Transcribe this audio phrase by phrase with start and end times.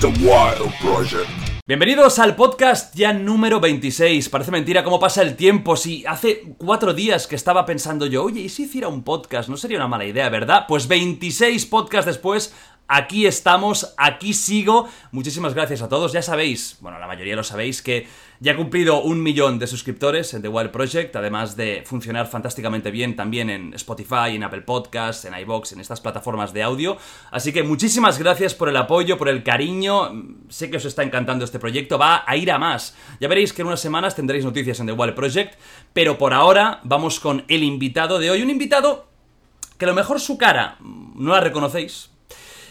[0.00, 1.28] The Wild Project.
[1.66, 4.30] Bienvenidos al podcast ya número 26.
[4.30, 5.76] Parece mentira cómo pasa el tiempo.
[5.76, 9.50] Si hace cuatro días que estaba pensando yo, oye, ¿y si hiciera un podcast?
[9.50, 10.64] No sería una mala idea, ¿verdad?
[10.66, 12.54] Pues 26 podcasts después,
[12.90, 14.88] aquí estamos, aquí sigo.
[15.12, 16.12] Muchísimas gracias a todos.
[16.12, 18.08] Ya sabéis, bueno, la mayoría lo sabéis, que
[18.40, 22.90] ya he cumplido un millón de suscriptores en The Wild Project, además de funcionar fantásticamente
[22.90, 26.96] bien también en Spotify, en Apple Podcasts, en iBox, en estas plataformas de audio.
[27.30, 30.10] Así que muchísimas gracias por el apoyo, por el cariño.
[30.48, 32.96] Sé que os está encantando este proyecto, va a ir a más.
[33.20, 35.54] Ya veréis que en unas semanas tendréis noticias en The Wild Project,
[35.92, 38.42] pero por ahora vamos con el invitado de hoy.
[38.42, 39.06] Un invitado
[39.78, 42.10] que a lo mejor su cara no la reconocéis,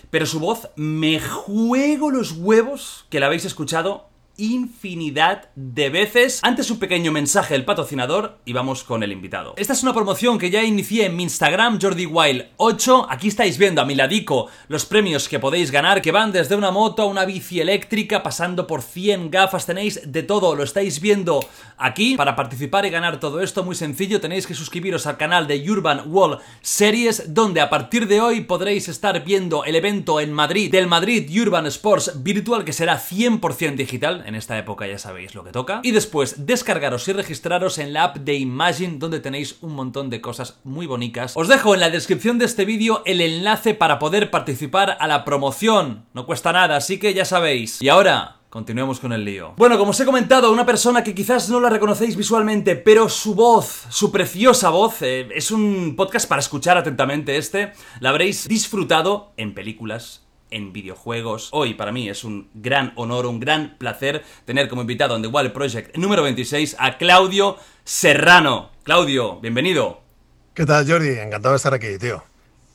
[0.10, 4.09] pero su voz me juego los huevos que la habéis escuchado
[4.40, 6.40] infinidad de veces.
[6.42, 9.54] Antes un pequeño mensaje del patrocinador y vamos con el invitado.
[9.58, 13.08] Esta es una promoción que ya inicié en mi Instagram, JordiWild8.
[13.10, 16.72] Aquí estáis viendo a mi ladico los premios que podéis ganar, que van desde una
[16.72, 19.66] moto a una bici eléctrica, pasando por 100 gafas.
[19.66, 21.40] Tenéis de todo, lo estáis viendo
[21.78, 22.16] aquí.
[22.16, 26.04] Para participar y ganar todo esto, muy sencillo, tenéis que suscribiros al canal de Urban
[26.08, 30.88] Wall Series, donde a partir de hoy podréis estar viendo el evento en Madrid del
[30.88, 35.52] Madrid Urban Sports Virtual, que será 100% digital en esta época ya sabéis lo que
[35.52, 35.82] toca.
[35.84, 40.22] Y después descargaros y registraros en la app de Imagine donde tenéis un montón de
[40.22, 41.36] cosas muy bonitas.
[41.36, 45.26] Os dejo en la descripción de este vídeo el enlace para poder participar a la
[45.26, 46.06] promoción.
[46.14, 47.82] No cuesta nada, así que ya sabéis.
[47.82, 48.36] Y ahora...
[48.50, 49.54] Continuemos con el lío.
[49.58, 53.36] Bueno, como os he comentado, una persona que quizás no la reconocéis visualmente, pero su
[53.36, 57.74] voz, su preciosa voz, eh, es un podcast para escuchar atentamente este.
[58.00, 61.50] La habréis disfrutado en películas, en videojuegos.
[61.52, 65.28] Hoy para mí es un gran honor, un gran placer tener como invitado en The
[65.28, 68.72] Wild Project número 26 a Claudio Serrano.
[68.84, 70.02] Claudio, bienvenido.
[70.54, 71.10] ¿Qué tal, Jordi?
[71.10, 72.24] Encantado de estar aquí, tío.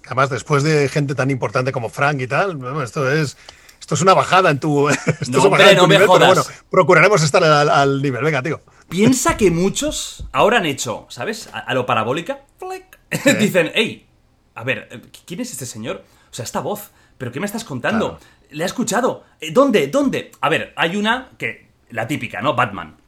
[0.07, 3.37] Además, después de gente tan importante como Frank y tal, esto es...
[3.81, 4.89] Esto es una bajada en tu.
[4.89, 6.31] Esto no, hombre, no me jodas.
[6.31, 8.25] Pero bueno, procuraremos estar al, al, nivel.
[8.25, 8.63] Venga, tío.
[8.89, 11.51] Piensa que muchos ahora han hecho, ¿sabes?
[11.53, 12.47] A, a lo parabólica.
[13.13, 13.33] ¿Sí?
[13.39, 14.07] Dicen, hey,
[14.55, 16.03] a ver, ¿quién es este señor?
[16.31, 16.93] O sea, esta voz.
[17.25, 18.19] ¿Pero qué me estás contando?
[18.19, 18.35] Claro.
[18.51, 19.25] ¿Le ha escuchado?
[19.51, 19.87] ¿Dónde?
[19.87, 20.31] ¿Dónde?
[20.43, 21.71] A ver, hay una que.
[21.89, 22.55] La típica, ¿no?
[22.55, 22.99] Batman.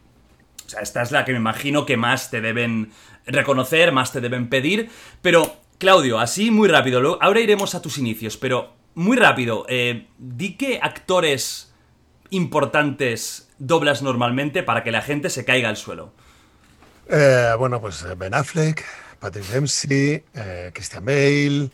[0.65, 2.93] O sea, esta es la que me imagino que más te deben
[3.27, 4.89] reconocer, más te deben pedir.
[5.21, 7.19] Pero, Claudio, así muy rápido.
[7.21, 9.67] Ahora iremos a tus inicios, pero muy rápido.
[9.69, 11.75] Eh, di qué actores
[12.31, 16.15] importantes doblas normalmente para que la gente se caiga al suelo.
[17.11, 18.83] Eh, bueno, pues Ben Affleck,
[19.21, 21.71] Patrick Dempsey, eh, Christian Bale.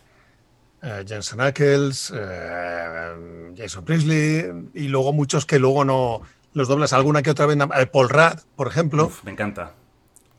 [0.82, 6.22] Uh, Jensen Ackles, uh, Jason Priestley y luego muchos que luego no
[6.54, 7.56] los doblas alguna que otra vez.
[7.56, 9.06] Uh, Paul Rudd, por ejemplo.
[9.06, 9.74] Uf, me encanta.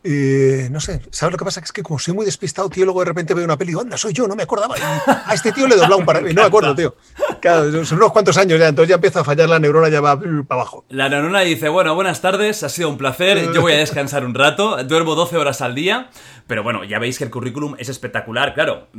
[0.05, 1.61] Y no sé, ¿sabes lo que pasa?
[1.61, 3.95] Es que como soy muy despistado, tío, luego de repente veo una peli y onda,
[3.95, 4.77] soy yo, no me acordaba.
[4.77, 6.93] Y a este tío le he doblado un par y no me acuerdo, tío.
[7.39, 10.19] Claro, son unos cuantos años ya, entonces ya empieza a fallar la neurona, ya va
[10.19, 10.83] para abajo.
[10.89, 14.33] La neurona dice, bueno, buenas tardes, ha sido un placer, yo voy a descansar un
[14.33, 16.09] rato, duermo 12 horas al día,
[16.47, 18.89] pero bueno, ya veis que el currículum es espectacular, claro.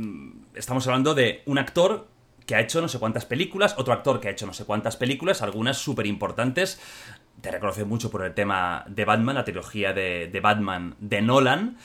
[0.55, 2.07] Estamos hablando de un actor
[2.45, 4.97] que ha hecho no sé cuántas películas, otro actor que ha hecho no sé cuántas
[4.97, 6.79] películas, algunas súper importantes.
[7.41, 11.77] Te reconoce mucho por el tema de Batman, la trilogía de, de, Batman de Nolan.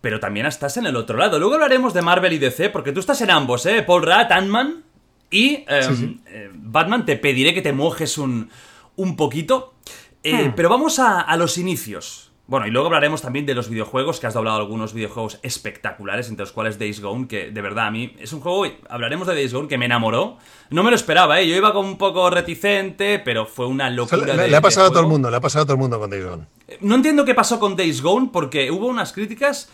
[0.00, 1.38] Pero también estás en el otro lado.
[1.38, 3.82] Luego hablaremos de Marvel y DC, porque tú estás en ambos, ¿eh?
[3.82, 4.82] Paul Rudd, Ant-Man
[5.30, 6.20] y eh, sí, sí.
[6.26, 7.04] Eh, Batman.
[7.04, 8.50] Te pediré que te mojes un,
[8.96, 9.74] un poquito.
[10.22, 10.52] Eh, hmm.
[10.56, 12.29] Pero vamos a, a los inicios.
[12.50, 16.42] Bueno, y luego hablaremos también de los videojuegos, que has doblado algunos videojuegos espectaculares, entre
[16.42, 19.54] los cuales Days Gone, que de verdad a mí es un juego, hablaremos de Days
[19.54, 20.36] Gone, que me enamoró.
[20.68, 21.46] No me lo esperaba, ¿eh?
[21.46, 24.34] Yo iba como un poco reticente, pero fue una locura.
[24.34, 25.80] Le, de, le ha pasado a todo el mundo, le ha pasado a todo el
[25.80, 26.46] mundo con Days Gone.
[26.80, 29.70] No entiendo qué pasó con Days Gone, porque hubo unas críticas,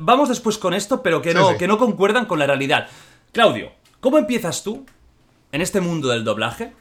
[0.00, 1.58] vamos después con esto, pero que no, sí, sí.
[1.60, 2.88] que no concuerdan con la realidad.
[3.30, 3.70] Claudio,
[4.00, 4.84] ¿cómo empiezas tú
[5.52, 6.72] en este mundo del doblaje?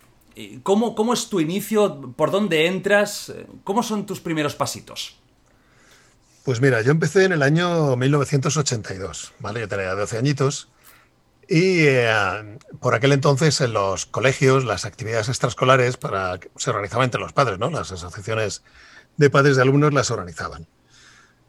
[0.64, 2.14] ¿Cómo, ¿Cómo es tu inicio?
[2.16, 3.34] ¿Por dónde entras?
[3.64, 5.18] ¿Cómo son tus primeros pasitos?
[6.44, 9.60] Pues mira, yo empecé en el año 1982, ¿vale?
[9.60, 10.70] Yo tenía 12 añitos
[11.48, 17.20] y eh, por aquel entonces en los colegios las actividades extraescolares para, se organizaban entre
[17.20, 17.70] los padres, ¿no?
[17.70, 18.64] Las asociaciones
[19.18, 20.68] de padres de alumnos las organizaban.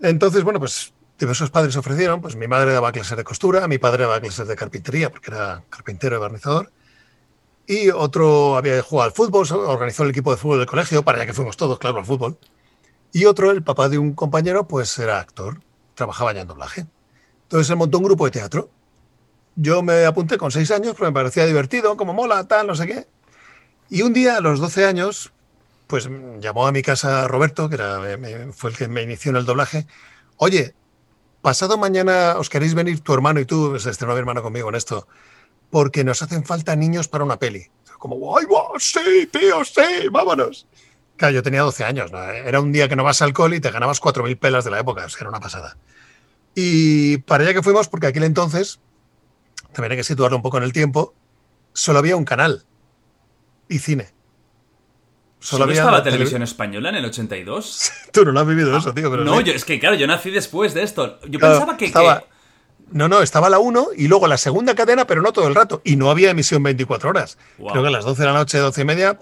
[0.00, 4.04] Entonces, bueno, pues diversos padres ofrecieron, pues mi madre daba clases de costura, mi padre
[4.04, 6.72] daba clases de carpintería porque era carpintero y barnizador
[7.70, 11.26] y otro había jugado al fútbol, organizó el equipo de fútbol del colegio, para ya
[11.26, 12.37] que fuimos todos, claro, al fútbol.
[13.12, 15.61] Y otro, el papá de un compañero, pues era actor,
[15.94, 16.87] trabajaba ya en doblaje.
[17.44, 18.70] Entonces se montó un grupo de teatro.
[19.55, 22.88] Yo me apunté con seis años porque me parecía divertido, como mola, tal, no sé
[22.88, 23.06] qué.
[23.88, 25.32] Y un día, a los 12 años,
[25.87, 26.08] pues
[26.40, 29.44] llamó a mi casa Roberto, que era, me, fue el que me inició en el
[29.44, 29.87] doblaje.
[30.38, 30.75] Oye,
[31.40, 34.75] pasado mañana os queréis venir tu hermano y tú, se estrenó mi hermano conmigo en
[34.75, 35.06] esto,
[35.70, 37.67] porque nos hacen falta niños para una peli.
[37.99, 40.67] como, ¡ay, wow, sí, tío, sí, vámonos!
[41.17, 42.22] Claro, yo tenía 12 años, ¿no?
[42.22, 44.81] Era un día que no vas al alcohol y te ganabas 4.000 pelas de la
[44.81, 45.76] época, o sea, era una pasada.
[46.55, 48.81] Y para allá que fuimos, porque aquel entonces,
[49.72, 51.14] también hay que situarlo un poco en el tiempo,
[51.73, 52.64] solo había un canal
[53.69, 54.08] y cine.
[55.38, 57.93] Solo, había estaba la televisión española en el 82?
[58.12, 59.11] Tú no lo has vivido eso, tío.
[59.11, 61.19] Pero no, yo, es que claro, yo nací después de esto.
[61.28, 62.25] Yo pensaba que, estaba,
[62.90, 65.81] No, no, estaba la 1 y luego la segunda cadena, pero no todo el rato.
[65.84, 67.38] Y no había emisión 24 horas.
[67.56, 69.19] Creo que a las 12 de la noche, 12 y media,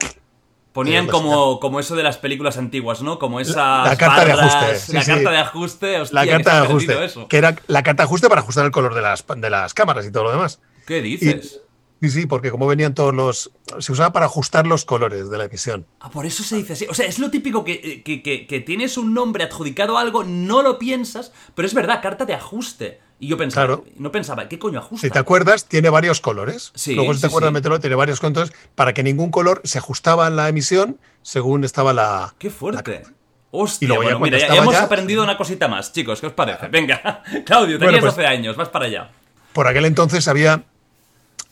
[0.79, 3.19] Ponían como, como eso de las películas antiguas, ¿no?
[3.19, 3.83] Como esa.
[3.83, 4.93] La, carta de ajuste.
[4.93, 5.99] la carta de ajuste.
[6.13, 7.05] la carta de ajuste.
[7.05, 7.27] Eso.
[7.27, 10.07] Que era la carta de ajuste para ajustar el color de las, de las cámaras
[10.07, 10.61] y todo lo demás.
[10.87, 11.63] ¿Qué dices?
[12.01, 13.51] sí, sí, porque como venían todos los.
[13.81, 15.85] Se usaba para ajustar los colores de la emisión.
[15.99, 16.87] Ah, por eso se dice así.
[16.89, 20.23] O sea, es lo típico que, que, que, que tienes un nombre adjudicado a algo,
[20.23, 23.01] no lo piensas, pero es verdad, carta de ajuste.
[23.21, 25.07] Y yo pensaba, no pensaba, ¿qué coño ajusta?
[25.07, 26.71] Si te acuerdas, tiene varios colores.
[26.75, 30.29] Sí, Luego, si te acuerdas meterlo, tiene varios colores para que ningún color se ajustaba
[30.29, 32.35] en la emisión según estaba la.
[32.39, 33.03] ¡Qué fuerte!
[33.51, 36.69] Hostia, bueno, mira, ya, hemos aprendido una cosita más, chicos, ¿qué os parece?
[36.69, 39.11] Venga, Claudio, tenías 12 pues, años, vas para allá.
[39.53, 40.65] Por aquel entonces había.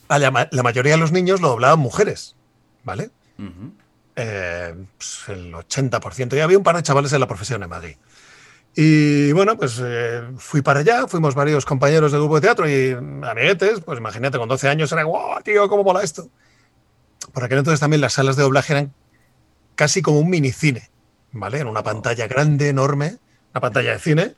[0.07, 0.31] La,
[0.63, 2.35] mayoría de los niños lo doblaban mujeres,
[2.83, 3.09] ¿vale?
[4.15, 6.37] Eh, pues el 80%.
[6.37, 7.97] Y había un par de chavales en la profesión en Madrid.
[8.79, 12.91] Y bueno, pues eh, fui para allá, fuimos varios compañeros del grupo de teatro y
[12.91, 16.29] amiguetes, pues imagínate, con 12 años era, wow, tío, cómo mola esto.
[17.33, 18.93] Por aquel entonces también las salas de doblaje eran
[19.73, 20.91] casi como un minicine,
[21.31, 21.57] ¿vale?
[21.57, 23.17] En una pantalla grande, enorme,
[23.49, 24.35] una pantalla de cine,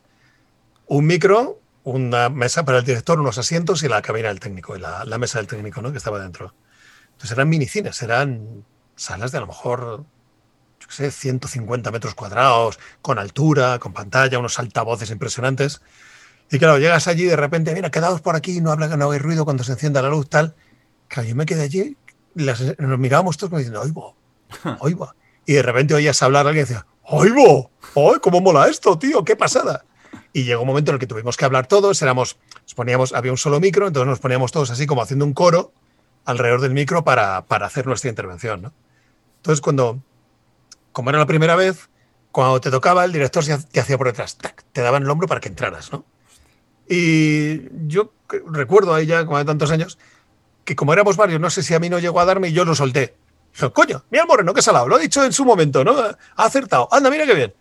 [0.86, 4.80] un micro, una mesa para el director, unos asientos y la cabina del técnico, y
[4.80, 5.92] la, la mesa del técnico, ¿no?
[5.92, 6.54] Que estaba dentro.
[7.12, 8.64] Entonces eran minicines, eran
[8.96, 10.06] salas de a lo mejor
[10.90, 15.80] sé, 150 metros cuadrados, con altura, con pantalla, unos altavoces impresionantes.
[16.50, 19.18] Y claro, llegas allí y de repente, mira, quedaos por aquí, no habla, no hay
[19.18, 20.54] ruido cuando se encienda la luz, tal.
[21.08, 21.96] Claro, yo me quedé allí,
[22.34, 24.16] nos mirábamos todos como diciendo, ¡oigo!
[24.80, 25.14] ¡oigo!
[25.46, 27.70] Y de repente oías hablar a alguien y decía, ¡oigo!
[27.96, 29.24] ¡ay, cómo mola esto, tío!
[29.24, 29.84] ¡Qué pasada!
[30.32, 33.32] Y llegó un momento en el que tuvimos que hablar todos, éramos, nos poníamos, había
[33.32, 35.72] un solo micro, entonces nos poníamos todos así como haciendo un coro
[36.24, 38.72] alrededor del micro para, para hacer nuestra intervención, ¿no?
[39.38, 40.02] Entonces, cuando,
[40.92, 41.88] como era la primera vez,
[42.32, 44.36] cuando te tocaba, el director te hacía por detrás,
[44.72, 46.04] te daba en el hombro para que entraras, ¿no?
[46.88, 48.12] Y yo
[48.46, 49.98] recuerdo ahí ya, como de tantos años,
[50.64, 52.64] que como éramos varios, no sé si a mí no llegó a darme y yo
[52.64, 53.14] lo solté.
[53.52, 55.92] Dijo, coño, mira Moreno, que salado, lo ha dicho en su momento, ¿no?
[55.98, 57.54] Ha acertado, anda, mira qué bien.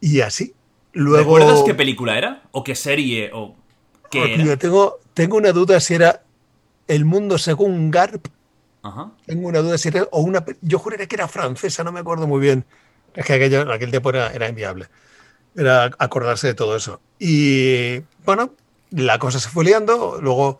[0.00, 0.54] Y así.
[0.92, 1.38] Luego...
[1.38, 2.42] ¿Recuerdas qué película era?
[2.50, 3.30] ¿O qué serie?
[3.32, 3.54] ¿O
[4.10, 4.56] qué era?
[4.56, 6.22] tengo, tengo una duda si era
[6.88, 8.26] El mundo según Garp
[9.26, 12.26] tengo una duda si era, o una, yo juraría que era francesa, no me acuerdo
[12.26, 12.64] muy bien.
[13.14, 14.88] Es que aquel tiempo era, era inviable.
[15.54, 17.00] Era acordarse de todo eso.
[17.18, 18.54] Y bueno,
[18.90, 20.18] la cosa se fue liando.
[20.20, 20.58] Luego,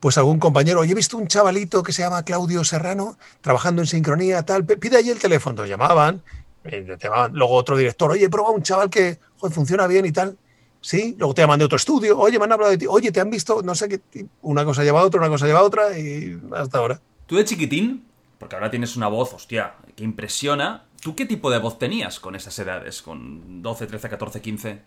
[0.00, 3.86] pues algún compañero, oye, he visto un chavalito que se llama Claudio Serrano, trabajando en
[3.86, 5.66] sincronía, tal, pide allí el teléfono.
[5.66, 6.22] llamaban,
[6.64, 7.32] eh, llamaban.
[7.34, 9.18] Luego otro director, oye, prueba un chaval que
[9.50, 10.36] funciona bien y tal.
[10.82, 13.20] Sí, luego te llaman de otro estudio, oye, me han hablado de ti, oye, te
[13.20, 15.98] han visto, no sé qué, una cosa lleva a otra, una cosa lleva a otra
[15.98, 17.00] y hasta ahora.
[17.30, 18.08] Tú de chiquitín,
[18.40, 20.86] porque ahora tienes una voz, hostia, que impresiona.
[21.00, 23.02] ¿Tú qué tipo de voz tenías con esas edades?
[23.02, 24.82] ¿Con 12, 13, 14, 15?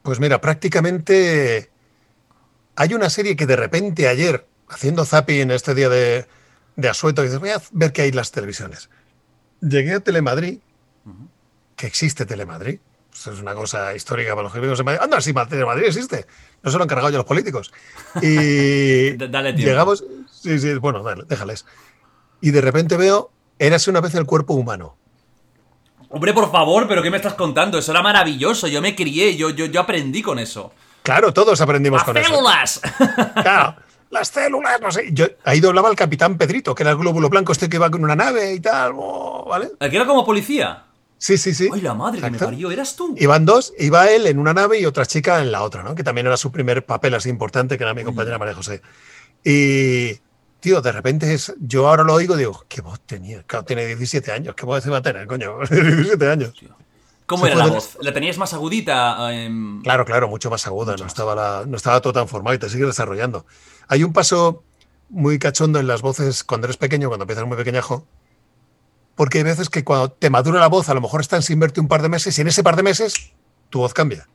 [0.00, 1.70] Pues mira, prácticamente
[2.76, 6.26] hay una serie que de repente ayer, haciendo zapping en este día de,
[6.76, 8.88] de asueto, dices, voy a ver qué hay en las televisiones.
[9.60, 10.60] Llegué a Telemadrid,
[11.76, 12.78] que existe Telemadrid.
[13.26, 15.00] Es una cosa histórica para los críticos de Madrid.
[15.02, 16.26] Anda, sí, Telemadrid existe.
[16.62, 17.72] No se lo han cargado ya los políticos.
[18.22, 19.70] Y Dale tiempo.
[19.70, 21.64] llegamos, Sí, sí, bueno, dale, déjales.
[22.40, 24.96] Y de repente veo, érase una vez el cuerpo humano.
[26.08, 27.78] Hombre, por favor, pero ¿qué me estás contando?
[27.78, 28.68] Eso era maravilloso.
[28.68, 30.72] Yo me crié, yo, yo, yo aprendí con eso.
[31.02, 32.80] Claro, todos aprendimos con células!
[32.82, 32.94] eso.
[33.42, 33.76] Claro,
[34.10, 35.08] las células, no sé.
[35.12, 38.04] Yo, ahí doblaba el capitán Pedrito, que era el glóbulo blanco este que iba con
[38.04, 39.70] una nave y tal, oh, ¿vale?
[39.80, 40.85] ¿El que era como policía?
[41.18, 41.68] Sí, sí, sí.
[41.72, 42.70] ¡Ay, la madre que me parió!
[42.70, 43.14] ¿Eras tú?
[43.18, 45.94] Iban dos, iba él en una nave y otra chica en la otra, ¿no?
[45.94, 48.82] Que también era su primer papel así importante, que era mi compañera María José.
[49.42, 50.20] Y,
[50.60, 53.42] tío, de repente es, yo ahora lo oigo digo, ¿qué voz tenía?
[53.44, 55.58] Claro, tiene 17 años, ¿qué voz se va a tener, coño?
[55.70, 56.52] 17 años.
[57.26, 57.96] ¿Cómo era la voz?
[58.00, 59.32] ¿La tenías más agudita?
[59.32, 62.58] Em, claro, claro, mucho más aguda, no estaba, la, no estaba todo tan formado y
[62.58, 63.46] te sigue desarrollando.
[63.88, 64.62] Hay un paso
[65.08, 68.06] muy cachondo en las voces cuando eres pequeño, cuando empiezas muy pequeñajo,
[69.16, 71.80] porque hay veces que cuando te madura la voz, a lo mejor están sin verte
[71.80, 73.32] un par de meses y en ese par de meses
[73.70, 74.28] tu voz cambia.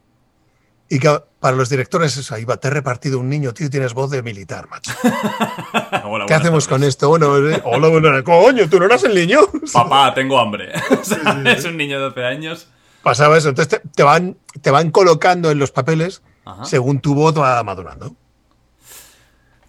[0.89, 3.93] Y que para los directores eso, ahí va, te he repartido un niño, tío, tienes
[3.93, 4.91] voz de militar, macho.
[6.27, 7.07] ¿Qué hacemos con esto?
[7.07, 9.39] Bueno, eh, hola, bueno, coño, ¿tú no eras el niño?
[9.73, 10.73] Papá, tengo hambre.
[11.45, 12.67] es un niño de 12 años.
[13.03, 16.21] Pasaba eso, entonces te, van, te van colocando en los papeles
[16.63, 18.15] según tu voz va madurando.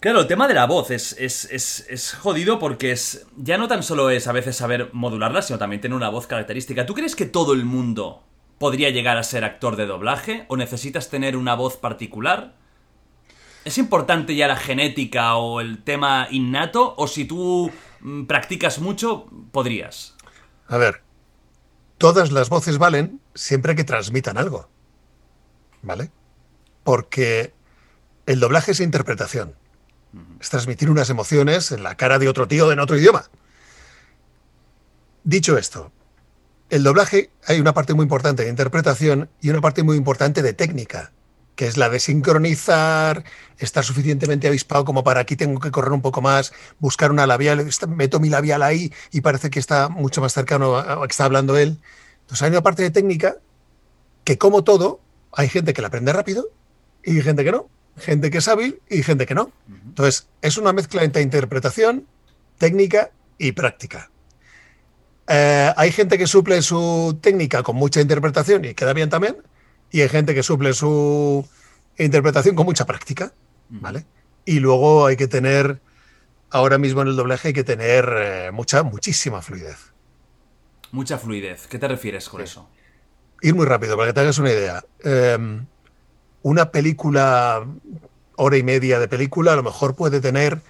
[0.02, 3.68] Claro, el tema de la voz es, es, es, es, jodido porque es ya no
[3.68, 6.87] tan solo es a veces saber modularla, sino también tener una voz característica.
[6.87, 8.25] ¿Tú crees que todo el mundo
[8.59, 12.56] podría llegar a ser actor de doblaje o necesitas tener una voz particular?
[13.64, 19.26] ¿Es importante ya la genética o el tema innato o si tú mm, practicas mucho,
[19.52, 20.16] podrías?
[20.66, 21.04] A ver,
[21.99, 24.68] todas las voces valen siempre que transmitan algo.
[25.80, 26.11] ¿Vale?
[26.82, 27.54] Porque
[28.26, 29.62] el doblaje es interpretación.
[30.40, 33.31] Es transmitir unas emociones en la cara de otro tío en otro idioma.
[35.25, 35.92] Dicho esto,
[36.69, 40.52] el doblaje hay una parte muy importante de interpretación y una parte muy importante de
[40.52, 41.12] técnica,
[41.54, 43.25] que es la de sincronizar,
[43.59, 47.66] estar suficientemente avispado como para aquí tengo que correr un poco más, buscar una labial,
[47.88, 51.57] meto mi labial ahí y parece que está mucho más cercano a que está hablando
[51.57, 51.78] él.
[52.23, 53.37] Entonces hay una parte de técnica
[54.25, 55.00] que como todo,
[55.33, 56.49] hay gente que la aprende rápido
[57.04, 59.50] y gente que no gente que es hábil y gente que no.
[59.92, 62.06] Entonces, es una mezcla entre interpretación,
[62.56, 64.11] técnica y práctica.
[65.28, 69.37] Eh, hay gente que suple su técnica con mucha interpretación y queda bien también,
[69.90, 71.46] y hay gente que suple su
[71.99, 73.34] interpretación con mucha práctica,
[73.68, 74.06] ¿vale?
[74.46, 75.82] Y luego hay que tener,
[76.49, 79.92] ahora mismo en el doblaje hay que tener eh, mucha, muchísima fluidez.
[80.90, 81.66] Mucha fluidez.
[81.66, 82.66] ¿Qué te refieres con eso?
[83.42, 84.82] Ir muy rápido, para que te hagas una idea.
[85.04, 85.61] Eh,
[86.40, 87.66] una película,
[88.36, 90.60] hora y media de película, a lo mejor puede tener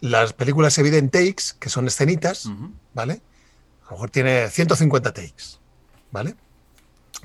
[0.00, 2.50] las películas evident takes, que son escenitas,
[2.92, 3.20] ¿vale?
[3.82, 5.58] A lo mejor tiene 150 takes,
[6.10, 6.34] ¿vale?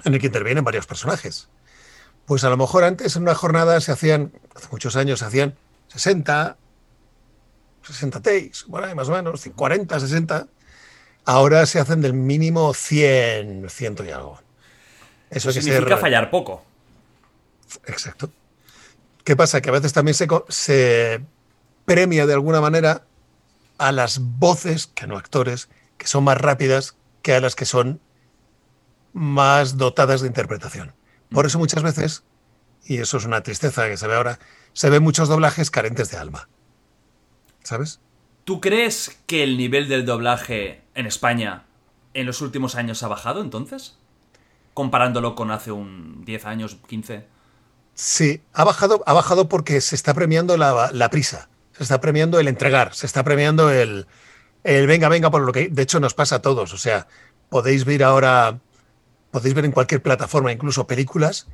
[0.04, 1.50] En el que intervienen varios personajes.
[2.26, 5.56] Pues a lo mejor antes en una jornada se hacían, hace muchos años se hacían
[5.88, 6.58] 60,
[7.84, 10.48] 60 takes, bueno, más o menos, 40, 60.
[11.26, 14.40] Ahora se hacen del mínimo 100, 100 y algo.
[15.30, 16.64] Eso, significa fallar poco.
[17.86, 18.30] Exacto.
[19.28, 19.60] ¿Qué pasa?
[19.60, 21.22] Que a veces también se, se
[21.84, 23.04] premia de alguna manera
[23.78, 25.68] a las voces, que no actores,
[25.98, 28.00] que son más rápidas que a las que son
[29.12, 30.94] más dotadas de interpretación.
[31.30, 32.24] Por eso muchas veces,
[32.86, 34.40] y eso es una tristeza que se ve ahora,
[34.72, 36.48] se ven muchos doblajes carentes de alma.
[37.64, 38.00] ¿Sabes?
[38.46, 41.66] ¿Tú crees que el nivel del doblaje en España
[42.14, 43.98] en los últimos años ha bajado entonces?
[44.74, 47.36] Comparándolo con hace un 10 años, 15.
[48.00, 52.48] Sí, ha bajado, ha bajado porque se está premiando la, prisa, se está premiando el
[52.48, 54.06] entregar, se está premiando el,
[54.64, 56.74] el venga, venga, por lo que de hecho nos pasa a todos.
[56.74, 57.08] O sea,
[57.50, 58.60] podéis ver ahora,
[59.32, 61.48] podéis ver en cualquier plataforma, incluso películas.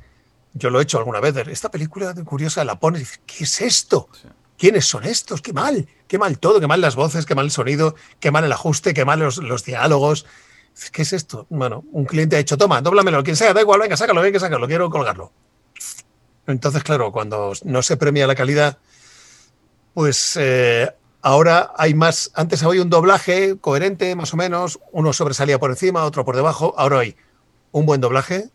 [0.52, 1.34] Yo lo he hecho alguna vez.
[1.48, 4.10] Esta película curiosa la pones y dices, ¿qué es esto?
[4.58, 5.40] ¿Quiénes son estos?
[5.40, 8.44] Qué mal, qué mal todo, qué mal las voces, qué mal el sonido, qué mal
[8.44, 10.26] el ajuste, qué mal los, los diálogos.
[10.92, 11.46] ¿Qué es esto?
[11.48, 14.66] Bueno, un cliente ha dicho, toma, dóblamelo, quien sea, da igual, venga, sácalo, venga, sácalo,
[14.66, 15.32] quiero colgarlo.
[16.46, 18.78] Entonces, claro, cuando no se premia la calidad,
[19.94, 20.90] pues eh,
[21.22, 22.30] ahora hay más.
[22.34, 24.80] Antes había un doblaje coherente, más o menos.
[24.92, 26.74] Uno sobresalía por encima, otro por debajo.
[26.76, 27.16] Ahora hay
[27.72, 28.50] un buen doblaje,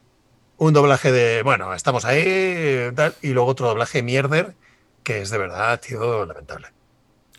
[0.58, 2.92] un doblaje de, bueno, estamos ahí,
[3.22, 4.56] y luego otro doblaje mierder,
[5.04, 6.68] que es de verdad, tío, lamentable.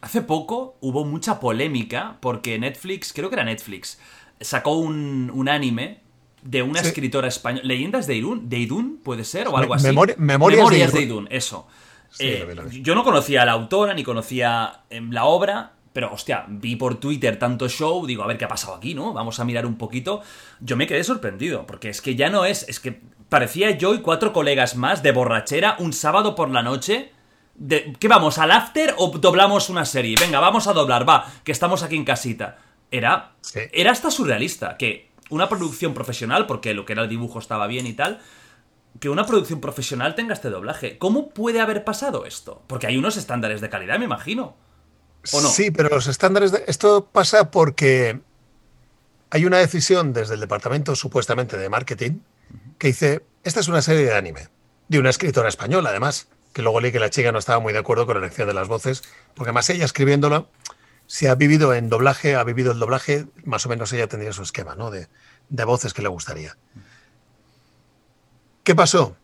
[0.00, 3.98] Hace poco hubo mucha polémica porque Netflix, creo que era Netflix,
[4.40, 6.02] sacó un, un anime
[6.42, 7.66] de una escritora española.
[7.66, 8.48] ¿Leyendas de Idun?
[8.48, 9.48] ¿De Idun puede ser?
[9.48, 9.88] ¿O algo así?
[10.16, 11.66] memorias, de Idun, eso.
[12.18, 16.76] Eh, yo no conocía a la autora ni conocía em, la obra, pero hostia, vi
[16.76, 19.12] por Twitter tanto show, digo, a ver qué ha pasado aquí, ¿no?
[19.12, 20.22] Vamos a mirar un poquito.
[20.60, 24.00] Yo me quedé sorprendido, porque es que ya no es, es que parecía yo y
[24.00, 27.12] cuatro colegas más de borrachera un sábado por la noche.
[27.54, 30.16] De, ¿Qué vamos, al after o doblamos una serie?
[30.18, 32.58] Venga, vamos a doblar, va, que estamos aquí en casita.
[32.90, 33.32] Era,
[33.72, 37.86] era hasta surrealista, que una producción profesional, porque lo que era el dibujo estaba bien
[37.86, 38.20] y tal,
[38.98, 40.98] que una producción profesional tenga este doblaje.
[40.98, 42.62] ¿Cómo puede haber pasado esto?
[42.66, 44.56] Porque hay unos estándares de calidad, me imagino.
[45.32, 45.48] ¿O no?
[45.48, 46.64] Sí, pero los estándares de...
[46.66, 48.20] Esto pasa porque
[49.30, 52.20] hay una decisión desde el departamento supuestamente de marketing
[52.78, 54.48] que dice, esta es una serie de anime,
[54.88, 57.78] de una escritora española además, que luego leí que la chica no estaba muy de
[57.78, 60.48] acuerdo con la elección de las voces, porque además ella escribiéndolo
[61.10, 64.44] si ha vivido en doblaje, ha vivido el doblaje, más o menos ella tendría su
[64.44, 64.92] esquema ¿no?
[64.92, 65.08] de,
[65.64, 66.56] voces que le gustaría.
[68.62, 69.16] ¿Qué pasó?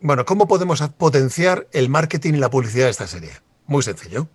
[0.00, 3.30] Bueno, ¿cómo podemos potenciar el marketing y la publicidad de esta serie?
[3.66, 4.26] Muy sencillo.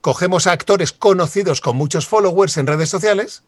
[0.00, 3.42] Cogemos a actores conocidos con muchos followers en redes sociales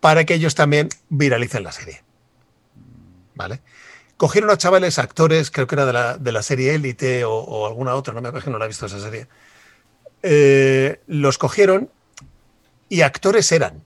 [0.00, 2.04] para que ellos también viralicen la serie.
[3.34, 3.62] ¿Vale?
[4.18, 7.94] Cogieron a chavales actores, creo que era de la, de la serie Élite o, alguna
[7.94, 9.26] otra, no me acuerdo que no la he visto esa serie.
[10.22, 11.90] Eh, los cogieron
[12.90, 13.82] y actores eran,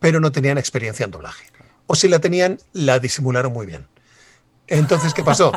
[0.00, 1.46] pero no tenían experiencia en doblaje.
[1.86, 3.86] O si la tenían, la disimularon muy bien.
[4.66, 5.52] Entonces, ¿qué pasó?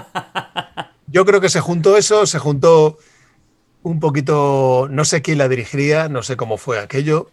[1.08, 3.00] Yo creo que se juntó eso, se juntó
[3.82, 7.32] un poquito, no sé quién la dirigiría, no sé cómo fue aquello,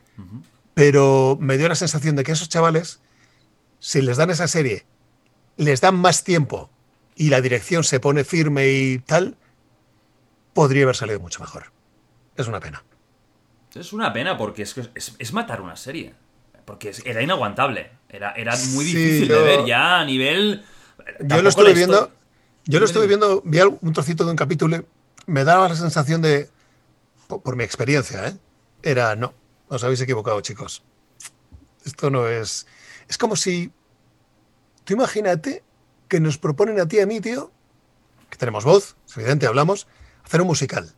[0.75, 3.01] pero me dio la sensación de que esos chavales,
[3.81, 4.85] si les dan esa serie,
[5.57, 6.71] les dan más tiempo
[7.17, 9.37] y la dirección se pone firme y tal,
[10.53, 11.73] podría haber salido mucho mejor.
[12.37, 12.85] Es una pena.
[13.75, 16.15] Es una pena porque es, es, es matar una serie.
[16.65, 17.91] Porque era inaguantable.
[18.09, 20.65] Era, era muy difícil de ver ya a nivel.
[21.21, 22.13] Yo lo estuve viendo.
[22.65, 24.85] Yo lo estuve viendo, vi un trocito de un capítulo,
[25.27, 26.49] me daba la sensación de,
[27.27, 28.37] por, mi experiencia, ¿eh?
[28.83, 29.35] era, no,
[29.69, 30.85] os habéis equivocado, chicos.
[31.85, 32.67] Esto no es...
[33.09, 33.73] Es como si,
[34.85, 35.65] tú imagínate
[36.07, 37.51] que nos proponen a ti y a mí, tío,
[38.31, 39.89] que tenemos voz, es evidente, hablamos,
[40.25, 40.95] hacer un musical.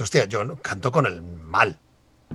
[0.00, 1.78] Hostia, yo canto con el mal.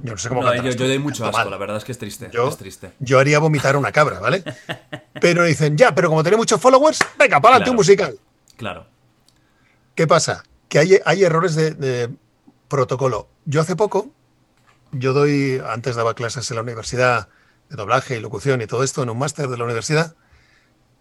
[0.04, 2.30] Yo no sé cómo yo, doy mucho asco, la verdad es que es triste.
[2.32, 2.94] Yo, es triste.
[3.00, 4.44] yo haría vomitar a una cabra, ¿vale?
[5.22, 8.20] pero dicen, ya, pero como tiene muchos followers, venga, para adelante un musical.
[8.58, 8.86] Claro.
[9.96, 10.44] ¿Qué pasa?
[10.70, 12.10] Que hay, hay errores de,
[12.68, 13.28] protocolo.
[13.46, 14.12] Yo hace poco,
[14.92, 17.30] yo doy, antes daba clases en la universidad
[17.70, 20.16] de doblaje y locución y todo esto en un máster de la universidad.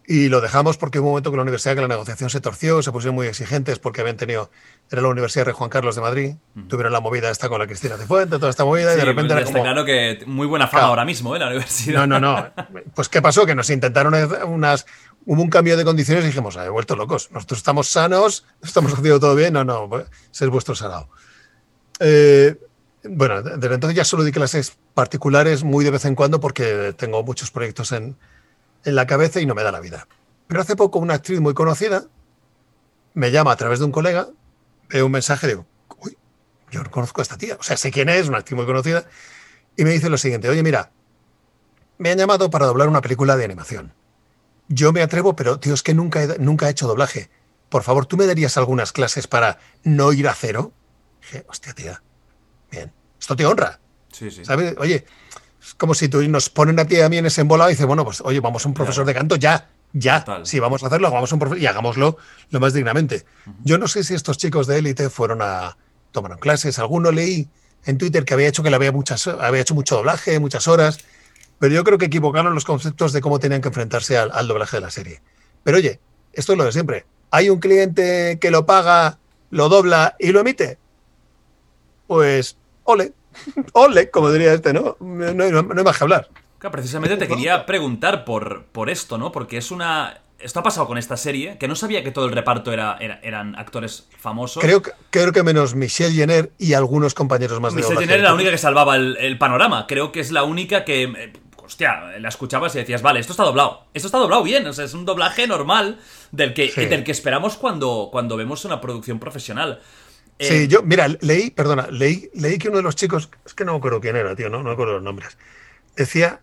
[0.09, 2.81] Y lo dejamos porque hubo un momento que la universidad que la negociación se torció,
[2.81, 4.49] se pusieron muy exigentes porque habían tenido,
[4.89, 6.35] era la Universidad de Juan Carlos de Madrid,
[6.69, 9.49] tuvieron la movida esta con la Cristina Cifuentes, toda esta movida y de repente pues
[9.49, 11.39] era claro que muy buena fama ahora mismo, ¿eh?
[11.39, 12.07] La universidad.
[12.07, 12.49] No, no, no.
[12.95, 13.45] Pues ¿qué pasó?
[13.45, 14.85] Que nos intentaron unas,
[15.25, 19.19] hubo un cambio de condiciones y dijimos, he vuelto locos, nosotros estamos sanos, estamos haciendo
[19.19, 21.09] todo bien, no, no, pues, ese es vuestro salado.
[21.99, 22.55] Eh,
[23.03, 27.23] bueno, desde entonces ya solo di clases particulares muy de vez en cuando porque tengo
[27.23, 28.15] muchos proyectos en,
[28.83, 30.07] en la cabeza y no me da la vida.
[30.47, 32.05] Pero hace poco una actriz muy conocida
[33.17, 34.27] me llama a través de un colega,
[34.89, 35.65] veo un mensaje, digo,
[36.01, 36.15] uy,
[36.69, 39.05] yo no conozco a esta tía, o sea, sé quién es, una actriz muy conocida,
[39.75, 40.91] y me dice lo siguiente, oye, mira,
[41.97, 43.91] me han llamado para doblar una película de animación.
[44.67, 47.31] Yo me atrevo, pero tío, es que nunca he, nunca he hecho doblaje.
[47.69, 50.71] Por favor, ¿tú me darías algunas clases para no ir a cero?
[51.21, 52.03] dije, hostia, tía,
[52.69, 53.79] bien, esto te honra.
[54.11, 54.45] Sí, sí.
[54.45, 54.75] ¿Sabes?
[54.77, 55.05] Oye,
[55.67, 57.73] es como si tú nos ponen a ti y a mí en ese embolado y
[57.73, 60.23] dices, bueno, pues oye, vamos a un profesor de canto ya, ya.
[60.43, 62.17] Si vamos a hacerlo, vamos a un profesor y hagámoslo
[62.51, 63.25] lo más dignamente.
[63.63, 65.77] Yo no sé si estos chicos de élite fueron a
[66.11, 67.49] tomaron clases, alguno leí
[67.85, 70.99] en Twitter que había hecho que le había muchas había hecho mucho doblaje, muchas horas,
[71.59, 74.77] pero yo creo que equivocaron los conceptos de cómo tenían que enfrentarse al, al doblaje
[74.77, 75.21] de la serie.
[75.63, 75.99] Pero oye,
[76.31, 77.05] esto es lo de siempre.
[77.29, 80.77] Hay un cliente que lo paga, lo dobla y lo emite.
[82.07, 83.13] Pues, ole,
[83.73, 84.97] ole, como diría este, ¿no?
[84.99, 85.51] No, hay
[85.83, 86.29] más que hablar.
[86.71, 89.31] precisamente te quería preguntar por, por esto, ¿no?
[89.31, 90.21] Porque es una.
[90.39, 93.55] Esto ha pasado con esta serie, que no sabía que todo el reparto era, eran
[93.55, 94.61] actores famosos.
[94.61, 98.35] Creo que, creo que menos Michelle Jenner y algunos compañeros más Michelle Jenner era la
[98.35, 99.87] única que salvaba el, panorama.
[99.87, 101.03] Creo que es la única que.
[101.03, 101.33] Eh,
[101.67, 103.83] hostia, la escuchabas y decías, vale, esto está doblado.
[103.93, 104.65] Esto está doblado bien.
[104.67, 105.99] O sea, es un doblaje normal
[106.31, 109.81] del que, del que esperamos cuando, cuando vemos una producción profesional.
[110.39, 113.65] Sí, eh, yo, mira, leí, perdona, leí, leí que uno de los chicos, es que
[113.65, 115.37] no me acuerdo quién era, tío, no, no me acuerdo los nombres,
[115.95, 116.41] decía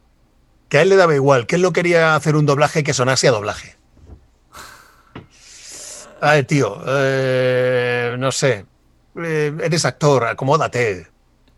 [0.68, 3.28] que a él le daba igual, que él no quería hacer un doblaje que sonase
[3.28, 3.76] a doblaje.
[6.20, 8.66] Ay, tío, eh, no sé,
[9.22, 11.07] eh, eres actor, acomódate,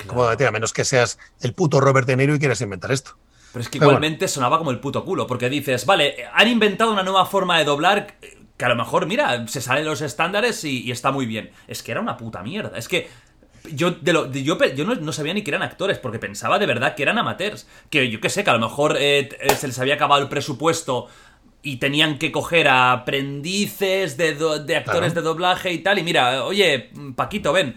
[0.04, 3.16] acomódate, a menos que seas el puto Robert De Niro y quieras inventar esto.
[3.52, 7.02] Pero es que igualmente sonaba como el puto culo, porque dices, vale, han inventado una
[7.02, 8.16] nueva forma de doblar
[8.56, 11.50] que a lo mejor, mira, se salen los estándares y, está muy bien.
[11.68, 12.78] Es que era una puta mierda.
[12.78, 13.08] Es que
[13.70, 16.94] yo, de lo, yo, yo no, sabía ni que eran actores, porque pensaba de verdad
[16.94, 17.66] que eran amateurs.
[17.90, 20.28] Que yo qué sé, que a lo mejor eh, eh, se les había acabado el
[20.28, 21.08] presupuesto
[21.62, 25.98] y tenían que coger a aprendices de, actores de doblaje y tal.
[25.98, 27.76] Y mira, oye, Paquito, ven.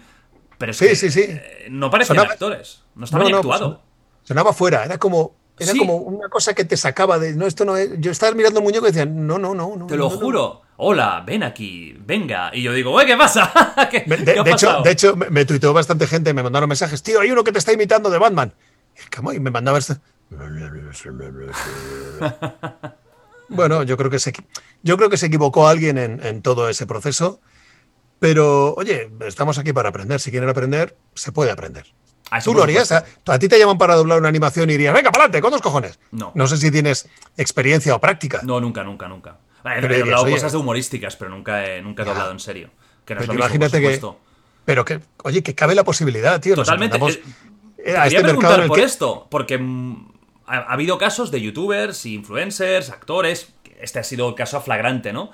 [0.56, 1.22] Pero es sí, que sí, sí.
[1.22, 2.82] Eh, no parecían actores.
[2.94, 3.82] No estaban no, actuado.
[4.22, 5.38] sonaba fuera, era como.
[5.58, 7.34] Era como una cosa que te sacaba de.
[7.34, 7.90] No, esto no es.
[7.98, 9.86] Yo estaba mirando el muñeco y decía, no, no, no, no.
[9.86, 12.50] Te lo juro hola, ven aquí, venga.
[12.54, 13.52] Y yo digo, ¿qué pasa?
[13.90, 17.44] ¿Qué, de, hecho, de, hecho, me, tuiteó bastante gente, me mandaron mensajes, tío, hay uno
[17.44, 18.52] que te está imitando de Batman.
[19.32, 19.96] Y me mandaba este...
[23.48, 24.32] bueno, yo creo que se,
[24.82, 27.40] yo creo que se equivocó alguien en, todo ese proceso.
[28.18, 30.20] Pero, oye, estamos aquí para aprender.
[30.20, 31.86] Si quieren aprender, se puede aprender.
[32.44, 32.92] Tú lo harías.
[32.92, 35.62] ¿A, ti te llaman para doblar una animación y dirías, venga, para adelante, con dos
[35.62, 35.98] cojones.
[36.12, 36.30] No.
[36.34, 38.40] No sé si tienes experiencia o práctica.
[38.44, 39.38] No, nunca, nunca, nunca.
[39.64, 42.70] He doblado cosas de humorísticas, pero nunca he, nunca he doblado en serio.
[43.04, 44.00] Que no es lo mismo, imagínate que.
[44.64, 46.54] Pero que, oye, que cabe la posibilidad, tío.
[46.54, 46.98] Totalmente.
[47.78, 50.12] Eh, a este preguntar por esto, porque mm,
[50.46, 53.54] ha, habido casos de youtubers, influencers, actores.
[53.80, 55.30] Este ha sido el caso flagrante, ¿no?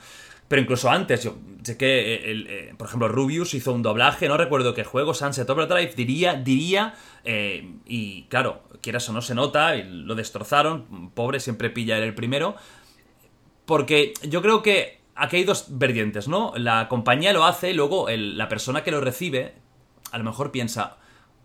[0.46, 4.36] Pero incluso antes, yo sé que, eh, eh, por ejemplo, Rubius hizo un doblaje, no
[4.36, 10.14] recuerdo qué juego, Sunset Overdrive, diría, diría, y claro, quieras o no se nota, lo
[10.14, 12.54] destrozaron, pobre, siempre pilla el primero,
[13.66, 16.52] porque yo creo que aquí hay dos vertientes, ¿no?
[16.56, 19.54] La compañía lo hace y luego la persona que lo recibe
[20.12, 20.96] a lo mejor piensa,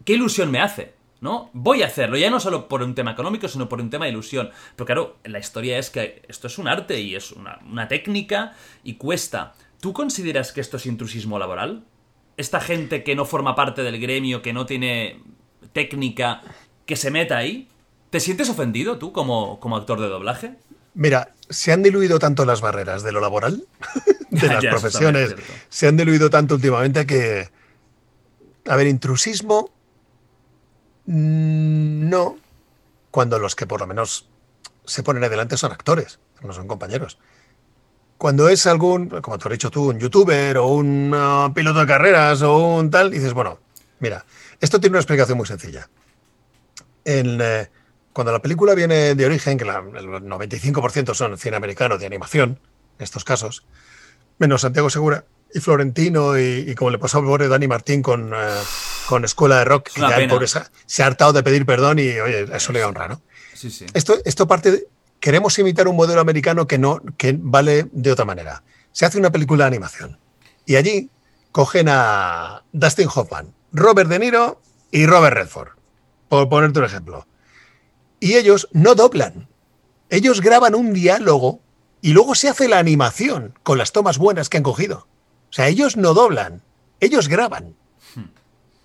[0.05, 0.93] ¿qué ilusión me hace?
[1.19, 1.51] ¿No?
[1.53, 4.11] Voy a hacerlo, ya no solo por un tema económico, sino por un tema de
[4.11, 4.49] ilusión.
[4.75, 8.53] Pero claro, la historia es que esto es un arte y es una, una técnica
[8.83, 9.53] y cuesta.
[9.81, 11.83] ¿Tú consideras que esto es intrusismo laboral?
[12.37, 15.19] Esta gente que no forma parte del gremio, que no tiene
[15.73, 16.41] técnica,
[16.87, 17.67] que se meta ahí.
[18.09, 20.55] ¿Te sientes ofendido tú como, como actor de doblaje?
[20.95, 23.67] Mira, se han diluido tanto las barreras de lo laboral,
[24.29, 25.35] de las profesiones,
[25.69, 27.49] se han diluido tanto últimamente que,
[28.67, 29.69] a ver, intrusismo,
[31.05, 32.37] mm, no,
[33.11, 34.29] cuando los que por lo menos
[34.85, 37.19] se ponen adelante son actores, no son compañeros.
[38.17, 41.87] Cuando es algún, como tú has dicho tú, un youtuber o un uh, piloto de
[41.87, 43.59] carreras o un tal, dices, bueno,
[43.99, 44.25] mira,
[44.59, 45.89] esto tiene una explicación muy sencilla.
[47.03, 47.69] En, eh,
[48.13, 52.59] cuando la película viene de origen, que el 95% son cine americano de animación,
[52.97, 53.65] en estos casos,
[54.37, 58.37] menos Santiago Segura y Florentino y, como le pasó al pobre Dani Martín con, eh,
[59.07, 62.19] con Escuela de Rock, que ya el pobre se, ha hartado de pedir perdón y
[62.19, 63.21] oye, eso le honra, ¿no?
[63.53, 63.85] Sí, sí.
[63.93, 64.87] Esto, esto parte de,
[65.19, 68.63] queremos imitar un modelo americano que no que vale de otra manera.
[68.91, 70.19] Se hace una película de animación
[70.65, 71.09] y allí
[71.51, 75.69] cogen a Dustin Hoffman, Robert De Niro y Robert Redford,
[76.27, 77.25] por ponerte un ejemplo.
[78.21, 79.49] Y ellos no doblan.
[80.09, 81.59] Ellos graban un diálogo
[82.01, 85.07] y luego se hace la animación con las tomas buenas que han cogido.
[85.49, 86.61] O sea, ellos no doblan,
[86.99, 87.75] ellos graban.
[88.15, 88.25] Hmm.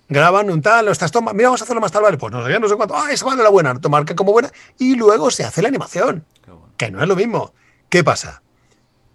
[0.08, 2.58] Graban un tal, estas tomas, mira, vamos a hacerlo más tal, vale, pues no sé,
[2.58, 5.62] no sé cuánto, ah, esa vale la buena, que como buena, y luego se hace
[5.62, 6.24] la animación,
[6.76, 7.52] que no es lo mismo.
[7.88, 8.42] ¿Qué pasa?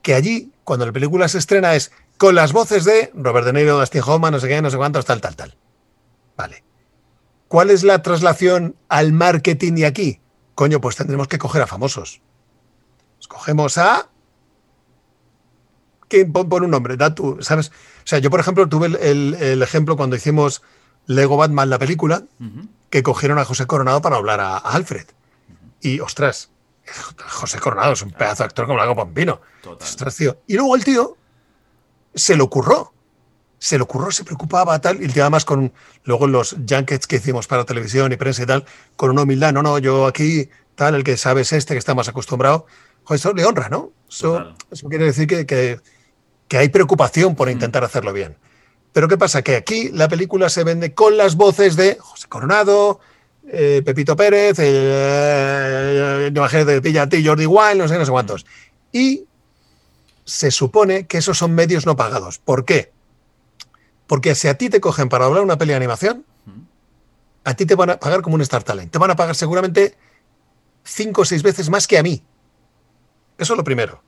[0.01, 3.79] Que allí, cuando la película se estrena, es con las voces de Robert De Niro,
[3.79, 5.55] Dustin Hoffman, no sé qué, no sé cuántos, tal, tal, tal.
[6.37, 6.63] Vale.
[7.51, 10.21] ¿Cuál es la traslación al marketing y aquí?
[10.55, 12.21] Coño, pues tendremos que coger a famosos.
[13.19, 14.07] Escogemos a.
[16.07, 16.95] ¿Quién pon, un nombre?
[16.95, 17.67] Da tú, ¿sabes?
[17.67, 20.61] O sea, yo, por ejemplo, tuve el, ejemplo cuando hicimos
[21.07, 22.23] Lego Batman, la película,
[22.89, 25.07] que cogieron a José Coronado para hablar a, Alfred.
[25.81, 26.51] Y, ostras,
[27.27, 29.41] José Coronado es un pedazo de actor como Lago Pampino.
[29.65, 30.39] Ostras, tío.
[30.47, 31.17] Y luego el tío
[32.15, 32.93] se lo ocurrió
[33.61, 35.71] se le ocurrió, se preocupaba, tal, y el tío además con,
[36.03, 39.61] luego los junkets que hicimos para televisión y prensa y tal, con una humildad, no,
[39.61, 42.65] no, yo aquí, tal, el que sabe es este, que está más acostumbrado,
[43.03, 43.91] joder, eso le honra, ¿no?
[44.09, 44.55] Eso,
[44.89, 47.51] quiere decir que, que, hay preocupación por mm.
[47.51, 48.35] intentar hacerlo bien.
[48.93, 49.43] Pero ¿qué pasa?
[49.43, 52.99] Que aquí la película se vende con las voces de José Coronado,
[53.47, 58.43] eh, Pepito Pérez, eh, imagínate, pilla a ti, Jordi Wild, no sé, no sé cuántos.
[58.91, 59.25] Y
[60.25, 62.39] se supone que esos son medios no pagados.
[62.39, 62.90] ¿Por qué?
[64.11, 66.25] Porque si a ti te cogen para hablar una peli de animación,
[67.45, 68.91] a ti te van a pagar como un Star Talent.
[68.91, 69.95] Te van a pagar seguramente
[70.83, 72.21] cinco o seis veces más que a mí.
[73.37, 74.03] Eso es lo primero.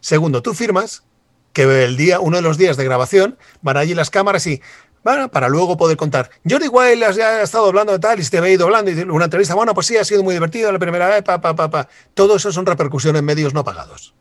[0.00, 1.04] Segundo, tú firmas
[1.52, 4.60] que el día, uno de los días de grabación, van allí las cámaras y
[5.04, 6.30] bueno, para luego poder contar.
[6.50, 9.26] Jordi Wild ya ha estado hablando de tal y se te ve doblando y una
[9.26, 9.54] entrevista.
[9.54, 11.88] Bueno, pues sí, ha sido muy divertido la primera vez, pa, pa, pa, pa.
[12.14, 14.14] Todo eso son repercusiones en medios no pagados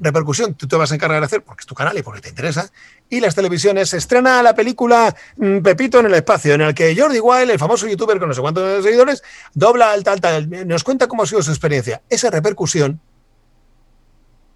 [0.00, 2.28] repercusión tú te vas a encargar de hacer porque es tu canal y porque te
[2.28, 2.70] interesa.
[3.08, 7.20] Y las televisiones estrena la película mm, Pepito en el espacio, en el que Jordi
[7.20, 9.22] Wild, el famoso youtuber con no sé cuántos seguidores,
[9.54, 12.02] dobla al tal, tal, nos cuenta cómo ha sido su experiencia.
[12.08, 13.00] Esa repercusión,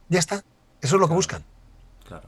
[0.08, 0.44] ya está.
[0.80, 1.44] Eso es lo que buscan.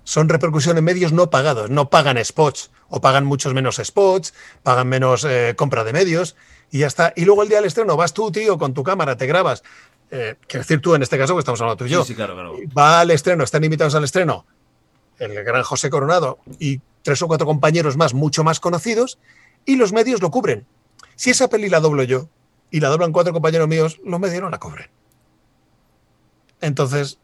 [0.04, 4.88] Son repercusiones en medios no pagados, no pagan spots o pagan muchos menos spots, pagan
[4.88, 6.36] menos eh, compra de medios
[6.70, 7.12] y ya está.
[7.16, 9.62] Y luego el día del estreno vas tú, tío, con tu cámara, te grabas,
[10.14, 12.34] eh, quiero decir tú en este caso, que estamos hablando tú y yo, sí, claro,
[12.34, 12.56] claro.
[12.76, 14.46] va al estreno, están invitados al estreno
[15.18, 19.18] el gran José Coronado y tres o cuatro compañeros más, mucho más conocidos,
[19.64, 20.66] y los medios lo cubren.
[21.16, 22.28] Si esa peli la doblo yo
[22.70, 24.88] y la doblan cuatro compañeros míos, los medios no la cubren.
[26.60, 27.18] Entonces,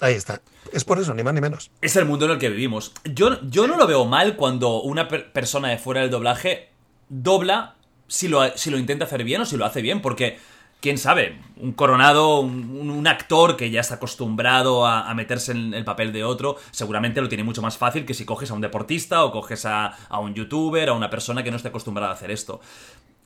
[0.00, 0.40] ahí está.
[0.72, 1.70] Es por eso, ni más ni menos.
[1.80, 2.92] Es el mundo en el que vivimos.
[3.04, 6.70] Yo, yo no lo veo mal cuando una persona de fuera del doblaje
[7.08, 10.38] dobla si lo, si lo intenta hacer bien o si lo hace bien, porque
[10.80, 16.12] quién sabe, un coronado, un, actor que ya está acostumbrado a, meterse en el papel
[16.12, 19.32] de otro, seguramente lo tiene mucho más fácil que si coges a un deportista o
[19.32, 22.60] coges a, a un youtuber, a una persona que no esté acostumbrada a hacer esto.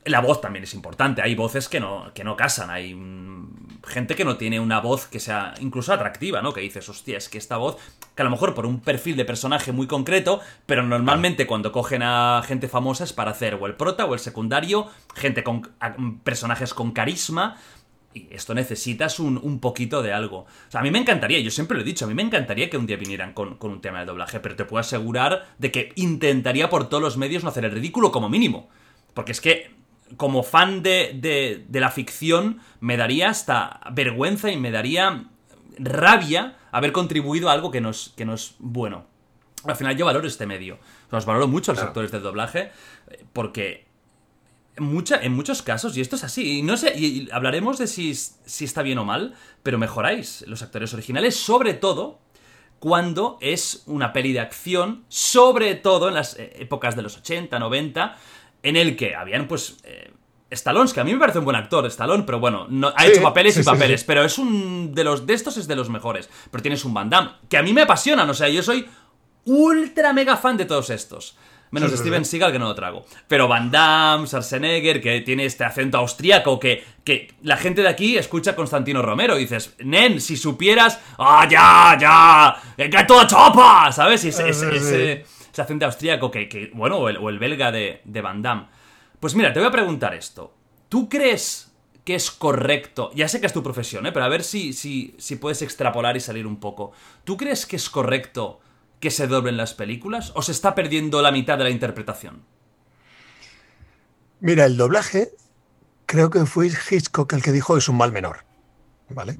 [0.05, 4.15] La voz también es importante, hay voces que no, que no casan, hay mm, gente
[4.15, 6.53] que no tiene una voz que sea incluso atractiva, ¿no?
[6.53, 7.77] Que dices, hostia, es que esta voz,
[8.15, 12.03] que a lo mejor por un perfil de personaje muy concreto, pero normalmente cuando cogen
[12.03, 15.61] a gente famosa es para hacer o el prota o el secundario, gente con
[16.23, 17.57] personajes con carisma,
[18.13, 20.39] y esto necesitas un, poquito de algo.
[20.39, 22.69] O sea, a mí me encantaría, yo siempre lo he dicho, a mí me encantaría
[22.69, 25.71] que un día vinieran con, con, un tema de doblaje, pero te puedo asegurar de
[25.71, 28.69] que intentaría por todos los medios no hacer el ridículo como mínimo.
[29.13, 29.71] Porque es que
[30.17, 31.17] como fan de,
[31.67, 35.25] de, la ficción, me daría hasta vergüenza y me daría
[35.77, 39.05] rabia haber contribuido a algo que no es, que no es bueno.
[39.65, 40.77] Al final yo valoro este medio.
[41.11, 41.89] Los valoro mucho a los Claro.
[41.89, 42.71] actores de doblaje
[43.09, 43.85] eh, porque
[44.75, 47.77] en, mucha, en muchos casos, y esto es así, y no sé, y, y hablaremos
[47.77, 52.19] de si, si está bien o mal, pero mejoráis los actores originales, sobre todo
[52.79, 57.57] cuando es una peli de acción, sobre todo en las eh, épocas de los 80,
[57.57, 58.17] 90,
[58.63, 59.77] en el que habían pues...
[59.83, 60.11] Eh,
[60.49, 63.09] Stallone, que a mí me parece un buen actor, Stallone, pero bueno, no, ha Sí,
[63.13, 64.05] hecho papeles sí, y papeles, sí.
[64.07, 66.29] pero es un de los de estos es de los mejores.
[66.51, 68.87] Pero tienes un Van Damme, que a mí me apasionan, o sea, yo soy
[69.45, 71.35] ultra mega fan de todos estos.
[71.71, 72.23] Menos de Steven.
[72.23, 73.03] Seagal, que no lo trago.
[73.27, 78.15] Pero Van Damme, Schwarzenegger, que tiene este acento austríaco que, que la gente de aquí
[78.15, 79.37] escucha a Constantino Romero.
[79.39, 80.99] Y dices, nen, si supieras...
[81.17, 82.73] ¡Ah, ya, ya!
[82.77, 83.91] ¡El gato chopa!
[83.91, 84.23] ¿Sabes?
[84.23, 85.42] Y ese, Ah, sí.
[85.53, 88.67] Ese- acento austríaco que, que- bueno, o el, o el belga de, de Van Damme.
[89.19, 90.53] Pues mira, te voy a preguntar esto.
[90.89, 91.71] ¿Tú crees
[92.03, 93.11] que es correcto?
[93.15, 94.11] Ya sé que es tu profesión, ¿eh?
[94.11, 96.91] pero a ver si, si, si puedes extrapolar y salir un poco.
[97.23, 98.59] ¿Tú crees que es correcto
[98.99, 102.43] que se doblen las películas o se está perdiendo la mitad de la interpretación?
[104.39, 105.29] Mira, el doblaje,
[106.05, 108.43] creo que fue Hitchcock el que dijo es un mal menor.
[109.09, 109.37] ¿Vale?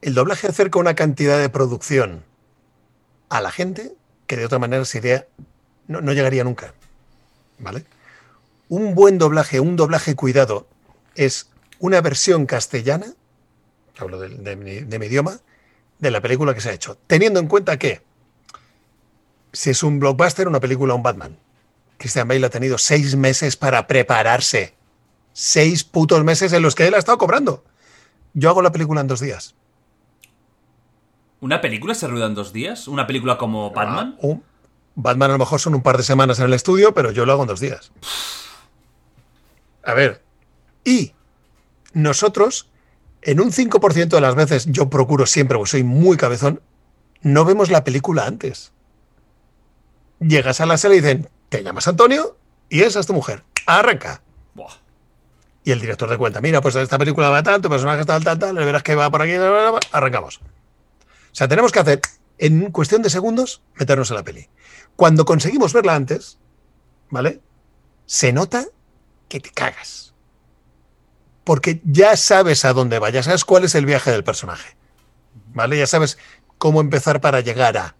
[0.00, 2.24] El doblaje acerca una cantidad de producción
[3.28, 3.92] a la gente
[4.28, 5.26] que de otra manera sería.
[5.88, 6.72] No, no llegaría nunca.
[7.58, 7.84] ¿Vale?
[8.68, 10.68] Un buen doblaje, un doblaje cuidado,
[11.16, 13.14] es una versión castellana,
[13.98, 15.40] hablo de, mi idioma,
[15.98, 16.98] de la película que se ha hecho.
[17.06, 18.02] Teniendo en cuenta que
[19.52, 21.38] si es un blockbuster, una película, un Batman,
[21.96, 24.74] Christian Bale ha tenido seis meses para prepararse.
[25.32, 27.64] Seis putos meses en los que él ha estado cobrando.
[28.34, 29.54] Yo hago la película en dos días.
[31.40, 32.88] ¿Una película se rueda en dos días?
[32.88, 34.14] ¿Una película como Batman?
[34.16, 34.42] Ah, un-
[34.96, 37.32] Batman a lo mejor son un par de semanas en el estudio, pero yo lo
[37.32, 37.92] hago en dos días.
[39.84, 40.22] A ver.
[40.84, 41.12] Y
[41.92, 42.68] nosotros,
[43.22, 46.60] en un 5% de las veces, yo procuro siempre, porque soy muy cabezón,
[47.22, 48.72] no vemos la película antes.
[50.18, 52.36] Llegas a la sala y dicen, te llamas Antonio
[52.68, 53.44] y esa es tu mujer.
[53.66, 54.20] Arranca.
[54.54, 54.72] Buah.
[55.62, 58.38] Y el director te cuenta, mira, pues esta película va tal, tu personaje tal, tal,
[58.38, 59.32] tal, le verás que va por aquí,
[59.92, 60.40] arrancamos.
[61.38, 62.00] Sea, tenemos que hacer,
[62.38, 64.48] en cuestión de segundos, meternos en la peli.
[64.96, 66.36] Cuando conseguimos verla antes,
[67.10, 67.40] ¿vale?
[68.06, 68.66] Se nota
[69.28, 70.14] que te cagas.
[71.44, 74.76] Porque ya sabes a dónde va, ya sabes cuál es el viaje del personaje.
[75.54, 75.78] ¿Vale?
[75.78, 76.18] Ya sabes
[76.58, 77.94] cómo empezar para llegar a.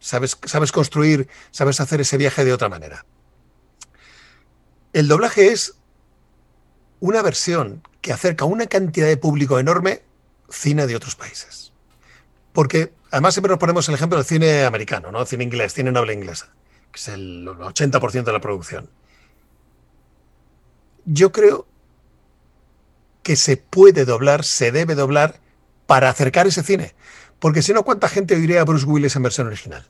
[0.00, 3.06] Sabes, sabes construir, sabes hacer ese viaje de otra manera.
[4.92, 5.76] El doblaje es
[6.98, 10.02] una versión que acerca a una cantidad de público enorme
[10.50, 11.73] cine de otros países.
[12.54, 15.26] Porque además siempre nos ponemos el ejemplo del cine americano, ¿no?
[15.26, 16.54] Cine inglés, cine habla inglesa,
[16.92, 18.88] que es el 80% de la producción.
[21.04, 21.66] Yo creo
[23.24, 25.40] que se puede doblar, se debe doblar
[25.86, 26.94] para acercar ese cine.
[27.40, 29.84] Porque si no, ¿cuánta gente oiría a Bruce Willis en versión original?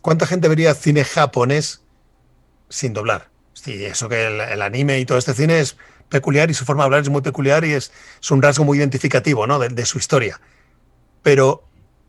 [0.00, 1.82] ¿Cuánta gente vería cine japonés
[2.68, 3.28] sin doblar?
[3.54, 5.76] Sí, eso que el, el anime y todo este cine es
[6.12, 8.78] peculiar y su forma de hablar es muy peculiar y es, es un rasgo muy
[8.78, 9.58] identificativo ¿no?
[9.58, 10.40] de, de su historia.
[11.22, 11.64] Pero,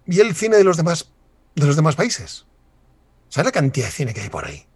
[0.05, 1.09] ¿y el cine de los demás,
[1.55, 2.45] de los demás países?
[3.29, 4.67] ¿Sabes la cantidad de cine que hay por ahí?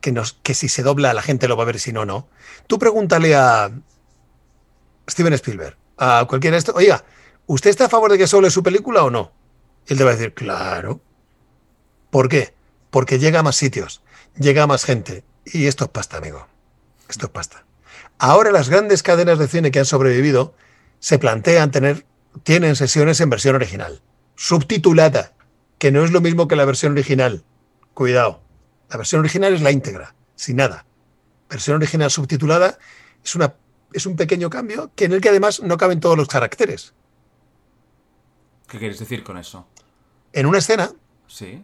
[0.00, 2.28] Que, nos, que si se dobla la gente lo va a ver si no, no.
[2.66, 3.70] Tú pregúntale a
[5.08, 7.04] Steven Spielberg, a cualquiera de estos, oiga,
[7.46, 9.32] ¿usted está a favor de que sobre su película o no?
[9.88, 11.00] Y él te va a decir, claro.
[12.10, 12.54] ¿Por qué?
[12.90, 14.02] Porque llega a más sitios,
[14.38, 15.24] llega a más gente.
[15.44, 16.46] Y esto es pasta, amigo.
[17.08, 17.65] Esto es pasta.
[18.18, 20.54] Ahora las grandes cadenas de cine que han sobrevivido
[20.98, 22.06] se plantean tener,
[22.42, 24.00] tienen sesiones en versión original,
[24.34, 25.34] subtitulada,
[25.78, 27.44] que no es lo mismo que la versión original.
[27.94, 28.40] Cuidado.
[28.88, 30.86] La versión original es la íntegra, sin nada.
[31.50, 32.78] Versión original subtitulada
[33.22, 33.54] es, una,
[33.92, 36.94] es un pequeño cambio que en el que además no caben todos los caracteres.
[38.68, 39.66] ¿Qué quieres decir con eso?
[40.32, 40.92] En una escena,
[41.26, 41.62] Sí.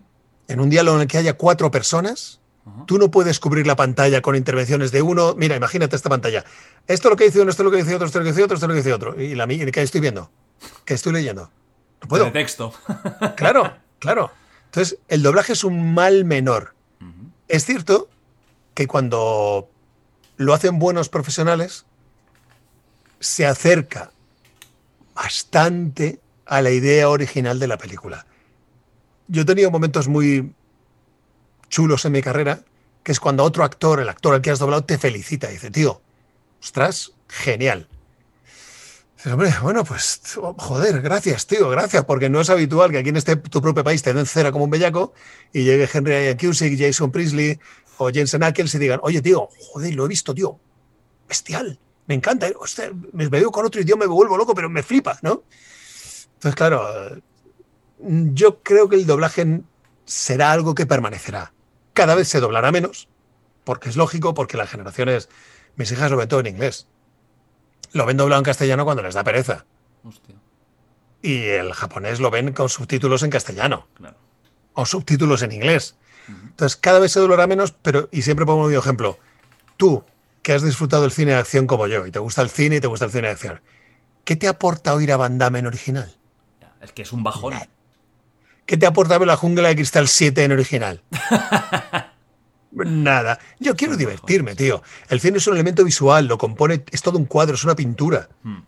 [0.48, 2.40] en un diálogo en el que haya cuatro personas.
[2.86, 5.34] Tú no puedes cubrir la pantalla con intervenciones de uno.
[5.36, 6.44] Mira, imagínate esta pantalla.
[6.86, 8.24] Esto es lo que dice uno, esto es lo que dice otro, esto es lo
[8.24, 9.20] que dice otro, esto es lo que dice otro.
[9.20, 10.30] Y la mía, ¿qué estoy viendo?
[10.84, 11.50] ¿Qué estoy leyendo?
[12.02, 12.24] No puedo.
[12.26, 12.72] De texto.
[13.36, 14.30] Claro, claro.
[14.66, 16.74] Entonces, el doblaje es un mal menor.
[17.48, 18.08] Es cierto
[18.74, 19.68] que cuando
[20.36, 21.84] lo hacen buenos profesionales,
[23.20, 24.12] se acerca
[25.14, 28.26] bastante a la idea original de la película.
[29.28, 30.54] Yo he tenido momentos muy
[31.72, 32.60] chulos en mi carrera,
[33.02, 35.48] que es cuando otro actor, el actor al que has doblado, te felicita.
[35.48, 36.02] Dice, tío,
[36.60, 37.88] ostras, genial.
[39.16, 40.20] Dices, hombre, bueno, pues,
[40.58, 44.02] joder, gracias, tío, gracias, porque no es habitual que aquí en este tu propio país
[44.02, 45.14] te den cera como un bellaco
[45.52, 47.58] y llegue Henry Cusick, Jason Priestley
[47.96, 50.60] o Jensen Ackles y digan, oye, tío, joder, lo he visto, tío,
[51.26, 52.54] bestial, me encanta, eh,
[53.12, 55.44] me veo con otro idioma, me vuelvo loco, pero me flipa, ¿no?
[56.34, 57.22] Entonces, claro,
[57.98, 59.62] yo creo que el doblaje
[60.04, 61.52] será algo que permanecerá.
[61.92, 63.08] Cada vez se doblará menos,
[63.64, 65.28] porque es lógico, porque las generaciones,
[65.76, 66.86] mis hijas lo ven todo en inglés.
[67.92, 69.66] Lo ven doblado en castellano cuando les da pereza.
[70.04, 70.36] Hostia.
[71.20, 73.86] Y el japonés lo ven con subtítulos en castellano.
[73.94, 74.16] Claro.
[74.74, 75.96] O subtítulos en inglés.
[76.28, 79.18] Entonces, cada vez se doblará menos, pero, y siempre pongo un ejemplo.
[79.76, 80.04] Tú,
[80.42, 82.80] que has disfrutado del cine de acción como yo, y te gusta el cine y
[82.80, 83.60] te gusta el cine de acción,
[84.24, 86.16] ¿qué te aporta oír a Van Damme en original?
[86.80, 87.54] Es que es un bajón.
[88.72, 91.02] ¿Qué te aporta ver la jungla de cristal 7 en original?
[92.72, 93.38] Nada.
[93.60, 94.82] Yo quiero divertirme, tío.
[95.10, 98.30] El cine es un elemento visual, lo compone, es todo un cuadro, es una pintura.
[98.42, 98.60] Hmm.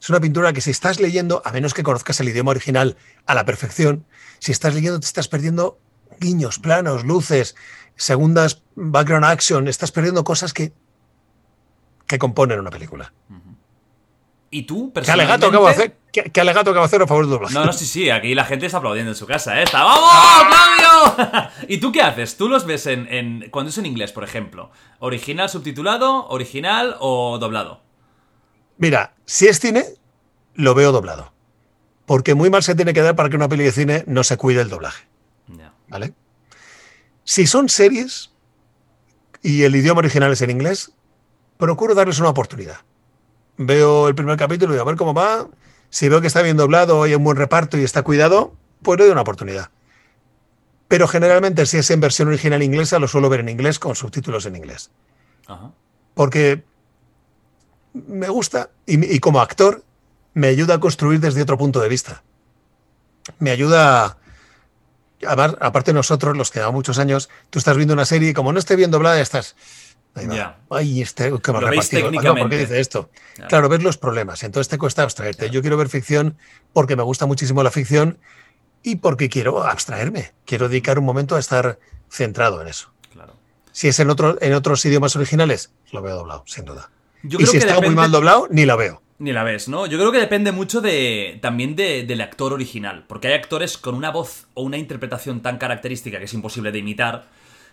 [0.00, 3.36] Es una pintura que si estás leyendo, a menos que conozcas el idioma original a
[3.36, 4.04] la perfección,
[4.40, 5.78] si estás leyendo te estás perdiendo
[6.18, 7.54] guiños, planos, luces,
[7.94, 10.72] segundas background action, estás perdiendo cosas que,
[12.08, 13.12] que componen una película.
[14.54, 15.96] ¿Y tú, ¿Qué alegato acabo de personalmente?
[16.12, 16.24] hacer?
[16.24, 17.54] ¿Qué, qué alegato acabo de hacer a favor del doblaje?
[17.54, 19.62] No, no, sí, sí, aquí la gente está aplaudiendo en su casa, ¿eh?
[19.62, 20.10] Está, ¡Vamos,
[20.76, 21.48] Claudio!
[21.68, 22.36] ¿Y tú qué haces?
[22.36, 24.70] ¿Tú los ves en, en- cuando es en inglés, por ejemplo?
[24.98, 27.80] ¿Original subtitulado, original o doblado?
[28.76, 29.84] Mira, si es cine,
[30.54, 31.32] lo veo doblado.
[32.04, 34.36] Porque muy mal se tiene que dar para que una peli de cine no se
[34.36, 35.06] cuide el doblaje.
[35.88, 36.12] ¿Vale?
[37.24, 38.32] Si son series
[39.42, 40.92] y el idioma original es en inglés,
[41.58, 42.78] procuro darles una oportunidad.
[43.56, 45.48] Veo el primer capítulo y a ver cómo va.
[45.90, 49.04] Si veo que está bien doblado, hay un buen reparto y está cuidado, pues le
[49.04, 49.70] doy una oportunidad.
[50.88, 54.46] Pero generalmente, si es en versión original inglesa, lo suelo ver en inglés con subtítulos
[54.46, 54.90] en inglés.
[55.46, 55.70] Ajá.
[56.14, 56.64] Porque
[57.92, 59.84] me gusta y, y como actor
[60.34, 62.22] me ayuda a construir desde otro punto de vista.
[63.38, 64.16] Me ayuda a
[65.26, 68.58] aparte nosotros, los que llevamos muchos años, tú estás viendo una serie y como no
[68.58, 69.56] esté bien doblada, estás.
[70.14, 70.34] Ahí va.
[70.34, 70.58] Ya.
[70.70, 71.38] Ay, este, Lo
[71.70, 71.90] veis.
[71.94, 73.08] Ah, no, ¿Por qué dice esto?
[73.34, 73.48] Claro.
[73.48, 74.42] Claro, ves los problemas.
[74.42, 75.48] Entonces te cuesta abstraerte.
[75.50, 76.36] Yo quiero ver ficción
[76.72, 78.18] porque me gusta muchísimo la ficción
[78.82, 80.32] y porque quiero abstraerme.
[80.44, 81.78] Quiero dedicar un momento a estar
[82.10, 82.92] centrado en eso.
[83.12, 83.34] Claro.
[83.72, 86.90] Si es en, otro, en otros idiomas originales, lo veo doblado, sin duda.
[87.22, 89.00] Yo y creo si que está muy depende- mal doblado, ni la veo.
[89.18, 89.86] Ni la ves, ¿no?
[89.86, 93.94] Yo creo que depende mucho de también de- del actor original, porque hay actores con
[93.94, 97.28] una voz o una interpretación tan característica que es imposible de imitar,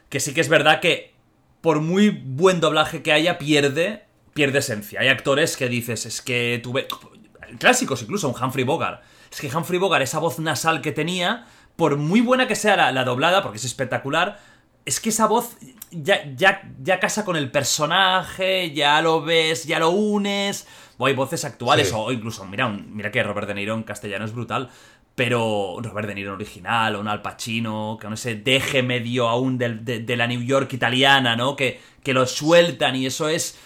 [0.10, 1.16] que sí que es verdad que
[1.62, 5.02] por muy buen doblaje que haya pierde pierde esencia.
[5.02, 6.88] Hay actores que dices, es que tuve
[7.58, 9.02] clásicos incluso, un Humphrey Bogart.
[9.32, 11.46] Es que Humphrey Bogart esa voz nasal que tenía,
[11.76, 14.40] por muy buena que sea la, la doblada, porque es espectacular,
[14.86, 15.58] es que esa voz
[15.92, 20.68] ya, ya, ya casa con el personaje, ya lo ves, ya lo unes.
[20.98, 21.94] O hay voces actuales, Sí.
[21.98, 24.70] o incluso, mira, un- mira que Robert De Niro en castellano es brutal,
[25.20, 29.68] pero Robert De Niro original, o un Al Pacino, con ese deje medio aún de,
[30.00, 31.58] de la New York italiana, ¿no?
[31.58, 33.58] Que, que lo sueltan y eso es...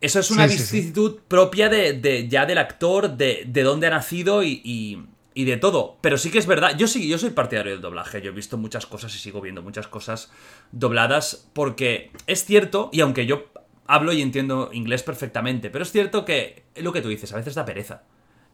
[0.00, 0.76] Eso es una Sí, sí, sí.
[0.76, 5.44] vicisitud propia de, de- ya del actor, de, de dónde ha nacido y, y- y
[5.44, 5.98] de todo.
[6.00, 8.20] Pero sí que es verdad, yo sí, yo soy partidario del doblaje.
[8.20, 10.32] Yo he visto muchas cosas y sigo viendo muchas cosas
[10.72, 13.44] dobladas porque es cierto, y aunque yo
[13.86, 17.54] hablo y entiendo inglés perfectamente, pero es cierto que lo que tú dices, a veces
[17.54, 18.02] da pereza.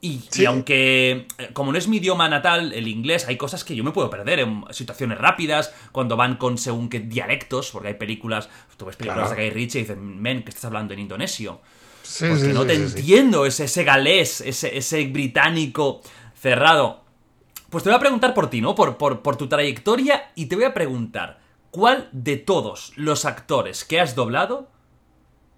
[0.04, 3.84] Y, aunque, eh, como no es mi idioma natal, el inglés, hay cosas que yo
[3.84, 8.48] me puedo perder en situaciones rápidas, cuando van con según qué dialectos, porque hay películas,
[8.76, 9.40] tú ves películas Claro.
[9.40, 11.60] de Guy Ritchie y dicen, men, que estás hablando en indonesio.
[12.02, 16.00] Sí, Porque sí, no te entiendo ese, ese galés, ese, ese británico
[16.34, 17.04] cerrado.
[17.70, 18.74] Pues te voy a preguntar por ti, ¿no?
[18.74, 21.38] Por, por, por tu trayectoria y te voy a preguntar,
[21.70, 24.68] ¿cuál de todos los actores que has doblado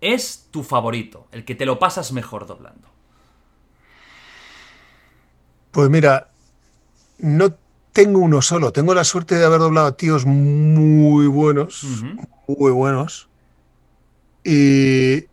[0.03, 1.29] es tu favorito?
[1.33, 2.93] El que te lo pasas mejor doblando.
[5.75, 6.29] Pues mira,
[7.19, 7.53] no
[7.93, 8.73] tengo uno solo.
[8.73, 11.85] Tengo la suerte de haber doblado a tíos muy buenos,
[12.47, 13.29] muy buenos.
[14.45, 15.25] Y,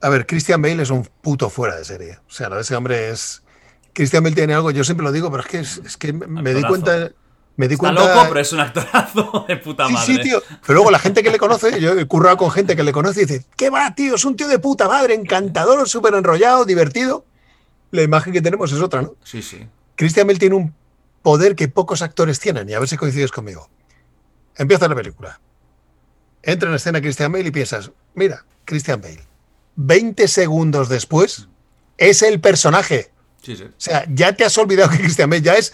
[0.00, 2.18] a ver, Christian Bale es un puto fuera de serie.
[2.28, 3.44] O sea, lo de ese hombre es...
[3.92, 6.52] Christian Bale tiene algo, yo siempre lo digo, pero es que, es, es que me
[6.54, 7.12] di cuenta...
[7.54, 8.14] Me di Está cuenta...
[8.16, 10.06] loco, pero es un actorazo de puta Sí, madre.
[10.14, 10.42] sí, tío.
[10.66, 13.22] Pero luego la gente que le conoce, yo he currado con gente que le conoce
[13.22, 14.16] y dice, ¿qué va, tío?
[14.16, 17.26] Es un tío de puta madre, encantador, súper enrollado, divertido.
[17.92, 19.14] La imagen que tenemos es otra, ¿no?
[19.22, 19.66] Sí, sí.
[19.94, 20.74] Christian Bale tiene un
[21.22, 23.70] poder que pocos actores tienen, y a ver si coincides conmigo.
[24.56, 25.40] Empieza la película.
[26.42, 29.24] Entra en escena Christian Bale y piensas, mira, Christian Bale.
[29.76, 31.48] 20 segundos después
[31.96, 33.12] es el personaje.
[33.42, 33.64] Sí, sí.
[33.64, 35.72] O sea, ya te has olvidado que Christian Bale ya es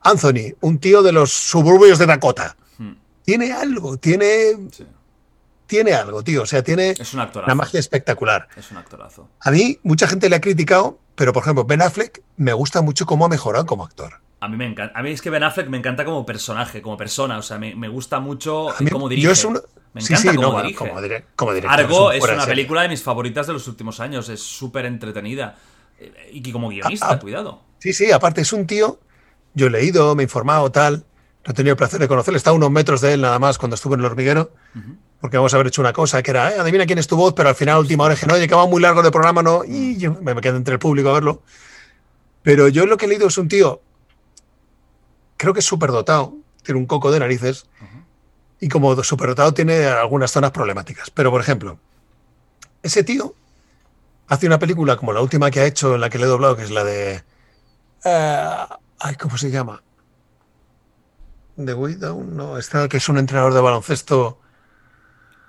[0.00, 2.56] Anthony, un tío de los suburbios de Dakota.
[2.78, 2.92] Hmm.
[3.24, 4.86] Tiene algo, tiene, sí.
[5.66, 6.42] tiene algo, tío.
[6.42, 7.46] O sea, tiene Es un actorazo.
[7.46, 8.48] una magia espectacular.
[8.56, 9.28] Es un actorazo.
[9.40, 13.06] A mí, mucha gente le ha criticado, pero por ejemplo, Ben Affleck me gusta mucho
[13.06, 14.14] cómo ha mejorado como actor.
[14.40, 14.98] A mí me encanta.
[14.98, 17.38] A mí es que Ben Affleck me encanta como personaje, como persona.
[17.38, 19.26] O sea, me, me gusta mucho A mí- cómo dirige.
[19.26, 19.60] yo es un-
[19.94, 20.78] Me sí, encanta sí, cómo no, dirige.
[20.78, 21.78] como, dire- como director.
[21.80, 22.54] Argo un es fuera de una serie.
[22.62, 24.28] película de mis favoritas de los últimos años.
[24.28, 25.56] Es súper entretenida.
[25.98, 27.18] Eh, Y como guionista, Ah, ah.
[27.20, 27.62] cuidado.
[27.78, 28.98] Sí, sí, aparte es un tío
[29.54, 31.04] yo he leído, me he informado, tal.
[31.44, 32.38] No he tenido el placer de conocerle.
[32.38, 34.50] Está a unos metros de él nada más cuando estuve en el hormiguero.
[35.22, 37.32] Porque vamos a haber hecho una cosa que era, eh, adivina quién es tu voz,
[37.32, 39.62] pero al final, última hora, dije, no, va muy largo de programa, no.
[39.64, 41.42] Y yo me quedé entre el público a verlo.
[42.42, 43.80] Pero yo lo que he leído es un tío,
[45.36, 47.66] creo que es súper dotado, tiene un coco de narices.
[48.58, 51.10] Y como superdotado tiene algunas zonas problemáticas.
[51.10, 51.78] Pero, por ejemplo,
[52.82, 53.36] ese tío
[54.26, 56.56] hace una película como la última que ha hecho, en la que le he doblado,
[56.56, 57.22] que es la de...
[58.04, 59.84] ay, ¿Cómo se llama?
[61.64, 64.41] The Widow, no, esta que es un entrenador de baloncesto.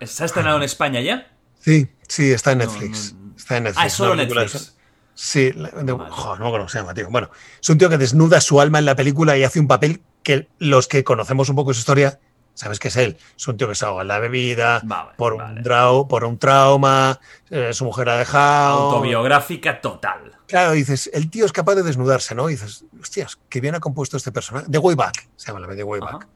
[0.01, 1.31] ¿Se ha estrenado en España ya?
[1.59, 3.15] Sí, sí, está en Netflix.
[3.37, 3.83] Está en Netflix.
[3.83, 4.75] Ah, es solo Netflix.
[5.15, 7.07] Sí, de- no me acuerdo cómo se llama, tío.
[7.09, 7.29] Bueno,
[7.61, 10.47] es un tío que desnuda su alma en la película y hace un papel que
[10.59, 12.19] los que conocemos un poco su historia,
[12.55, 13.17] sabes que es él.
[13.37, 15.59] Es un tío que se ahoga en la bebida, Vale, por, vale.
[15.59, 17.19] un trau- por un trauma,
[17.49, 18.79] eh, su mujer ha dejado.
[18.91, 20.31] Autobiográfica total.
[20.47, 22.49] Claro, dices, el tío es capaz de desnudarse, ¿no?
[22.49, 24.67] Y dices, hostias, qué bien ha compuesto este personaje.
[24.69, 26.13] The Way Back, se llama la de The Way Back.
[26.15, 26.27] Ajá.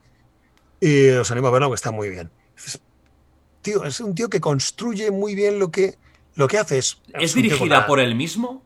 [0.80, 2.30] Y os animo a verlo, que está muy bien.
[2.56, 2.80] Dices,
[3.72, 5.96] tío, es un tío que construye muy bien lo que,
[6.34, 6.78] lo que hace.
[6.78, 8.62] Es, ¿Es dirigida por él mismo?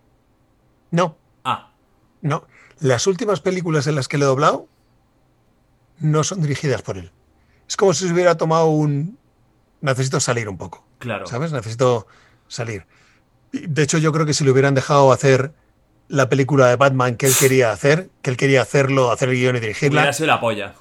[0.91, 1.73] No, Ah,
[2.21, 2.47] no.
[2.81, 4.67] Las últimas películas en las que le he doblado
[5.99, 7.11] no son dirigidas por él.
[7.69, 9.19] Es como si se hubiera tomado un...
[9.81, 10.85] Necesito salir un poco.
[10.99, 11.27] claro.
[11.27, 11.53] ¿Sabes?
[11.53, 12.07] Necesito
[12.49, 12.87] salir.
[13.53, 15.53] De hecho, yo creo que si le hubieran dejado hacer
[16.09, 19.57] la película de Batman que él quería hacer, que él quería hacerlo, hacer el guion
[19.57, 20.75] y dirigirla, Hubiera sido la polla.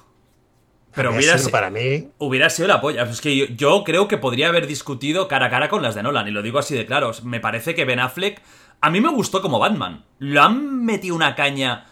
[0.94, 2.08] Pero hubiera sido para mí.
[2.18, 3.02] hubiera sido la polla.
[3.04, 6.02] Es que yo, yo creo que podría haber discutido cara a cara con las de
[6.02, 6.28] Nolan.
[6.28, 7.12] Y lo digo así de claro.
[7.24, 8.40] Me parece que Ben Affleck.
[8.80, 10.04] A mí me gustó como Batman.
[10.18, 11.86] Lo han metido una caña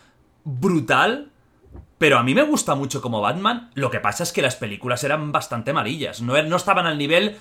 [0.44, 1.30] brutal.
[1.98, 3.70] Pero a mí me gusta mucho como Batman.
[3.74, 6.22] Lo que pasa es que las películas eran bastante malillas.
[6.22, 7.36] No, er- no estaban al nivel,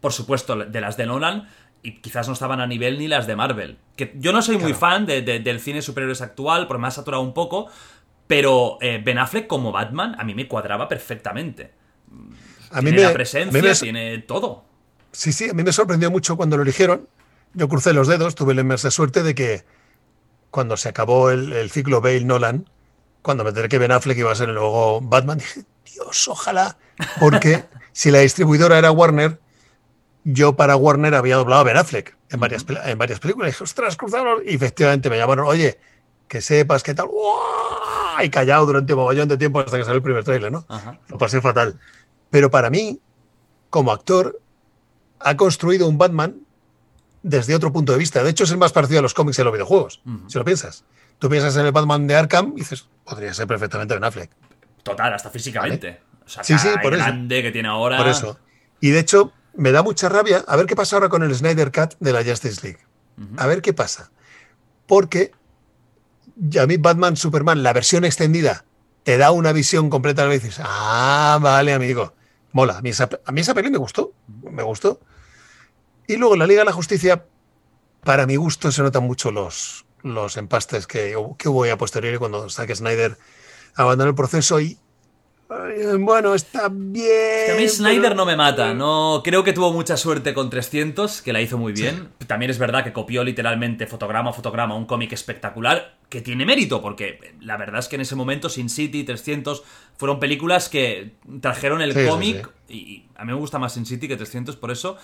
[0.00, 1.48] por supuesto, de las de Nolan.
[1.82, 3.78] Y quizás no estaban a nivel ni las de Marvel.
[3.96, 6.90] Que yo no soy muy fan de- de- del cine superhéroes actual, porque me ha
[6.92, 7.68] saturado un poco.
[8.32, 11.70] Pero eh, Ben Affleck como Batman a mí me cuadraba perfectamente.
[12.70, 14.64] A mí tiene me, la a presencia, mí me- tiene todo.
[15.12, 17.06] Sí, sí, a mí me sorprendió mucho cuando lo eligieron.
[17.52, 19.64] Yo crucé los dedos, tuve la inmensa suerte de que
[20.50, 22.70] cuando se acabó el, el ciclo Bale-Nolan,
[23.20, 26.78] cuando me enteré que Ben Affleck iba a ser el nuevo Batman, dije, Dios, ojalá,
[27.20, 29.38] porque si la distribuidora era Warner,
[30.24, 33.48] yo para Warner había doblado a Ben Affleck en varias, en varias películas.
[33.48, 34.40] Y dije, ostras, cruzamos.
[34.46, 35.78] Y efectivamente me llamaron, oye,
[36.28, 37.08] que sepas qué tal.
[37.08, 37.91] ¡Uah!
[38.20, 40.64] Y callado durante un mogollón de tiempo hasta que salió el primer tráiler, ¿no?
[40.68, 40.98] Ajá.
[41.08, 41.78] Lo pasé fatal.
[42.30, 43.00] Pero para mí,
[43.70, 44.40] como actor,
[45.20, 46.36] ha construido un Batman
[47.22, 48.22] desde otro punto de vista.
[48.22, 50.44] De hecho, es el más parecido a los cómics y a los videojuegos, si lo
[50.44, 50.84] piensas.
[51.18, 54.30] Tú piensas en el Batman de Arkham y dices, podría ser perfectamente Ben Affleck.
[54.82, 56.00] Total, hasta físicamente.
[56.24, 57.04] O sea, Sí, sí, por eso.
[57.04, 57.96] grande que tiene ahora.
[57.98, 58.38] Por eso.
[58.80, 60.44] Y de hecho, me da mucha rabia.
[60.48, 62.80] A ver qué pasa ahora con el Snyder Cut de la Justice League.
[63.36, 64.10] A ver qué pasa.
[64.86, 65.30] Porque
[66.60, 68.64] a mí Batman Superman, la versión extendida,
[69.02, 72.14] te da una visión completa y dices, ah, vale, amigo.
[72.52, 72.78] Mola.
[72.78, 73.08] A mí esa,
[73.54, 74.12] peli me gustó.
[74.42, 75.00] Me gustó.
[76.06, 77.24] Y luego la Liga de la Justicia,
[78.04, 82.48] para mi gusto, se notan mucho los, los empastes que, que hubo a posteriori cuando
[82.50, 83.16] Zack Snyder
[83.74, 84.78] abandonó el proceso y
[85.98, 87.46] bueno, está bien.
[87.46, 90.50] Que a mí Snyder pero- no me mata, no creo que tuvo mucha suerte con
[90.50, 92.08] 300, que la hizo muy bien.
[92.26, 96.82] También es verdad que copió literalmente fotograma a fotograma un cómic espectacular, que tiene mérito,
[96.82, 99.62] porque la verdad es que en ese momento Sin City, 300
[99.96, 103.86] fueron películas que trajeron el Sí, sí, cómic y a mí me gusta más Sin
[103.86, 104.96] City que 300 por eso,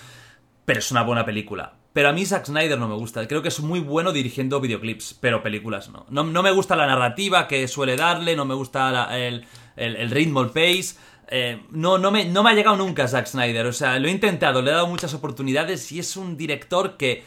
[0.64, 1.74] pero es una buena película.
[1.94, 3.26] Pero a mí Zack Snyder no me gusta.
[3.26, 6.07] Creo que es muy bueno dirigiendo videoclips, pero películas no.
[6.11, 9.46] No, no me gusta la narrativa que suele darle, no me gusta la- el,
[9.78, 10.96] el- el ritmo, el pace.
[11.30, 13.66] Eh, no, no, me, no me ha llegado nunca Zack Snyder.
[13.66, 17.22] O sea, lo he intentado, le he dado muchas oportunidades y es un director que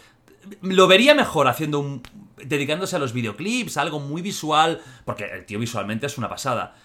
[0.62, 2.02] lo vería mejor haciendo un.
[2.44, 4.82] dedicándose a los videoclips, algo muy visual.
[5.06, 6.76] Porque el tío visualmente es una pasada.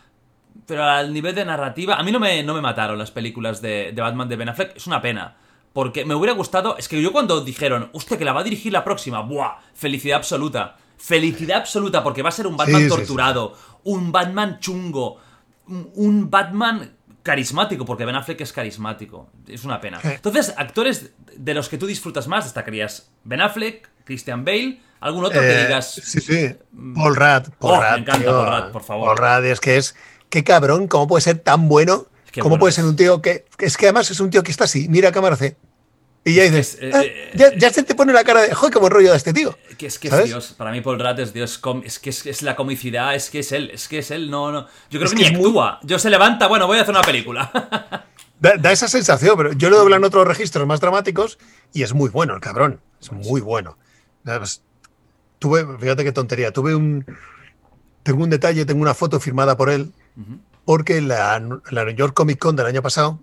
[0.67, 3.93] Pero al nivel de narrativa, a mí no me, no me mataron las películas de,
[3.93, 4.77] de Batman de Ben Affleck.
[4.77, 5.37] Es una pena.
[5.73, 6.77] Porque me hubiera gustado.
[6.79, 9.57] Es que yo cuando dijeron, hostia, que la va a dirigir la próxima, ¡buah!
[9.75, 10.77] Felicidad absoluta.
[10.99, 12.97] Felicidad absoluta, porque va a ser un Batman Sí, sí, sí.
[12.97, 13.55] torturado,
[13.85, 15.19] un Batman chungo,
[15.67, 16.93] un, Batman
[17.23, 19.31] carismático, porque Ben Affleck es carismático.
[19.49, 20.01] Es una pena.
[20.03, 25.43] Entonces, actores de los que tú disfrutas más, destacarías Ben Affleck, Christian Bale, algún otro
[25.43, 25.93] Eh, que digas.
[25.93, 26.55] Sí, sí.
[26.95, 27.49] Paul Rudd.
[27.59, 28.31] Paul Oh, me encanta tío.
[28.31, 29.17] Paul Rudd, por favor.
[29.17, 29.97] Paul Rudd es que es.
[30.31, 32.07] Qué cabrón, ¿cómo puede ser tan bueno?
[32.31, 32.75] Qué ¿Cómo bueno puede es.
[32.77, 33.45] ser un tío que.
[33.57, 35.57] que Es que además es un tío que está así, mira a cámara hace.
[36.27, 36.75] Y ya dices.
[36.75, 38.53] es, eh, "Ah, eh, ya, ya se te pone la cara de.
[38.53, 39.57] ¡Joder, qué buen rollo de este tío!
[39.79, 40.27] Que es que es ¿Sabes?
[40.27, 40.55] Dios.
[40.59, 41.61] Para mí Paul Rudd es Dios.
[41.85, 43.71] Es que es, es la comicidad, es que es él.
[43.73, 44.29] Es que es él.
[44.29, 44.63] No, no.
[44.91, 45.79] Yo creo Es que, que ni es muy- actúa.
[45.85, 47.51] Yo se levanta, bueno, voy a hacer una película.
[48.39, 51.39] Da, da esa sensación, pero yo lo doblo en otros registros más dramáticos
[51.73, 52.81] y es muy bueno el cabrón.
[53.01, 53.79] Es muy bueno.
[54.27, 54.63] Además,
[55.39, 57.07] Tuve, fíjate qué tontería, tuve un.
[58.03, 59.91] tengo un detalle, tengo una foto firmada por él,
[60.67, 63.21] porque la, la New York Comic Con del año pasado,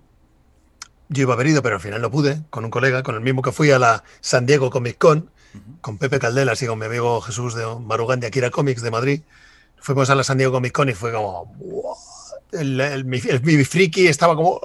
[1.08, 3.20] yo iba a haber ido, pero al final no pude, con un colega, con el
[3.20, 5.30] mismo que fui a la San Diego Comic Con,
[5.80, 9.20] con Pepe Caldelas y con mi amigo Jesús de Marugán de Akira Comics de Madrid.
[9.78, 11.54] Fuimos a la San Diego Comic Con y fue como.
[12.52, 14.60] El, el- mi, el- mi friki estaba como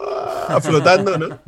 [0.47, 1.39] ah, flotando, ¿no?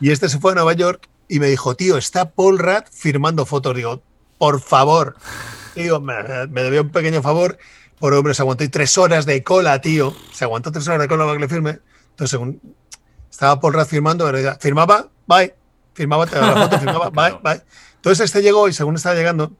[0.00, 3.44] Y este se fue a Nueva York y me dijo, tío, está Paul Rudd firmando
[3.44, 3.76] fotos.
[3.76, 4.02] Digo,
[4.38, 5.16] por favor.
[5.76, 6.14] Digo, me,
[6.48, 7.58] me debió un pequeño favor.
[7.98, 10.14] Por hombre, se aguantó y tres horas de cola, tío.
[10.32, 11.78] Se aguantó tres horas de cola para que le firme.
[12.10, 12.60] Entonces, según
[13.30, 15.54] estaba Paul Rudd firmando, firmaba, bye.
[15.94, 17.62] Firmaba, te daba la foto, firmaba, bye, bye.
[17.96, 19.52] Entonces este llegó y según estaba llegando,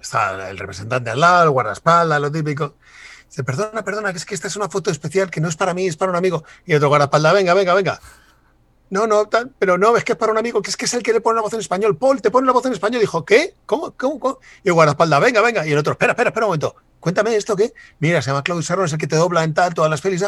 [0.00, 2.74] está el representante al lado, el guardaespaldas, lo típico.
[3.28, 5.74] Dice, perdona, perdona, que es que esta es una foto especial que no es para
[5.74, 6.44] mí, es para un amigo.
[6.66, 8.00] Y otro guardaespaldas, venga, venga, venga.
[8.90, 10.94] No, no, tal, pero no, es que es para un amigo, que es que es
[10.94, 11.96] el que le pone la voz en español.
[11.96, 13.00] Paul, te pone la voz en español.
[13.00, 13.56] Dijo, ¿qué?
[13.66, 13.92] ¿Cómo?
[13.96, 14.20] ¿Cómo?
[14.20, 14.38] ¿Cómo?
[14.62, 15.66] Y el guardaespaldas, venga, venga.
[15.66, 16.76] Y el otro, espera, espera, espera un momento.
[17.00, 17.72] Cuéntame esto, ¿qué?
[17.98, 20.24] Mira, se llama Claudio Sarron, es el que te dobla en tal, todas las pelis.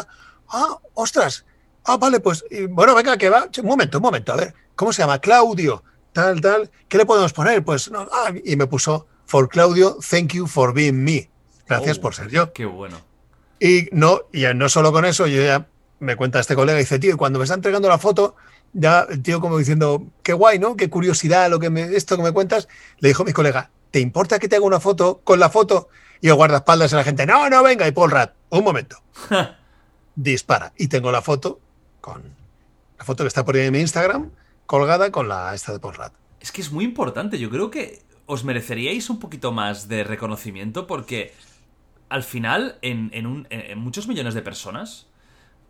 [0.49, 1.45] Ah, ostras.
[1.87, 3.47] Ah, vale, pues, bueno, venga, que va.
[3.61, 4.53] Un momento, un momento, a ver.
[4.75, 5.19] ¿Cómo se llama?
[5.19, 6.69] Claudio, tal, tal.
[6.87, 7.63] ¿Qué le podemos poner?
[7.63, 11.29] Pues, no, ah, y me puso, for Claudio, thank you for being me.
[11.67, 12.01] Gracias Oh.
[12.01, 12.51] por ser yo.
[12.53, 12.97] Qué bueno.
[13.59, 15.65] Y no, y no solo con eso, yo ya
[15.99, 18.35] me cuenta este colega y dice, tío, cuando me está entregando la foto,
[18.73, 20.75] ya el tío como diciendo, qué guay, ¿no?
[20.75, 22.67] Qué curiosidad lo que me, esto que me cuentas,
[22.99, 25.89] le dijo mi colega, ¿te importa que te haga una foto con la foto?
[26.21, 28.97] Y el guardaespaldas a la gente, no, no, venga, y Paul Rat, un momento.
[30.15, 30.73] Dispara.
[30.77, 31.59] Y tengo la foto
[32.97, 34.31] la foto que está por ahí en mi Instagram,
[34.65, 36.13] colgada con la esta de Rat.
[36.39, 37.39] Es que es muy importante.
[37.39, 41.33] Yo creo que os mereceríais un poquito más de reconocimiento porque
[42.09, 45.07] al final, en, en muchos millones de personas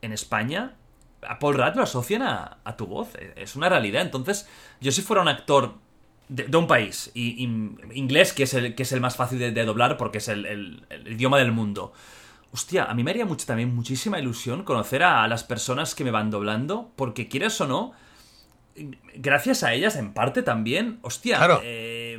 [0.01, 0.75] en España,
[1.27, 3.15] a Paul Rudd lo asocian a, a tu voz.
[3.15, 4.01] E- Es una realidad.
[4.03, 4.47] Entonces,
[4.79, 5.75] yo si fuera un actor
[6.29, 7.41] de, un país, y
[7.93, 11.11] inglés, que es, el, que es el más fácil de, doblar porque es el- el
[11.11, 11.93] idioma del mundo.
[12.51, 16.11] Hostia, a mí me haría mucho, también muchísima ilusión conocer a las personas que me
[16.11, 17.91] van doblando, porque quieras o no,
[19.15, 21.59] gracias a ellas, en parte también, hostia, Claro.
[21.63, 22.17] eh,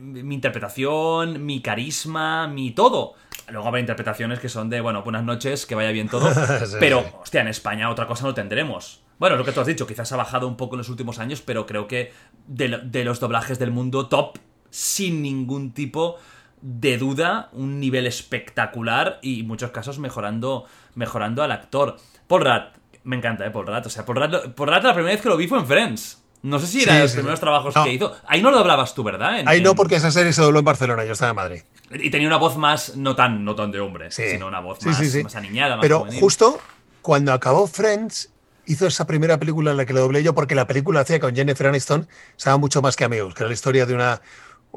[0.00, 3.14] mi interpretación, mi carisma, mi todo.
[3.50, 6.28] Luego habrá interpretaciones que son de, bueno, buenas noches, que vaya bien todo.
[6.66, 7.06] Sí, pero, sí.
[7.22, 9.02] hostia, en España otra cosa no tendremos.
[9.18, 11.40] Bueno, lo que tú has dicho, quizás ha bajado un poco en los últimos años,
[11.42, 12.12] pero creo que
[12.46, 14.38] de, de los doblajes del mundo top,
[14.70, 16.16] sin ningún tipo
[16.60, 21.96] de duda, un nivel espectacular y en muchos casos mejorando, mejorando al actor.
[22.26, 22.62] Paul Rudd,
[23.04, 23.50] me encanta, ¿eh?
[23.50, 23.86] Paul Rudd.
[23.86, 26.22] O sea, Paul lo- Paul Rudd la primera vez que lo vi fue en Friends.
[26.42, 27.16] No sé si era Sí, de los sí.
[27.16, 27.84] primeros trabajos No.
[27.84, 28.14] que hizo.
[28.26, 29.40] Ahí no lo doblabas tú, ¿verdad?
[29.40, 31.62] En- Ahí no, porque esa serie se dobló en Barcelona, yo estaba en Madrid.
[31.90, 35.00] Y tenía una voz más, no tan, no tan de hombre, sino una voz más,
[35.24, 36.20] más aniñada, más Pero juvenil.
[36.20, 36.60] justo
[37.02, 38.30] cuando acabó Friends,
[38.66, 41.34] hizo esa primera película en la que le doblé yo, porque la película hacía con
[41.34, 42.06] Jennifer Aniston,
[42.36, 44.20] llama mucho más que amigos, que era la historia de una.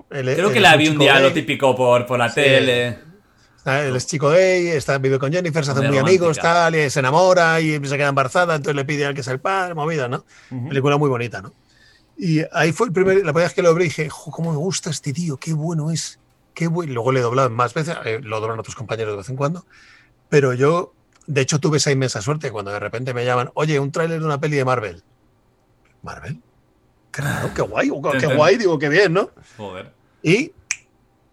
[0.09, 2.35] Él- Creo él que la vi un día, lo gay, típico por, por la Sí.
[2.35, 2.99] tele.
[3.63, 6.99] Él es chico gay, está, vive con Jennifer, se hacen Muy amigos, tal, y se
[6.99, 10.25] enamora y se queda embarazada, entonces le pide al que es el padre, movida, ¿no?
[10.67, 11.53] Película muy bonita, ¿no?
[12.17, 14.57] Y ahí fue el primer, la primera vez que lo y dije, "Jo, ¿cómo me
[14.57, 15.37] gusta este tío?
[15.37, 16.19] Qué bueno es.
[16.53, 16.93] Qué bueno.
[16.93, 19.65] Luego le he doblado más veces, eh, lo doblan otros compañeros de vez en cuando.
[20.29, 20.93] Pero yo,
[21.27, 24.25] de hecho, tuve esa inmensa suerte cuando de repente me llaman, oye, un tráiler de
[24.25, 25.03] una peli de Marvel.
[26.03, 26.41] ¿Marvel?
[27.14, 29.30] Raro, qué guay, qué guay, digo, qué bien, ¿no?
[29.57, 29.91] Joder.
[30.24, 30.51] Y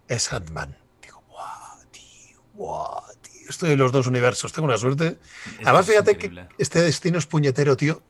[0.08, 0.76] es Ant-Man.
[1.02, 3.48] Digo, guau, tío, guau, tío.
[3.48, 5.18] Estoy en los dos universos, tengo una suerte.
[5.64, 6.48] Además, fíjate increíble.
[6.56, 8.02] que este destino es puñetero, tío.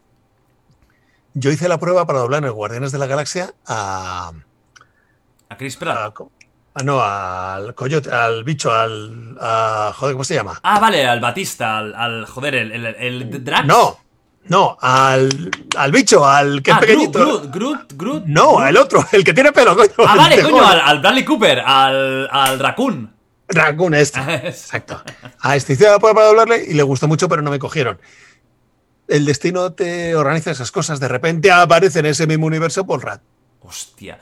[1.35, 4.33] Yo hice la prueba para doblar en el Guardianes de la Galaxia a.
[5.51, 5.97] A Chris Pratt.
[6.19, 6.25] a-
[6.75, 9.37] a- no, al coyote, al bicho, al.
[9.41, 10.59] a- joder, ¿cómo se llama?
[10.63, 13.67] Ah, vale, al Batista, al, al- joder, el, el, el Drax.
[13.67, 13.99] No,
[14.49, 17.19] no, al, al bicho, al que ah, es pequeñito.
[17.19, 18.25] Groot, Groot, Groot.
[18.27, 19.91] No, el otro, el que tiene pelo, coño.
[19.99, 23.19] Ah, vale, coño, al, al Bradley Cooper, al, al Raccoon.
[23.49, 24.21] Raccoon este.
[24.21, 25.03] Exacto.
[25.41, 28.01] A este prueba para doblarle y le gustó mucho, pero no me cogieron.
[29.07, 31.01] El destino te organiza esas cosas.
[31.01, 33.21] De repente aparece en ese mismo universo Paul Rudd.
[33.61, 34.19] Hostia.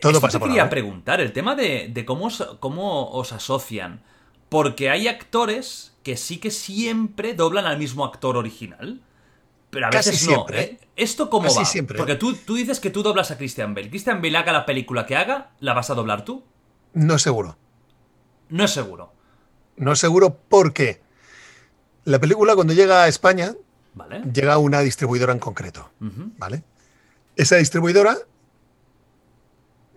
[0.00, 4.02] Todo Esto pasa te quería preguntar, el tema de, de cómo, os, cómo os asocian.
[4.48, 9.00] Porque hay actores que sí que siempre doblan al mismo actor original.
[9.72, 10.34] Pero a Casi veces no.
[10.34, 10.78] siempre, ¿eh?
[10.96, 11.64] ¿Esto cómo Casi va?
[11.64, 11.96] siempre.
[11.96, 13.88] Porque tú, tú dices que tú doblas a Christian Bale.
[13.88, 16.44] Christian Bale haga la película que haga, ¿la vas a doblar tú?
[16.92, 17.56] No es seguro.
[18.50, 19.14] No es seguro.
[19.78, 21.00] No es seguro porque
[22.04, 23.54] la película cuando llega a España
[23.94, 24.20] ¿Vale?
[24.30, 25.90] llega a una distribuidora en concreto.
[26.00, 26.62] ¿Vale?
[27.36, 28.18] Esa distribuidora,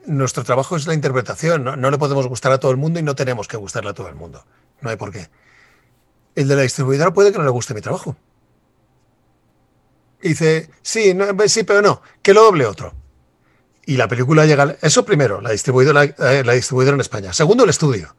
[0.05, 1.65] nuestro trabajo es la interpretación.
[1.65, 1.75] ¿no?
[1.75, 4.07] no le podemos gustar a todo el mundo y no tenemos que gustarle a todo
[4.07, 4.45] el mundo.
[4.79, 5.27] No hay por qué.
[6.35, 8.15] El de la distribuidora puede que no le guste mi trabajo.
[10.21, 12.93] Dice, sí, no, sí, pero no, que lo doble otro.
[13.85, 14.77] Y la película llega.
[14.81, 17.33] Eso primero, la distribuidora, eh, la distribuidora en España.
[17.33, 18.15] Segundo, el estudio.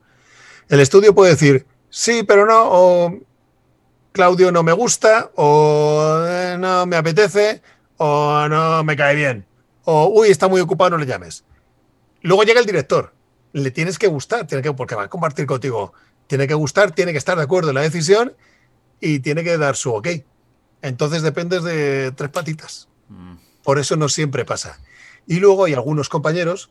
[0.69, 3.19] El estudio puede decir, sí, pero no, o
[4.13, 7.63] Claudio no me gusta, o eh, no me apetece,
[7.99, 9.47] o no me cae bien,
[9.85, 11.45] o uy, está muy ocupado, no le llames.
[12.23, 13.13] Luego llega el director,
[13.53, 15.93] le tienes que gustar, tiene que, porque va a compartir contigo,
[16.27, 18.35] tiene que gustar, tiene que estar de acuerdo en la decisión
[19.01, 20.09] y tiene que dar su ok.
[20.83, 22.89] Entonces dependes de tres patitas.
[23.09, 23.35] Mm.
[23.63, 24.79] Por eso no siempre pasa.
[25.27, 26.71] Y luego hay algunos compañeros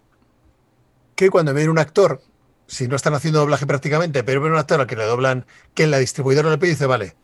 [1.15, 2.21] que cuando ven un actor,
[2.67, 5.83] si no están haciendo doblaje prácticamente, pero ven un actor al que le doblan, que
[5.83, 7.15] en la distribuidora le pide, dice, vale,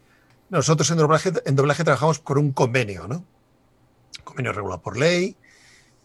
[0.50, 3.26] nosotros en doblaje, en doblaje trabajamos con un convenio, ¿no?
[4.24, 5.38] Convenio regulado por ley,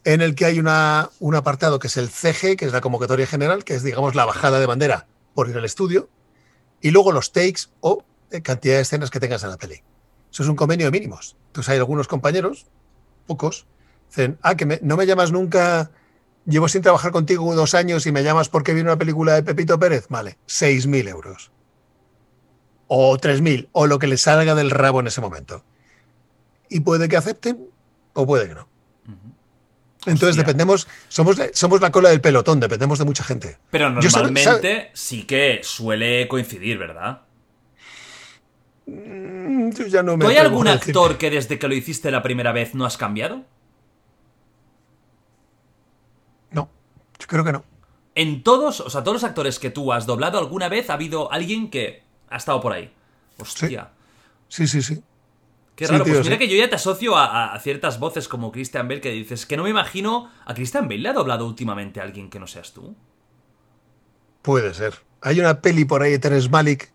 [0.04, 3.26] en el que hay una, un apartado que es el CG, que es la convocatoria
[3.26, 6.08] general, que es, digamos, la bajada de bandera por ir al estudio,
[6.80, 9.82] y luego los takes o eh, cantidad de escenas que tengas en la peli.
[10.32, 11.36] Eso es un convenio de mínimos.
[11.48, 12.66] Entonces hay algunos compañeros,
[13.26, 13.66] pocos,
[14.08, 15.90] dicen, ah, que me- no me llamas nunca,
[16.44, 19.78] llevo sin trabajar contigo dos años y me llamas porque viene una película de Pepito
[19.78, 21.50] Pérez, vale, 6.000 euros.
[22.88, 25.64] O 3.000, o lo que le salga del rabo en ese momento.
[26.68, 27.66] Y puede que acepten
[28.12, 28.68] o puede que no.
[30.00, 30.42] Entonces Hostia.
[30.44, 33.58] dependemos, somos, la- somos la cola del pelotón, dependemos de mucha gente.
[33.70, 37.22] Pero Yo normalmente sí que suele coincidir, ¿verdad?
[38.86, 42.22] Mm, Yo ya no me ¿Tú hay algún actor que desde que lo hiciste la
[42.22, 43.44] primera vez no has cambiado?
[46.50, 46.68] No,
[47.18, 47.64] yo creo que no.
[48.14, 51.30] En todos, o sea, todos los actores que tú has doblado alguna vez ha habido
[51.32, 52.90] alguien que ha estado por ahí.
[53.38, 53.90] Hostia.
[54.48, 55.02] Sí, sí, sí.
[55.74, 56.38] Qué Sí, raro, tío, pues mira sí.
[56.38, 59.64] que yo ya te asocio a, ciertas voces como Christian Bale que dices que no
[59.64, 60.30] me imagino.
[60.46, 62.96] ¿A Christian Bale le ha doblado últimamente a alguien que no seas tú?
[64.42, 64.94] Puede ser.
[65.20, 66.92] Hay una peli por ahí de Terence Malick.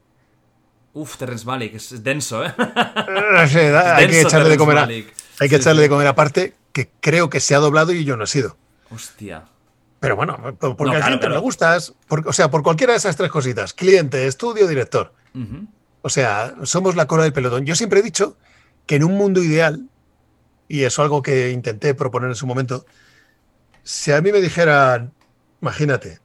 [0.94, 2.54] Uf, Terrence Malick, es denso, ¿eh?
[2.58, 4.78] No sé, da- hay que echarle de comer.
[4.78, 5.04] a- hay
[5.39, 5.84] que Sí, echarle sí.
[5.84, 8.58] de comer aparte, que creo que se ha doblado y yo no he sido.
[8.89, 9.44] Hostia.
[10.00, 12.62] Pero bueno, por- porque No, al claro, cliente pero- le gustas, por- o sea, por
[12.64, 15.14] cualquiera de esas tres cositas, cliente, estudio, director.
[16.02, 17.66] O sea, somos la cola del pelotón.
[17.66, 18.36] Yo siempre he dicho
[18.86, 19.88] que en un mundo ideal,
[20.68, 22.86] y eso algo que intenté proponer en su momento,
[23.84, 25.14] si a mí me dijeran,
[25.62, 26.20] imagínate,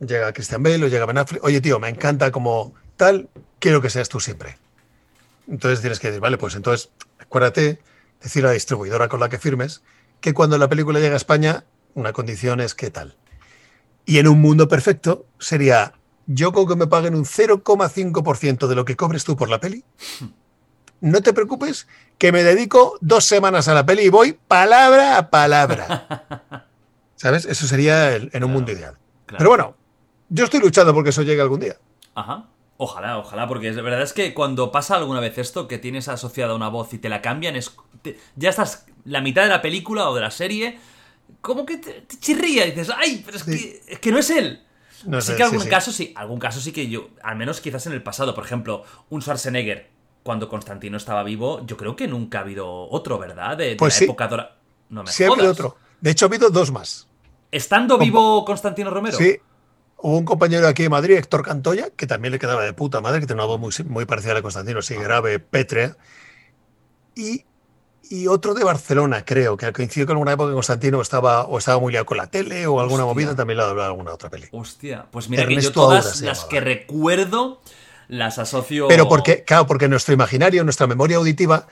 [0.00, 3.88] llega Christian Bale o llega Ben Affleck, oye tío, me encanta como tal, quiero que
[3.88, 4.58] seas tú siempre.
[5.48, 7.80] Entonces tienes que decir, vale, pues entonces acuérdate,
[8.22, 9.82] decir a la distribuidora con la que firmes,
[10.20, 13.16] que cuando la película llega a España, una condición es que tal.
[14.04, 15.94] Y en un mundo perfecto sería,
[16.26, 19.82] yo con que me paguen un 0,5% de lo que cobres tú por la peli,
[21.00, 21.88] no te preocupes,
[22.18, 26.66] que me dedico dos semanas a la peli y voy palabra a palabra.
[27.16, 27.46] ¿Sabes?
[27.46, 28.94] Eso sería el- en un Claro, mundo ideal.
[29.26, 29.38] claro.
[29.38, 29.76] Pero bueno,
[30.28, 31.76] yo estoy luchando porque eso llegue algún día.
[32.14, 32.46] Ajá.
[32.82, 36.54] Ojalá, ojalá, porque la verdad es que cuando pasa alguna vez esto, que tienes asociada
[36.54, 40.08] una voz y te la cambian, es te- ya estás la mitad de la película
[40.08, 40.78] o de la serie,
[41.42, 43.50] como que te, te chirría y dices, ay, pero es, Sí.
[43.84, 44.62] que, es que no es él.
[45.04, 47.86] No sí que algún sí, caso sí, algún caso sí que yo, al menos quizás
[47.86, 49.90] en el pasado, por ejemplo, un Schwarzenegger,
[50.22, 53.58] cuando Constantino estaba vivo, yo creo que nunca ha habido otro, ¿verdad?
[53.58, 54.04] De, de Pues la sí.
[54.04, 54.56] época dora.
[54.88, 55.38] No me Sí ha jodas.
[55.40, 55.76] habido otro.
[56.00, 57.06] De hecho, ha habido dos más.
[57.52, 59.18] Estando vivo Constantino Romero.
[59.18, 59.36] Sí.
[60.02, 63.20] Hubo un compañero aquí de Madrid, Héctor Cantoya, que también le quedaba de puta madre,
[63.20, 65.96] que tenía una voz muy, muy parecida a la Constantino, así grave, pétrea.
[67.14, 67.44] Y,
[68.08, 71.78] y otro de Barcelona, creo, que coincidió con alguna época que Constantino estaba o estaba
[71.80, 73.14] muy liado con la tele o alguna Hostia.
[73.14, 74.48] movida, también le ha doblado alguna otra peli.
[74.52, 77.60] Hostia, pues mira que yo todas Aura las que recuerdo
[78.08, 78.88] las asocio.
[78.88, 81.66] Pero porque, claro, porque nuestro imaginario, nuestra memoria auditiva,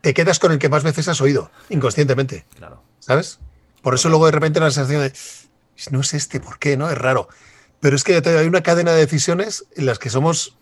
[0.00, 2.82] te quedas con el que más veces has oído, inconscientemente, Claro.
[2.98, 3.38] ¿sabes?
[3.82, 5.12] Por eso luego de repente la sensación de,
[5.90, 6.76] no es este, ¿por qué?
[6.76, 6.90] ¿No?
[6.90, 7.28] Es raro.
[7.80, 10.56] Pero es que hay una cadena de decisiones en las que somos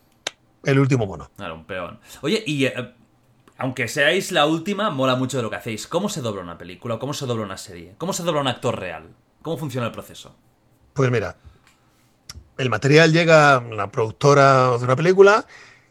[0.65, 1.31] el último mono.
[1.37, 2.01] Claro, un peón.
[2.21, 2.95] Oye, y eh,
[3.59, 5.87] aunque seáis la última, mola mucho de lo que hacéis.
[5.87, 6.99] ¿Cómo se dobla una película?
[6.99, 7.95] ¿Cómo se dobla una serie?
[7.97, 9.09] ¿Cómo se dobla un actor real?
[9.43, 10.37] ¿Cómo funciona el proceso?
[10.93, 11.37] Pues mira,
[12.59, 15.47] el material llega a la productora de una película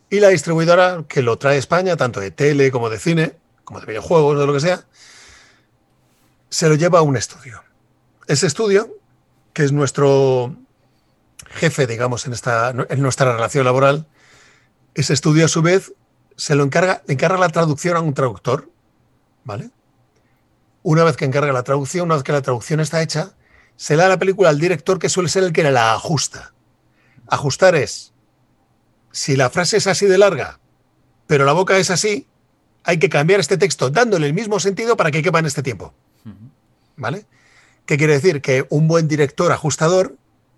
[0.09, 3.79] y la distribuidora que lo trae a España, tanto de tele como de cine, como
[3.79, 4.85] de videojuegos, de lo que sea,
[6.49, 7.63] se lo lleva a un estudio.
[8.27, 8.94] Ese estudio,
[9.55, 10.53] que es nuestro
[11.47, 14.05] jefe, digamos, en, esta, en nuestra relación laboral,
[14.93, 15.93] ese estudio a su vez
[16.35, 18.69] se lo encarga, le encarga la traducción a un traductor,
[19.45, 19.71] ¿vale?
[20.83, 23.31] Una vez que encarga la traducción, una vez que la traducción está hecha,
[23.77, 26.53] se le da la película al director que suele ser el que la ajusta.
[27.27, 28.13] Ajustar es,
[29.13, 30.59] si la frase es así de larga,
[31.27, 32.27] pero la boca es así,
[32.83, 35.93] hay que cambiar este texto dándole el mismo sentido para que quepa en este tiempo.
[36.97, 37.25] ¿Vale?
[37.85, 38.41] ¿Qué quiere decir?
[38.41, 40.15] Que un buen director ajustador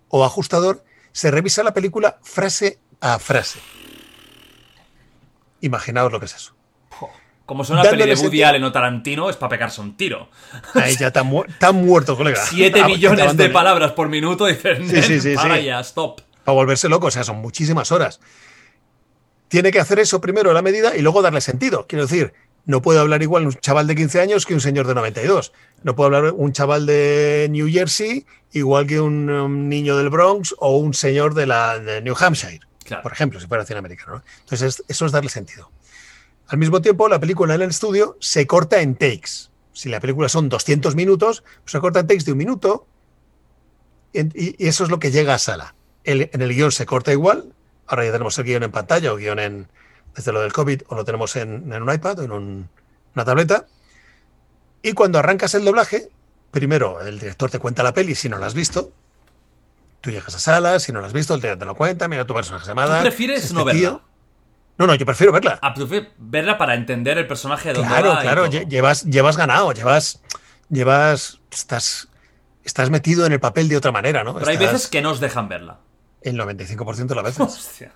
[0.08, 3.58] o ajustador se revisa la película frase a frase.
[5.60, 6.54] Imaginaos lo que es eso.
[7.44, 8.42] Como son una peli de Woody.
[8.42, 10.28] Allen o Tarantino, es para pegarse un tiro.
[10.74, 12.44] Ahí ya está, mu- muerto, colega.
[12.44, 16.20] Siete millones de palabras por minuto y dices, Sí, sí, sí, para ya, stop.
[16.44, 18.20] para volverse loco, o sea, son muchísimas horas.
[19.48, 21.86] Tiene que hacer eso primero a la medida y luego darle sentido.
[21.88, 22.34] Quiero decir,
[22.68, 25.52] no puede hablar igual un chaval de 15 años que un señor de 92.
[25.82, 30.76] No puede hablar un chaval de New Jersey igual que un, niño del Bronx o
[30.76, 33.02] un señor de, la, de New Hampshire, Claro.
[33.02, 34.16] por ejemplo, si fuera cine americano.
[34.16, 34.22] ¿no?
[34.40, 35.70] Entonces, es- eso es darle sentido.
[36.48, 39.48] Al mismo tiempo, la película en el estudio se corta en takes.
[39.72, 42.86] Si la película son 200 minutos, pues se corta en takes de un minuto
[44.12, 45.74] y, y eso es lo que llega a sala.
[46.04, 47.52] El- en el guion se corta igual.
[47.86, 49.68] Ahora ya tenemos el guion en pantalla o guion en,
[50.18, 52.68] desde lo del COVID o lo tenemos en, en un iPad o en un-
[53.14, 53.66] una tableta.
[54.82, 56.08] Y cuando arrancas el doblaje,
[56.50, 58.90] primero el director te cuenta la peli si no la has visto.
[60.00, 62.24] Tú llegas a sala, si no la has visto, el director te lo cuenta, mira
[62.26, 62.96] tu personaje se llama.
[62.98, 63.80] ¿Tú prefieres este no verla?
[63.80, 64.02] tío.
[64.76, 65.58] No, no, yo prefiero verla.
[65.62, 69.72] Ah, prefiero verla para entender el personaje de dónde Claro, va claro, llevas, llevas ganado,
[69.72, 70.20] llevas,
[70.68, 72.08] llevas, estás,
[72.64, 74.34] estás metido en el papel de otra manera, ¿no?
[74.34, 75.78] Pero hay veces que no os dejan verla.
[76.22, 77.40] El 95% de las veces.
[77.40, 77.92] Hostia.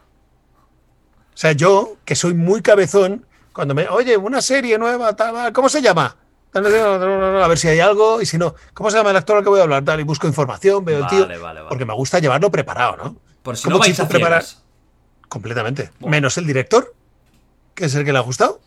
[1.35, 5.69] O sea, yo, que soy muy cabezón, cuando me, oye, una serie nueva, tal, ¿cómo
[5.69, 6.17] se llama?
[6.55, 6.61] A
[7.49, 9.61] ver si hay algo, y si no, ¿cómo se llama el actor al que voy
[9.61, 9.85] a hablar?
[9.85, 11.21] Tal, y busco información, veo el tío.
[11.23, 11.69] Vale, vale, vale.
[11.69, 13.17] Porque me gusta llevarlo preparado, ¿no?
[13.43, 14.63] Por si Como no vais a ciegas.
[15.29, 15.91] Completamente.
[16.01, 16.95] Menos el director,
[17.75, 18.61] que es el que le ha gustado,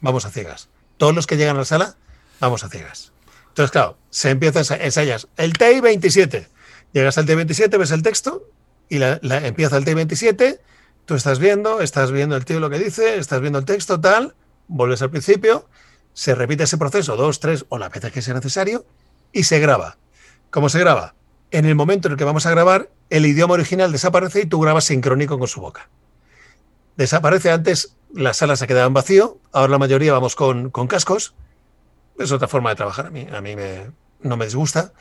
[0.00, 0.68] vamos a ciegas.
[0.96, 1.96] Todos los que llegan a la sala,
[2.38, 3.12] vamos a ciegas.
[3.48, 6.48] Entonces, claro, se empieza a ensa- ensayas el TI 27.
[6.92, 8.44] Llegas al TI 27, ves el texto
[8.88, 10.60] y la- la- empieza el TI 27.
[11.04, 14.34] Tú estás viendo, estás viendo el tío lo que dice, estás viendo el texto, tal,
[14.68, 15.68] vuelves al principio,
[16.12, 18.86] se repite ese proceso dos, tres o la veces que sea necesario
[19.32, 19.98] y se graba.
[20.50, 21.14] ¿Cómo se graba?
[21.50, 24.60] En el momento en el que vamos a grabar, el idioma original desaparece y tú
[24.60, 25.88] grabas sincrónico con su boca
[26.96, 31.34] desaparece antes, las salas se quedaban vacío, ahora la mayoría vamos con, con cascos.
[32.18, 33.90] Es otra forma de trabajar, a mí, a mí me,
[34.20, 34.92] no me disgusta.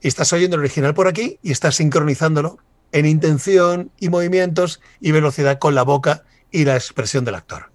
[0.00, 2.58] Y estás oyendo el original por aquí y estás sincronizándolo
[2.92, 7.70] en intención y movimientos y velocidad con la boca y la expresión del actor.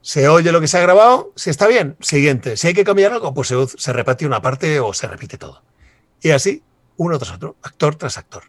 [0.00, 2.56] Se oye lo que se ha grabado, si está bien, siguiente.
[2.56, 5.62] Si hay que cambiar algo, pues se, se repite una parte o se repite todo.
[6.20, 6.62] Y así,
[6.96, 8.44] uno tras otro, actor tras actor.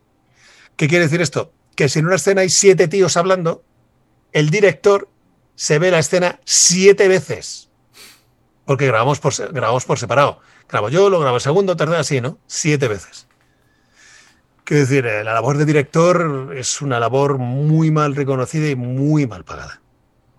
[0.76, 1.54] ¿Qué quiere decir esto?
[1.76, 3.64] Que si en una escena hay siete tíos hablando,
[4.32, 5.10] el director
[5.56, 7.70] se ve la escena siete veces.
[8.66, 10.40] Porque grabamos por, grabamos por separado.
[10.70, 12.40] Grabo yo, lo grabo el segundo, tercero, así, ¿no?
[12.48, 13.28] Siete veces.
[14.64, 19.28] Quiero decir, eh, la labor de director es una labor muy mal reconocida y muy
[19.28, 19.82] mal pagada.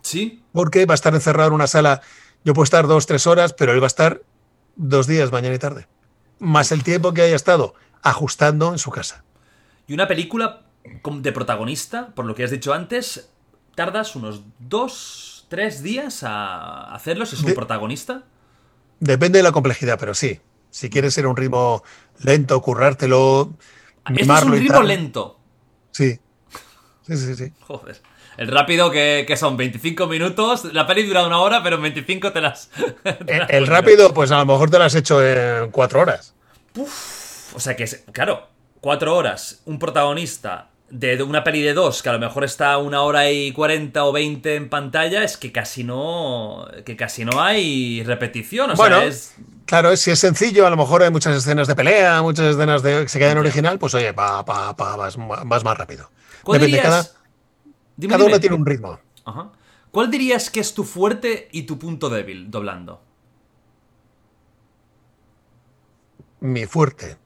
[0.02, 0.42] ¿Sí?
[0.52, 2.00] Porque va a estar encerrado en una sala.
[2.44, 4.22] Yo puedo estar dos, tres horas, pero él va a estar
[4.76, 5.86] dos días, mañana y tarde.
[6.38, 9.24] Más el tiempo que haya estado ajustando en su casa.
[9.86, 13.30] Y una película de protagonista, por lo que has dicho antes,
[13.74, 18.24] tardas unos dos, tres días a hacerlo si es un De- protagonista.
[19.00, 20.40] Depende de la complejidad, pero sí.
[20.70, 21.82] Si quieres ser un ritmo
[22.22, 23.52] lento, currártelo,
[24.16, 25.38] Esto es un ritmo lento.
[25.92, 26.18] Sí.
[27.06, 27.52] Sí, sí, sí.
[27.60, 28.00] Joder.
[28.36, 30.64] El rápido que, que son 25 minutos.
[30.72, 32.68] La peli dura una hora, pero en 25 te las.
[33.02, 36.34] te El, las rápido, pues a lo mejor te lo has hecho en cuatro horas.
[37.54, 38.48] O sea que, es- claro,
[38.80, 43.02] cuatro horas, un protagonista de, una peli de dos, que a lo mejor está una
[43.02, 46.66] hora y 40 o 20 en pantalla, es que casi no.
[46.84, 48.70] que casi no hay repetición.
[48.70, 49.34] O bueno, sea, es.
[49.66, 53.02] claro, si es sencillo, a lo mejor hay muchas escenas de pelea, muchas escenas de
[53.02, 56.10] que se quedan original, pues oye, pa, pa, pa, vas, vas más rápido.
[56.42, 57.24] ¿Cuál Depende, dirías- cada,
[57.96, 58.32] Dime, cada dime.
[58.34, 58.98] uno tiene un ritmo.
[59.24, 59.52] Ajá.
[59.90, 63.00] ¿Cuál dirías que es tu fuerte y tu punto débil doblando?
[66.40, 67.16] Mi fuerte.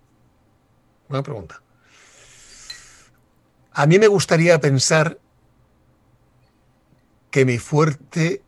[1.08, 1.60] Buena pregunta.
[3.78, 5.20] A mí me gustaría pensar
[7.30, 8.42] que mi fuerte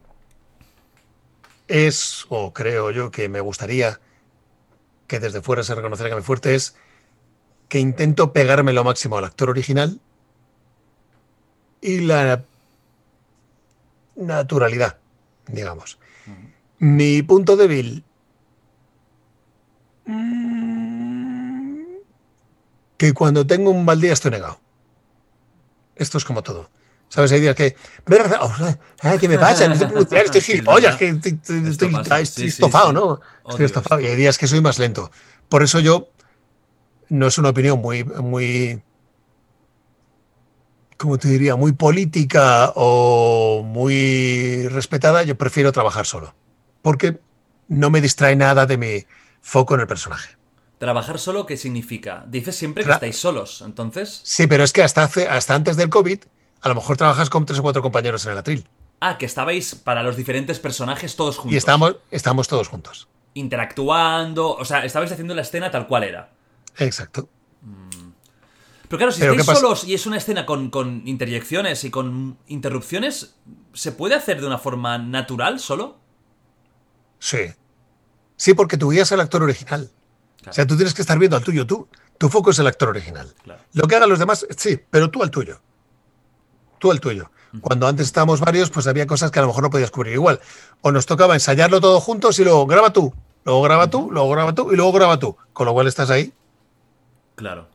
[1.68, 4.00] es, o creo yo que me gustaría
[5.06, 6.74] que desde fuera se reconociera que mi fuerte es
[7.68, 10.00] que intento pegarme lo máximo al actor original
[11.80, 12.42] y la
[14.16, 14.98] naturalidad,
[15.46, 16.00] digamos.
[16.80, 18.02] Mi punto débil,
[20.06, 21.82] mm,
[22.96, 24.58] que cuando tengo un mal día estoy negado.
[25.96, 26.70] Esto es como todo.
[27.08, 27.32] ¿Sabes?
[27.32, 27.74] Hay días que.
[29.02, 29.66] Ay, ¿Qué me pasa?
[29.68, 31.38] No estoy gilipollas, que estoy,
[31.68, 32.92] estoy- estofado.
[32.92, 33.20] ¿no?
[33.48, 35.10] Estoy estofado y hay días que soy más lento.
[35.48, 36.08] Por eso yo.
[37.08, 38.04] No es una opinión muy.
[38.04, 38.82] muy
[40.96, 41.56] ¿Cómo te diría?
[41.56, 45.22] Muy política o muy respetada.
[45.24, 46.34] Yo prefiero trabajar solo.
[46.82, 47.18] Porque
[47.68, 49.06] no me distrae nada de mi
[49.40, 50.36] foco en el personaje.
[50.80, 52.24] ¿Trabajar solo qué significa?
[52.26, 54.22] Dices siempre que estáis solos, entonces.
[54.24, 56.20] Sí, pero es que hasta, hace, hasta antes del COVID,
[56.62, 58.66] a lo mejor trabajas con tres o cuatro compañeros en el atril.
[58.98, 61.52] Ah, que estabais para los diferentes personajes todos juntos.
[61.52, 63.08] Y estamos, estamos todos juntos.
[63.34, 64.54] Interactuando.
[64.54, 66.30] O sea, estabais haciendo la escena tal cual era.
[66.78, 67.28] Exacto.
[68.88, 72.38] Pero claro, si Pero estáis solos y es una escena con, con interjecciones y con
[72.46, 73.34] interrupciones,
[73.74, 75.98] ¿se puede hacer de una forma natural solo?
[77.18, 77.52] Sí.
[78.38, 79.90] Sí, porque tú guías al actor original.
[80.48, 81.88] O sea, tú tienes que estar viendo al tuyo, tú.
[82.18, 83.32] Tu foco es el actor original.
[83.44, 83.60] Claro.
[83.72, 85.60] Lo que hagan los demás, sí, pero tú al tuyo.
[86.78, 87.30] Tú al tuyo.
[87.60, 90.40] Cuando antes estábamos varios, pues había cosas que a lo mejor no podías cubrir igual.
[90.82, 93.12] O nos tocaba ensayarlo todo juntos y luego graba tú,
[93.44, 95.36] luego graba tú, luego graba tú y luego graba tú.
[95.52, 96.32] Con lo cual estás ahí.
[97.34, 97.68] Claro.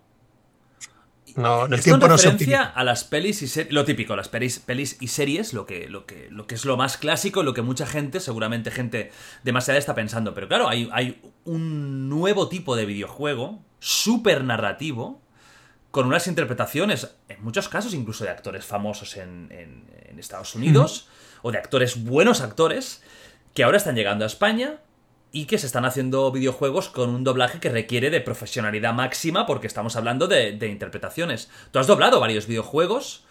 [1.35, 4.59] No, en tiempo no se referencia a las pelis y series, lo típico, las pelis,
[4.59, 7.61] pelis y series, lo que, lo, que, lo que es lo más clásico, lo que
[7.61, 9.11] mucha gente, seguramente gente
[9.43, 10.33] demasiada está pensando.
[10.33, 15.21] Pero claro, hay, hay un nuevo tipo de videojuego, súper narrativo,
[15.91, 21.09] con unas interpretaciones, en muchos casos incluso de actores famosos en, en- en Estados Unidos,
[21.41, 23.01] o de actores, buenos actores,
[23.53, 24.77] que ahora están llegando a España
[25.35, 29.67] y que se están haciendo videojuegos con un doblaje que requiere de profesionalidad máxima porque
[29.67, 31.49] estamos hablando de, de interpretaciones.
[31.71, 33.25] Tú has doblado varios videojuegos,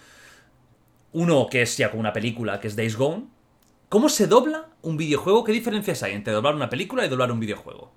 [1.13, 3.29] uno que es ya como una película, que es Days Gone.
[3.89, 5.45] ¿Cómo se dobla un videojuego?
[5.45, 7.91] ¿Qué diferencias hay entre doblar una película y doblar un videojuego?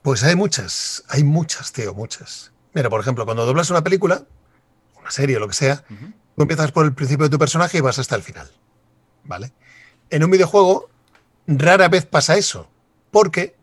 [0.00, 2.52] Pues hay muchas, hay muchas, tío, muchas.
[2.72, 4.24] Mira, por ejemplo, cuando doblas una película,
[4.98, 5.84] una serie o lo que sea,
[6.34, 8.50] tú empiezas por el principio de tu personaje y vas hasta el final.
[9.24, 9.52] ¿Vale?
[10.08, 10.88] En un videojuego,
[11.46, 12.70] rara vez pasa eso,
[13.10, 13.56] porque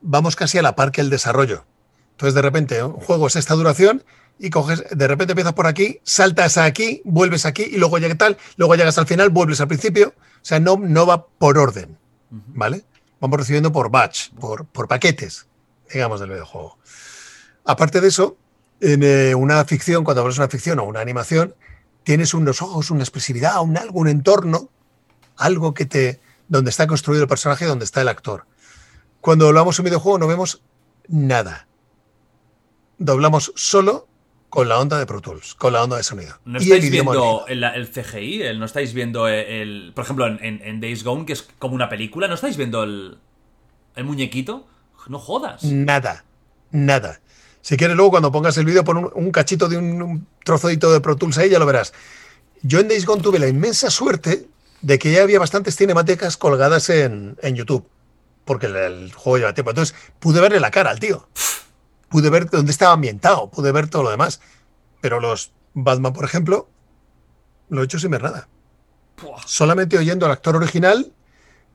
[0.00, 1.64] vamos casi a la par que el desarrollo.
[2.12, 4.04] Entonces, de repente, un juego es esta duración
[4.38, 8.36] y coges, de repente empiezas por aquí, saltas aquí, vuelves aquí y luego llega tal,
[8.56, 10.14] luego llegas al final, vuelves al principio.
[10.18, 11.98] O sea, no, no va por orden.
[12.30, 12.84] ¿Vale?
[13.20, 15.46] Vamos recibiendo por batch, por, por paquetes,
[15.92, 16.78] digamos, del videojuego.
[17.64, 18.36] Aparte de eso,
[18.80, 21.54] en eh, una ficción, cuando hablas de una ficción o una animación,
[22.04, 24.70] tienes unos ojos, una expresividad, un algo, un entorno,
[25.36, 26.20] algo que te.
[26.48, 28.44] donde está construido el personaje, donde está el actor.
[29.20, 30.62] Cuando hablamos en videojuego no vemos
[31.08, 31.66] nada.
[32.98, 34.08] Doblamos solo
[34.48, 36.38] con la onda de Pro Tools, con la onda de sonido.
[36.44, 38.42] ¿No el estáis viendo el, el CGI?
[38.42, 41.74] El- ¿No estáis viendo el, Por ejemplo, en, en- en Days Gone, que es como
[41.74, 43.18] una película, ¿no estáis viendo el,
[44.02, 44.66] muñequito?
[45.08, 45.62] No jodas.
[45.64, 46.24] Nada,
[46.70, 47.20] nada.
[47.60, 50.92] Si quieres, luego cuando pongas el vídeo, pon un, un cachito de un, un trocito
[50.92, 51.92] de Pro Tools ahí, ya lo verás.
[52.62, 54.48] Yo en Days Gone tuve la inmensa suerte
[54.80, 57.86] de que ya había bastantes cinemáticas colgadas en, en YouTube,
[58.46, 59.72] porque el, juego lleva tiempo.
[59.72, 61.28] Entonces pude verle la cara al tío.
[62.08, 64.40] Pude ver dónde estaba ambientado, pude ver todo lo demás.
[65.02, 66.70] Pero los Batman, por ejemplo,
[67.68, 68.48] lo he hecho sin ver nada.
[69.44, 71.12] Solamente oyendo al actor original,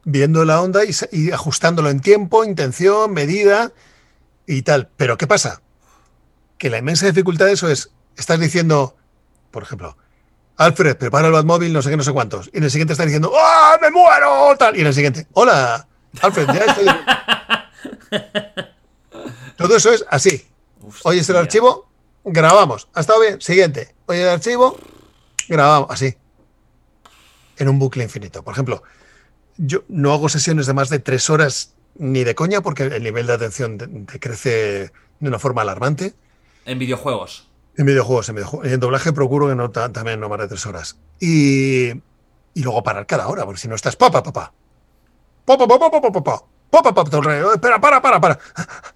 [0.05, 3.73] viendo la onda y, ajustándolo en tiempo, intención, medida
[4.47, 4.89] y tal.
[4.95, 5.61] Pero ¿qué pasa?
[6.57, 8.95] Que la inmensa dificultad de eso es, estás diciendo,
[9.51, 9.97] por ejemplo,
[10.55, 12.49] Alfred, prepara el Batmóvil, no sé qué, no sé cuántos.
[12.53, 14.55] Y en el siguiente estás diciendo, ¡ah, me muero!
[14.57, 14.77] Tal.
[14.77, 15.87] Y en el siguiente, hola,
[16.21, 16.85] Alfred, ya estoy.
[19.57, 20.45] Todo eso es así.
[21.03, 21.39] Oyes el Hostia.
[21.39, 21.87] archivo,
[22.23, 22.87] grabamos.
[22.93, 23.39] ¿Ha estado bien?
[23.41, 23.93] Siguiente.
[24.07, 24.77] Oye el archivo,
[25.47, 25.89] grabamos.
[25.91, 26.15] Así.
[27.57, 28.43] En un bucle infinito.
[28.43, 28.83] Por ejemplo,
[29.57, 33.27] yo no hago sesiones de más de tres horas ni de coña porque el nivel
[33.27, 34.91] de atención de- de
[35.27, 36.13] una forma alarmante.
[36.65, 37.47] En videojuegos.
[37.77, 38.67] En videojuegos, en videojuegos.
[38.71, 40.97] En doblaje procuro que no ta- también no más de tres horas.
[41.19, 44.23] Y, y luego parar cada hora, porque si no estás papa, papá.
[44.23, 44.53] Papa, papá,
[45.45, 46.43] papá.
[46.69, 47.53] Papá, papá, todo el rato.
[47.53, 48.39] Espera, para, para, para.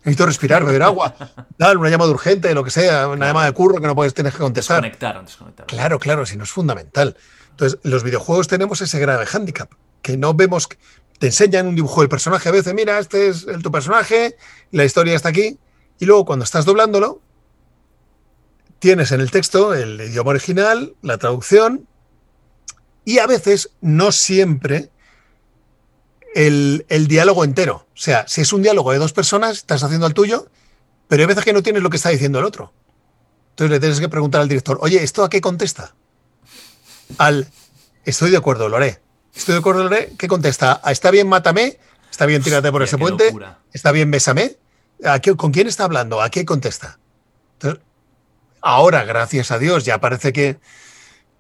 [0.06, 1.14] Necesito respirar, beber agua.
[1.58, 4.32] Dar una llamada urgente, lo que sea, una llamada de curro que no puedes tener
[4.32, 4.78] que contestar.
[4.82, 5.66] Desconectar, desconectar.
[5.66, 7.18] Claro, claro, si no es fundamental.
[7.52, 9.72] Entonces, los videojuegos tenemos ese grave hándicap,
[10.02, 10.78] que no vemos, que-
[11.20, 14.36] te enseñan un dibujo del personaje a veces, mira, este es el, tu personaje,
[14.72, 15.58] la historia está aquí,
[16.00, 17.22] y luego cuando estás doblándolo,
[18.80, 21.88] tienes en el texto el idioma original, la traducción,
[23.06, 24.90] y a veces, no siempre,
[26.36, 27.88] el, el diálogo entero.
[27.94, 30.48] O sea, si es un diálogo de dos personas, estás haciendo el tuyo,
[31.08, 32.72] pero hay veces que no tienes lo que está diciendo el otro.
[33.52, 35.96] Entonces le tienes que preguntar al director, oye, ¿esto a qué contesta?
[37.18, 37.48] Al,
[38.04, 39.00] estoy de acuerdo, lo haré.
[39.34, 40.14] Estoy de acuerdo, lo haré.
[40.18, 40.80] ¿Qué contesta?
[40.84, 41.78] ¿A ¿Está bien, mátame?
[42.12, 43.26] ¿Está bien, tírate por Hostia, ese puente?
[43.28, 43.60] locura.
[43.74, 44.58] ¿Está bien, bésame?
[45.04, 46.22] ¿A qué- ¿Con quién está hablando?
[46.22, 47.00] ¿A qué contesta?
[47.54, 47.82] Entonces,
[48.62, 50.58] ahora, gracias a Dios, ya parece que,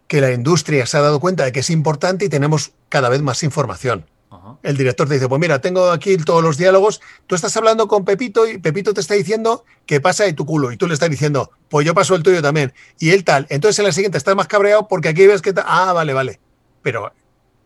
[0.08, 3.22] que la industria se ha dado cuenta de que es importante y tenemos cada vez
[3.22, 4.06] más información.
[4.46, 4.58] Ajá.
[4.64, 8.06] El director te dice, pues mira, tengo aquí todos los diálogos, tú estás hablando con
[8.06, 11.10] Pepito y Pepito te está diciendo que pasa de tu culo y tú le estás
[11.10, 12.74] diciendo, pues yo paso el tuyo también.
[13.00, 13.48] Y él tal.
[13.50, 15.54] Entonces en la siguiente estás más cabreado porque aquí ves que...
[15.66, 16.40] Ah, vale, vale.
[16.84, 17.12] Pero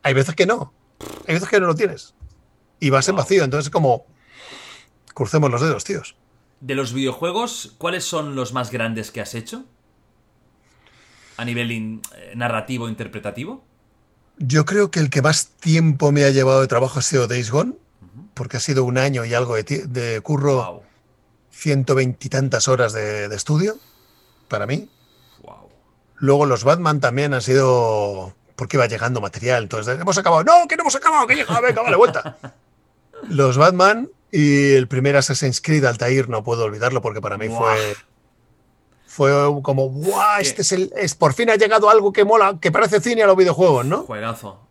[0.03, 0.73] hay veces que no.
[1.27, 2.13] Hay veces que no lo tienes.
[2.79, 3.23] Y vas en Wow.
[3.23, 3.43] vacío.
[3.43, 4.05] Entonces como...
[5.13, 6.15] Crucemos los dedos, tíos.
[6.61, 9.65] De los videojuegos, ¿cuáles son los más grandes que has hecho?
[11.37, 13.65] A nivel in- eh, narrativo, interpretativo.
[14.39, 17.51] Yo creo que el que más tiempo me ha llevado de trabajo ha sido Days
[17.51, 17.73] Gone,
[18.33, 20.83] porque ha sido un año y algo de, curro, Wow.
[21.51, 23.77] ciento veintitantas horas de, de estudio.
[24.47, 24.89] para mí.
[25.43, 25.69] Wow.
[26.17, 29.63] Luego los Batman también han sido porque iba llegando material.
[29.63, 30.43] Entonces, hemos acabado.
[30.43, 32.37] No, que no hemos acabado, que llega, venga, vale, vuelta.
[33.29, 37.95] Los Batman y el primer Assassin's Creed Altair, no puedo olvidarlo porque para mí fue.
[39.19, 40.39] Fue como, ¡guau!
[40.39, 40.93] Este es el.
[40.95, 44.03] Es, por fin ha llegado algo que mola, que parece cine a los videojuegos, ¿no?
[44.03, 44.61] Juegazo.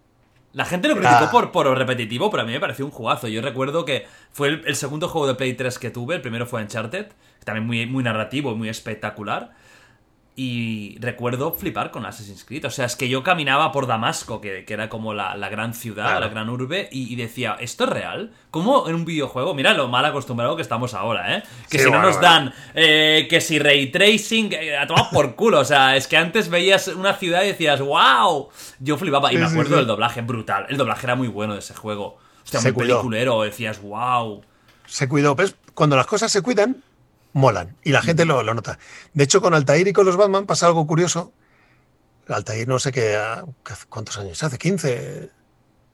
[0.55, 1.30] La gente lo criticó Ah.
[1.30, 3.28] por, por repetitivo, pero a mí me pareció un jugazo.
[3.28, 6.14] Yo recuerdo que fue el, el segundo juego de Play 3 que tuve.
[6.14, 7.09] El primero fue Uncharted,
[7.44, 9.53] también muy, muy narrativo muy espectacular.
[10.41, 12.64] Y recuerdo flipar con Assassin's Creed.
[12.64, 15.74] O sea, es que yo caminaba por Damasco, que, que era como la, la gran
[15.74, 16.20] ciudad, Claro.
[16.20, 18.30] la gran urbe, y, y decía, ¿esto es real?
[18.53, 19.53] ¿Cómo en un videojuego?
[19.53, 21.43] Mira lo mal acostumbrado que estamos ahora, ¿eh?
[21.68, 22.20] Que Sí, si no nos bueno.
[22.28, 25.59] dan, eh, que si ray tracing, eh, a tomar por culo.
[25.59, 28.49] O sea, es que antes veías una ciudad y decías, ¡wow!
[28.78, 29.32] Yo flipaba.
[29.32, 30.66] Y me acuerdo del doblaje, brutal.
[30.68, 32.16] El doblaje era muy bueno de ese juego.
[32.45, 32.95] Hostia, Se muy cuidó.
[32.99, 33.43] peliculero.
[33.43, 34.41] Decías, ¡wow!
[34.86, 35.34] Se cuidó.
[35.34, 35.57] ¿ves?
[35.74, 36.76] Cuando las cosas se cuidan,
[37.33, 37.76] molan.
[37.85, 38.79] Y la gente lo, lo nota.
[39.14, 41.33] De hecho, con Altair y con los Batman pasa algo curioso.
[42.29, 43.18] Altair no sé qué.
[43.89, 44.43] ¿Cuántos años?
[44.43, 45.31] ¿Hace 15?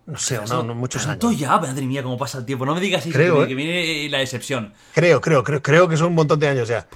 [0.07, 1.41] No sé, no, no, muchos ¿Tanto años.
[1.41, 1.59] ya?
[1.59, 2.67] Madre mía, cómo pasa el tiempo.
[2.67, 3.49] No me digas eso, Creo, que, ¿eh?
[3.49, 4.75] que viene la decepción.
[4.95, 6.87] Creo, creo, creo, creo que son un montón de años ya.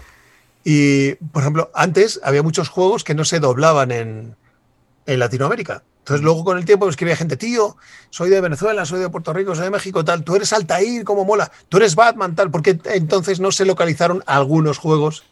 [0.65, 4.37] Y, por ejemplo, antes había muchos juegos que no se doblaban en,
[5.07, 5.85] en Latinoamérica.
[6.09, 7.77] Entonces, luego con el tiempo escribía gente, tío,
[8.09, 11.27] soy de Venezuela, soy de Puerto Rico, soy de México, tal, tú eres Altair, cómo
[11.27, 15.25] mola, tú eres Batman, tal, porque entonces no se localizaron algunos juegos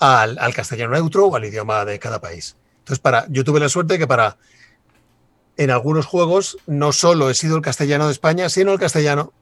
[0.00, 2.56] al, al castellano neutro o al idioma de cada país.
[2.80, 4.38] Entonces, para, yo tuve la suerte que para,
[5.56, 9.32] en algunos juegos, no solo he sido el castellano de España, sino el castellano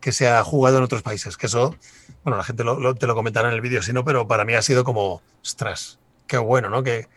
[0.00, 1.38] que se ha jugado en otros países.
[1.38, 1.74] Que eso,
[2.24, 4.52] bueno, la gente lo- te lo comentará en el vídeo, si no, pero para mí
[4.52, 6.82] ha sido como, ostras, qué bueno, ¿no?
[6.82, 7.08] Que,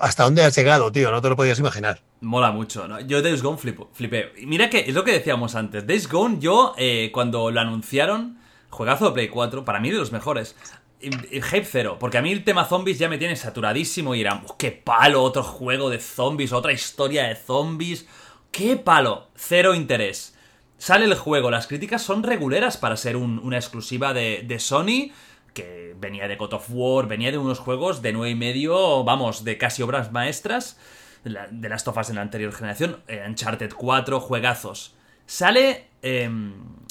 [0.00, 2.00] hasta dónde has llegado, tío, no te lo podías imaginar.
[2.20, 3.00] Mola mucho, ¿no?
[3.00, 4.32] Yo Days Gone flipo- flipé.
[4.38, 5.86] Y mira que es lo que decíamos antes.
[5.86, 8.38] Days Gone, yo, eh, cuando lo anunciaron,
[8.70, 10.56] juegazo de Play 4, para mí de los mejores.
[11.00, 14.22] Y- y Hype cero, porque a mí el tema zombies ya me tiene saturadísimo y
[14.22, 18.06] era, "Uf, qué palo, otro juego de zombies, otra historia de zombies.
[18.50, 20.34] Qué palo, cero interés.
[20.78, 25.10] Sale el juego, las críticas son reguleras para ser un- una exclusiva de, de Sony,
[25.54, 29.44] que venía de God of War, venía de unos juegos de nueve y medio, vamos,
[29.44, 30.78] de casi obras maestras,
[31.24, 34.94] de la- de las tofas en la anterior generación, eh, Uncharted 4, juegazos.
[35.26, 36.28] Sale eh,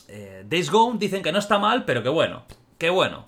[0.07, 2.45] eh, Days Gone, dicen que no está mal, pero que bueno,
[2.79, 3.27] que bueno.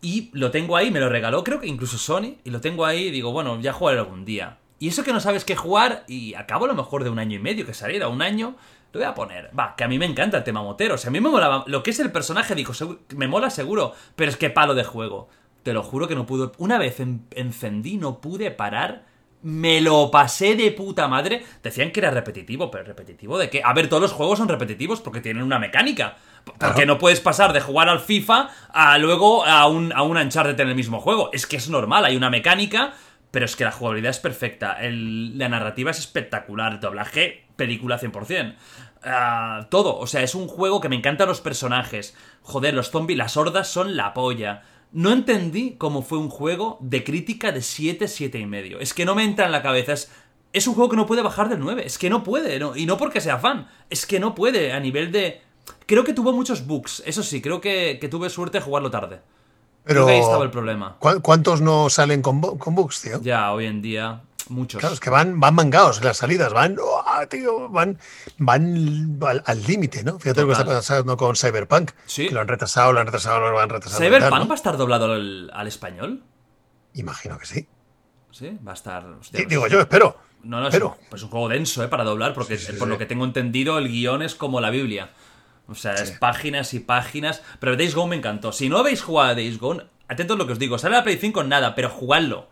[0.00, 3.04] Y lo tengo ahí, me lo regaló, creo que incluso Sony, y lo tengo ahí
[3.06, 4.58] y digo, bueno, ya jugaré algún día.
[4.78, 7.36] Y eso que no sabes qué jugar, y acabo a lo mejor de un año
[7.36, 8.56] y medio que saliera, un año,
[8.92, 9.50] lo voy a poner.
[9.58, 10.94] Va, que a mí me encanta el tema motero.
[10.94, 13.92] O sea, a mí me mola lo que es el personaje, segu- me mola seguro,
[14.14, 15.28] pero es que palo de juego.
[15.62, 16.50] Te lo juro que no pude.
[16.58, 19.04] Una vez en- encendí, no pude parar.
[19.42, 21.44] Me lo pasé de puta madre.
[21.62, 23.60] Decían que era repetitivo, pero repetitivo de qué?
[23.64, 26.16] A ver, todos los juegos son repetitivos porque tienen una mecánica.
[26.44, 26.86] Porque Claro.
[26.86, 30.68] no puedes pasar de jugar al FIFA a luego a un, a un Uncharted en
[30.68, 31.30] el mismo juego.
[31.32, 32.94] Es que es normal, hay una mecánica,
[33.32, 34.72] pero es que la jugabilidad es perfecta.
[34.80, 36.74] el- la narrativa es espectacular.
[36.74, 38.54] El doblaje, película 100%.
[39.04, 42.14] Ah, todo, o sea, es un juego que me encantan los personajes.
[42.42, 44.62] Joder, los zombies, las hordas son la polla.
[44.92, 48.78] No entendí cómo fue un juego de crítica de 7, 7 y medio.
[48.80, 49.92] Es que no me entra en la cabeza.
[49.92, 50.10] Es,
[50.52, 51.84] es un juego que no puede bajar del 9.
[51.86, 52.58] Es que no puede.
[52.58, 53.68] no- y no porque sea fan.
[53.90, 55.42] Es que no puede a nivel de...
[55.86, 57.02] Creo que tuvo muchos bugs.
[57.06, 59.20] Eso sí, creo que, que tuve suerte de jugarlo tarde.
[59.84, 60.96] Pero, Creo que ahí estaba el problema.
[60.98, 63.20] ¿cu- ¿cuántos no salen con, con bugs, tío?
[63.22, 64.80] Ya, hoy en día, muchos.
[64.80, 67.98] Claro, es que van, van mangados las salidas, van, ¡uah, tío, van,
[68.38, 70.18] van al límite, ¿no?
[70.18, 71.90] Fíjate lo que está pasando con Cyberpunk.
[72.06, 72.28] Sí.
[72.28, 74.02] Que lo han retrasado, lo han retrasado, lo han retrasado.
[74.02, 74.48] ¿Cyberpunk tal, ¿no?
[74.48, 76.22] va a estar doblado al, al español?
[76.94, 77.68] Imagino que sí.
[78.30, 79.04] Sí, va a estar...
[79.06, 80.18] hostia, pues Digo es- yo, espero.
[80.42, 81.88] No, no, es Pero- un, pues un juego denso, ¿eh?
[81.88, 84.70] Para doblar, porque Sí, sí, por lo que tengo entendido, el guion es como la
[84.70, 85.10] Biblia.
[85.68, 87.42] O sea, es páginas y páginas.
[87.58, 88.52] Pero Days Gone me encantó.
[88.52, 90.78] Si no habéis jugado a Days Gone, atentos a lo que os digo.
[90.78, 92.48] Sale la Play 5 nada, pero jugadlo.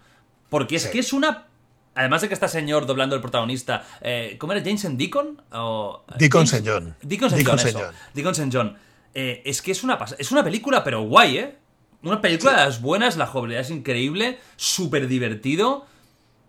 [0.49, 1.47] Porque es que es una...
[1.95, 4.63] Además de que está señor doblando el protagonista, eh, ¿cómo era?
[4.63, 5.41] ¿Jameson Deacon?
[5.53, 6.69] O, Deacon James- St.
[6.71, 6.97] John.
[7.03, 7.37] Deacon St.
[7.45, 7.79] Deacon John, eso.
[7.81, 7.95] John.
[8.15, 8.51] Deacon St.
[8.53, 8.77] John.
[9.15, 11.59] Eh, es que es una, es una película, pero guay, ¿eh?
[12.03, 15.87] Una película de las buenas, la jugabilidad es increíble, súper divertido.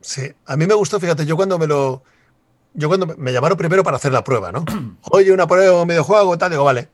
[0.01, 2.03] Sí, a mí me gustó, fíjate, yo cuando me lo.
[2.73, 4.65] Yo cuando me- llamaron primero para hacer la prueba, ¿no?
[5.11, 6.89] Oye, una prueba, un videojuego, tal, digo, vale.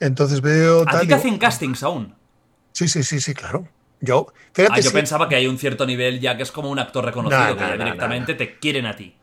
[0.00, 1.00] Entonces veo ¿A tal.
[1.02, 2.14] ti te hacen castings aún?
[2.72, 3.66] Sí, sí, sí, sí, claro.
[4.00, 6.78] Yo, fíjate, Ah, yo pensaba que hay un cierto nivel ya que es como un
[6.78, 9.16] actor reconocido, No, que ya directamente te quieren a ti.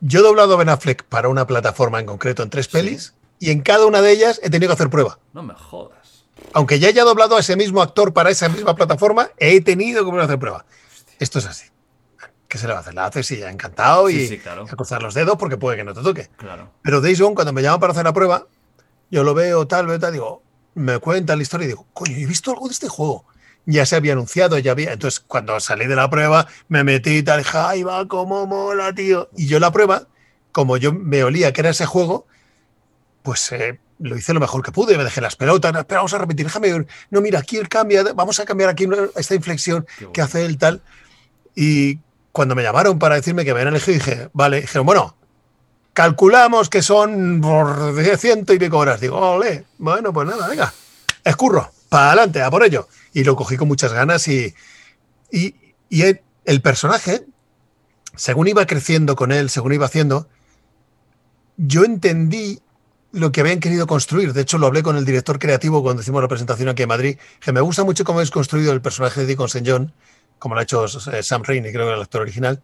[0.00, 3.50] yo he doblado a Ben Affleck para una plataforma en concreto en tres pelis y
[3.50, 5.18] en cada una de ellas he tenido que hacer prueba.
[5.32, 6.24] No me jodas.
[6.52, 10.20] Aunque ya haya doblado a ese mismo actor para esa misma plataforma, he tenido que
[10.20, 10.64] hacer prueba.
[11.18, 11.66] Esto es así.
[12.48, 12.94] ¿Qué se le va a hacer?
[12.94, 14.64] La haces y ya encantado Sí, y sí, claro.
[14.70, 16.28] a cruzar los dedos porque puede que no te toque.
[16.36, 16.70] Claro.
[16.82, 18.46] Pero Days Gone, cuando me llaman para hacer la prueba,
[19.10, 20.42] yo lo veo tal, veo tal, digo,
[20.74, 23.24] me cuenta la historia y digo, coño, he visto algo de este juego.
[23.66, 24.92] Ya se había anunciado, ya había.
[24.92, 28.92] Entonces, cuando salí de la prueba, me metí y tal, dije, ay, va, cómo mola,
[28.94, 29.28] tío.
[29.36, 30.06] Y yo la prueba,
[30.52, 32.26] como yo me olía que era ese juego,
[33.22, 36.18] pues eh, lo hice lo mejor que pude, me dejé las pelotas, pero vamos a
[36.18, 38.86] repetir, déjame, no, mira, aquí el cambia, vamos a cambiar aquí
[39.16, 40.82] esta inflexión que hace el tal.
[41.54, 41.98] Y
[42.32, 45.16] cuando me llamaron para decirme que me habían elegido, dije, vale, dijeron, bueno,
[45.92, 47.42] calculamos que son
[48.18, 49.00] ciento y pico horas.
[49.00, 50.74] Digo, ole, bueno, pues nada, venga,
[51.22, 52.88] escurro, para adelante, a por ello.
[53.14, 54.54] Y lo cogí con muchas ganas y,
[55.30, 55.54] y,
[56.44, 57.24] el, personaje,
[58.14, 60.28] según iba creciendo con él, según iba haciendo,
[61.56, 62.60] yo entendí
[63.12, 64.32] lo que habían querido construir.
[64.32, 67.18] De hecho, lo hablé con el director creativo cuando hicimos la presentación aquí en Madrid,
[67.40, 69.68] que me gusta mucho cómo habéis construido el personaje de Deacon St.
[69.68, 69.92] John,
[70.38, 72.60] como lo ha hecho eh, Sam Raimi, creo que el actor original,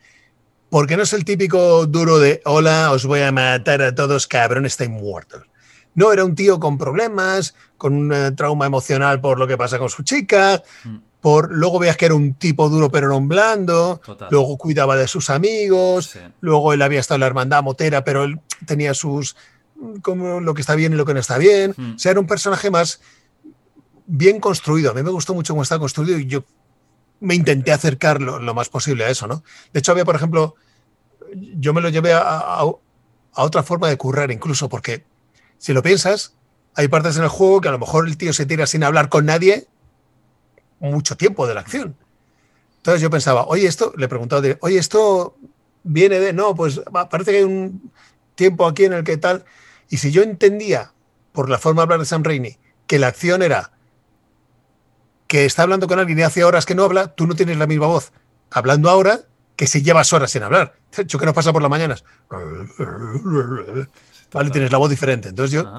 [0.69, 4.67] porque no es el típico duro de hola, os voy a matar a todos, cabrón,
[4.67, 5.50] estáis muertos.
[5.95, 9.79] No, era un tío con problemas, con un eh, trauma emocional por lo que pasa
[9.79, 10.97] con su chica, mm.
[11.21, 15.31] por luego veas que era un tipo duro pero no blando, luego cuidaba de sus
[15.31, 19.37] amigos, luego él había estado en la hermandad motera, pero él tenía sus
[20.03, 21.75] como lo que está bien y lo que no está bien.
[21.77, 21.95] Mm.
[21.95, 23.01] O sea, era un personaje más
[24.07, 24.91] bien construido.
[24.91, 26.45] A mí me gustó mucho cómo estaba construido y yo
[27.21, 29.45] me intenté acercar lo, más posible a eso, ¿no?
[29.73, 30.55] De hecho, había, por ejemplo,
[31.35, 32.65] yo me lo llevé a,
[33.35, 35.05] otra forma de currar incluso, porque
[35.61, 36.35] si lo piensas,
[36.75, 39.11] hay partes en el juego que a lo mejor el tío se tira sin hablar
[39.11, 39.69] con nadie
[40.79, 41.95] mucho tiempo de la acción.
[42.79, 45.37] Entonces yo pensaba, oye, esto, le preguntaba, oye, esto
[45.83, 46.81] viene de, no, pues
[47.11, 47.93] parece que hay un
[48.35, 49.45] tiempo aquí en el que tal,
[49.91, 50.93] y si yo entendía,
[51.33, 53.73] por la forma de hablar de Sam Raimi, que la acción era
[55.27, 57.67] que está hablando con alguien y hace horas que no habla, tú no tienes la
[57.67, 58.13] misma voz
[58.51, 59.21] hablando ahora
[59.57, 60.75] que si llevas horas sin hablar.
[61.07, 62.03] Yo que nos pasa por las mañanas.
[64.33, 65.31] Vale, tienes la voz diferente.
[65.31, 65.79] Entonces yo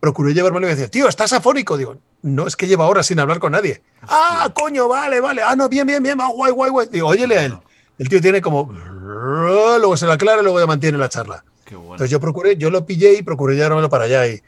[0.00, 1.76] procuré llevarme y decía, tío, ¿estás afónico?
[1.76, 3.82] Digo, no, es que lleva horas sin hablar con nadie.
[4.02, 5.42] Ah, coño, vale, vale.
[5.42, 6.88] Ah, no, bien, bien, bien, guay, guay, guay.
[6.90, 7.58] Digo, óyele a él.
[7.98, 8.72] El tío tiene como.
[8.72, 11.44] Luego se la aclara y luego ya mantiene la charla.
[11.66, 14.26] Entonces yo procuré, yo lo pillé y procuré llevármelo para allá.
[14.26, 14.42] Y,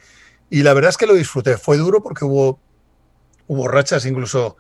[0.51, 1.57] y la verdad es que lo disfruté.
[1.57, 2.59] Fue duro porque hubo
[3.47, 4.57] hubo rachas incluso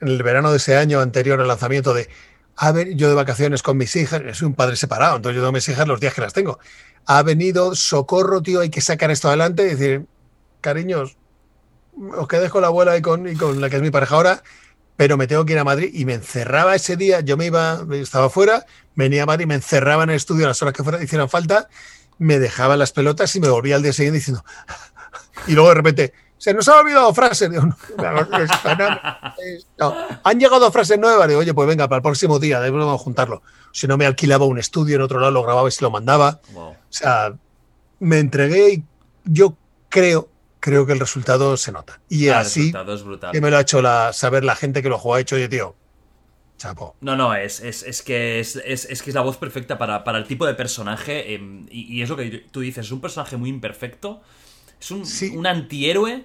[0.00, 2.08] en el verano de ese año anterior al lanzamiento de,
[2.56, 5.52] a ver, yo de vacaciones con mis hijas, soy un padre separado, entonces yo tengo
[5.52, 6.58] mis hijas los días que las tengo.
[7.06, 10.06] Ha venido, socorro, tío, hay que sacar esto adelante y decir,
[10.60, 11.16] cariños,
[12.16, 14.42] os quedéis con la abuela y con, y con la que es mi pareja ahora,
[14.96, 17.84] pero me tengo que ir a Madrid y me encerraba ese día, yo me iba,
[17.92, 21.02] estaba fuera, venía a Madrid, me encerraba en el estudio a las horas que fuera,
[21.02, 21.68] hicieran falta,
[22.18, 24.44] me dejaba las pelotas y me volvía al día siguiente diciendo,
[25.46, 26.12] y luego de repente,
[26.44, 27.48] se nos ha olvidado frases.
[30.24, 31.26] Han llegado frases nuevas.
[31.26, 33.42] Digo, oye, pues venga, para el próximo día, debemos juntarlo.
[33.74, 36.40] Si no, me alquilaba un estudio en otro lado, lo grababa y se lo mandaba.
[36.54, 37.34] O sea,
[37.98, 38.84] me entregué y
[39.24, 39.56] yo
[39.88, 40.28] creo,
[40.60, 42.00] creo que el resultado se nota.
[42.08, 42.72] Y así
[43.32, 45.74] que me lo ha hecho la, saber la gente que lo ha hecho, oye, tío.
[46.56, 46.94] Chapo.
[47.00, 50.54] No, no, es, es, que es, que es la voz perfecta para, el tipo de
[50.54, 51.34] personaje.
[51.34, 54.22] Em, y, es lo que tú dices, es un personaje muy imperfecto.
[54.80, 55.02] Es un,
[55.36, 56.24] un antihéroe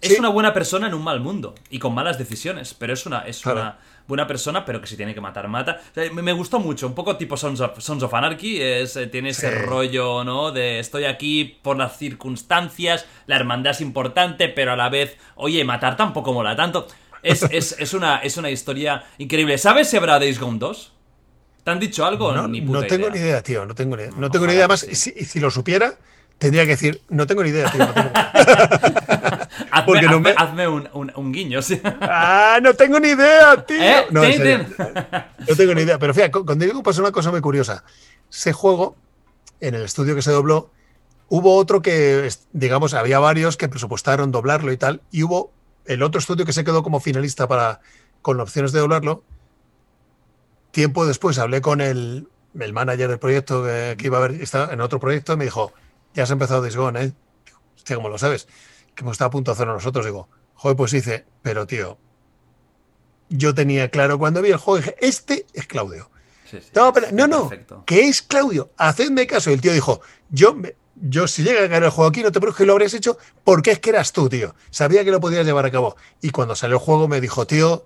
[0.00, 3.20] es una buena persona en un mal mundo y con malas decisiones, pero es una,
[3.20, 3.78] es una
[4.10, 5.80] buena persona, pero que si tiene que matar, mata.
[6.12, 10.52] me, gustó mucho, un poco tipo Sons of, Anarchy, es, eh, tiene ese rollo, ¿no?
[10.52, 15.64] De estoy aquí por las circunstancias, la hermandad es importante, pero a la vez, oye,
[15.64, 16.86] matar tampoco mola tanto.
[17.22, 19.56] Es, es, una, es una historia increíble.
[19.56, 20.92] ¿Sabes si habrá Days Gone 2?
[21.64, 22.32] ¿Te han dicho algo?
[22.32, 24.12] No, no tengo ni idea, tío, no tengo ni idea.
[24.16, 24.82] No, tengo ni idea más.
[24.82, 25.94] Y si lo supiera,
[26.38, 27.86] tendría que decir, no tengo ni idea, tío.
[30.36, 31.80] hazme, un, guiño, ¿sí?
[32.00, 33.80] ¡Ah, no tengo ni idea, tío!
[33.80, 34.06] ¿Eh?
[34.10, 35.98] No, no, tengo ni idea.
[35.98, 37.84] Pero fíjate, con Diego pasó una cosa muy curiosa.
[38.30, 38.96] Ese juego,
[39.60, 40.70] en el estudio que se dobló,
[41.28, 45.52] hubo otro que, digamos, había varios que presupuestaron doblarlo y tal, y hubo
[45.86, 47.80] el otro estudio que se quedó como finalista para,
[48.22, 49.22] con opciones de doblarlo.
[50.70, 52.28] Tiempo después hablé con el,
[52.58, 55.72] el manager del proyecto que, iba a haber, estaba en otro proyecto, y me dijo,
[56.14, 57.12] ya has empezado Days ¿eh?
[57.76, 58.46] Hostia, ¿cómo lo sabes?
[58.94, 60.04] Que hemos estado a punto de hacerlo nosotros.
[60.04, 61.98] Digo, joder, pues dice, pero tío,
[63.28, 66.10] yo tenía claro cuando vi el juego, dije, este es Claudio.
[67.12, 67.50] no, no,
[67.86, 69.50] que es Claudio, hacedme caso.
[69.50, 70.00] Y el tío dijo,
[70.30, 70.56] yo,
[70.96, 73.16] yo si llega a ganar el juego aquí, no te preocupes que lo habrías hecho
[73.44, 74.54] porque es que eras tú, tío.
[74.70, 75.96] Sabía que lo podías llevar a cabo.
[76.20, 77.84] Y cuando salió el juego me dijo, tío,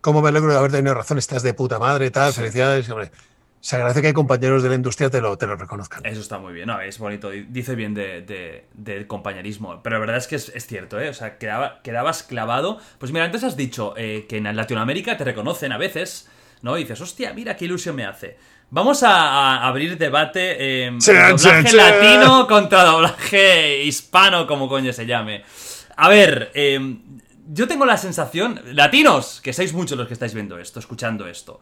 [0.00, 2.88] cómo me alegro de haber tenido razón, estás de puta madre, tal, felicidades.
[2.88, 3.12] Hombre,
[3.60, 6.04] se agradece que hay compañeros de la industria te lo, te lo reconozcan.
[6.06, 10.16] Eso está muy bien, no, es bonito, dice bien de, del compañerismo, pero la verdad
[10.18, 11.08] es que es, cierto, ¿eh?
[11.08, 12.78] O sea, quedaba, quedabas clavado.
[12.98, 16.28] Pues mira, antes has dicho eh, que en Latinoamérica te reconocen a veces,
[16.62, 16.76] ¿no?
[16.78, 18.36] Y dices, hostia, mira qué ilusión me hace.
[18.68, 25.44] Vamos a, abrir debate eh, doblaje latino contra doblaje hispano, como coño se llame.
[25.96, 26.96] A ver, eh,
[27.48, 31.60] yo tengo la sensación, latinos, que sois muchos los que estáis viendo esto, escuchando esto.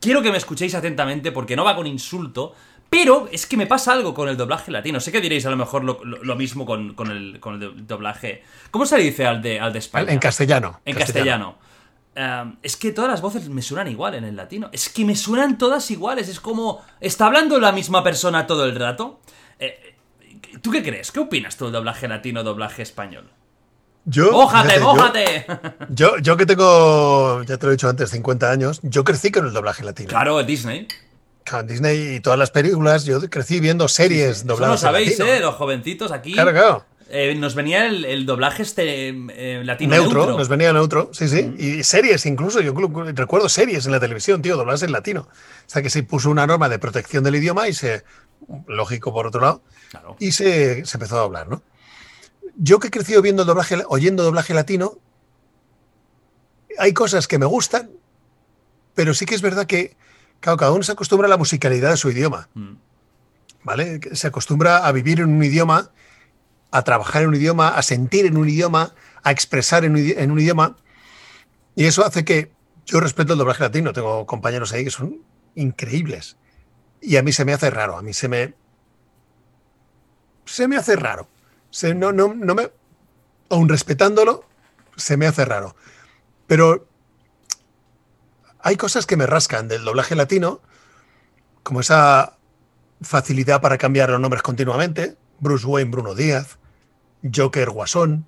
[0.00, 2.54] Quiero que me escuchéis atentamente porque no va con insulto,
[2.88, 5.00] pero es que me pasa algo con el doblaje latino.
[5.00, 7.86] Sé que diréis a lo mejor lo, lo- lo mismo con, con el, con el
[7.86, 8.42] doblaje.
[8.70, 10.12] ¿Cómo se le dice al de, al de España?
[10.12, 10.80] En castellano.
[10.84, 11.58] En castellano.
[12.16, 14.68] Um, es que todas las voces me suenan igual en el latino.
[14.72, 16.28] Es que me suenan todas iguales.
[16.28, 16.82] Es como.
[17.00, 19.20] ¿Está hablando la misma persona todo el rato?
[19.60, 19.94] Eh,
[20.60, 21.12] ¿Tú qué crees?
[21.12, 23.30] ¿Qué opinas tú del doblaje latino, doblaje español?
[24.06, 25.46] Yo, ¡Mójate, fíjate, yo- mójate!
[25.90, 29.46] Yo, yo que tengo, ya te lo he dicho antes, 50 años, yo crecí con
[29.46, 30.08] el doblaje latino.
[30.08, 30.88] claro, Disney.
[31.48, 34.80] Con Disney y todas las películas, yo crecí viendo series Eso lo dobladas.
[34.82, 35.36] en sabéis, latino.
[35.36, 35.40] ¿eh?
[35.40, 36.32] Los jovencitos aquí.
[36.32, 36.84] Claro, claro.
[37.10, 40.38] eh, nos venía el, el doblaje este eh, latino Neutro, neutro.
[40.38, 41.54] nos venía neutro, sí, sí.
[41.58, 42.72] Y series incluso, yo
[43.14, 45.22] recuerdo series en la televisión, tío, dobladas en latino.
[45.22, 45.28] O
[45.66, 48.04] sea que se puso una norma de protección del idioma y se,
[48.66, 50.16] lógico por otro lado, Claro.
[50.20, 51.62] y se, se empezó a doblar, ¿no?
[52.62, 54.98] Yo que he crecido viendo el doblaje, oyendo doblaje latino,
[56.78, 57.90] hay cosas que me gustan,
[58.94, 59.96] pero sí que es verdad que
[60.40, 62.74] claro, cada uno se acostumbra a la musicalidad de su idioma, Mm.
[63.64, 64.00] ¿vale?
[64.12, 65.90] Se acostumbra a vivir en un idioma,
[66.70, 70.30] a trabajar en un idioma, a sentir en un idioma, a expresar en un, en
[70.30, 70.76] un idioma,
[71.74, 72.52] y eso hace que
[72.84, 73.92] yo respeto el doblaje latino.
[73.94, 75.22] Tengo compañeros ahí que son
[75.54, 76.36] increíbles.
[77.00, 78.54] Y a mí se me hace raro, a mí se me.
[80.44, 81.28] Se me hace raro.
[81.70, 82.70] Se, no, no, no me.
[83.48, 84.44] Aun respetándolo,
[84.96, 85.74] se me hace raro.
[86.46, 86.86] Pero
[88.60, 90.60] hay cosas que me rascan del doblaje latino,
[91.62, 92.36] como esa
[93.00, 95.16] facilidad para cambiar los nombres continuamente.
[95.40, 96.58] Bruce Wayne, Bruno Díaz,
[97.34, 98.26] Joker, Guasón.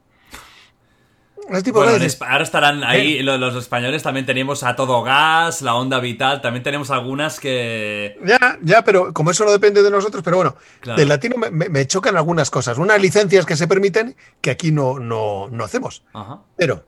[1.73, 6.41] Bueno, ahora estarán ahí lo- los, españoles, también tenemos a Todo Gas, la Onda Vital,
[6.41, 8.19] también tenemos algunas que...
[8.25, 10.99] Ya, ya, pero como eso no depende de nosotros, pero bueno, Claro.
[10.99, 12.79] del latino me, chocan algunas cosas.
[12.79, 16.03] Unas licencias que se permiten que aquí no, no, no hacemos.
[16.13, 16.41] Ajá.
[16.57, 16.87] Pero,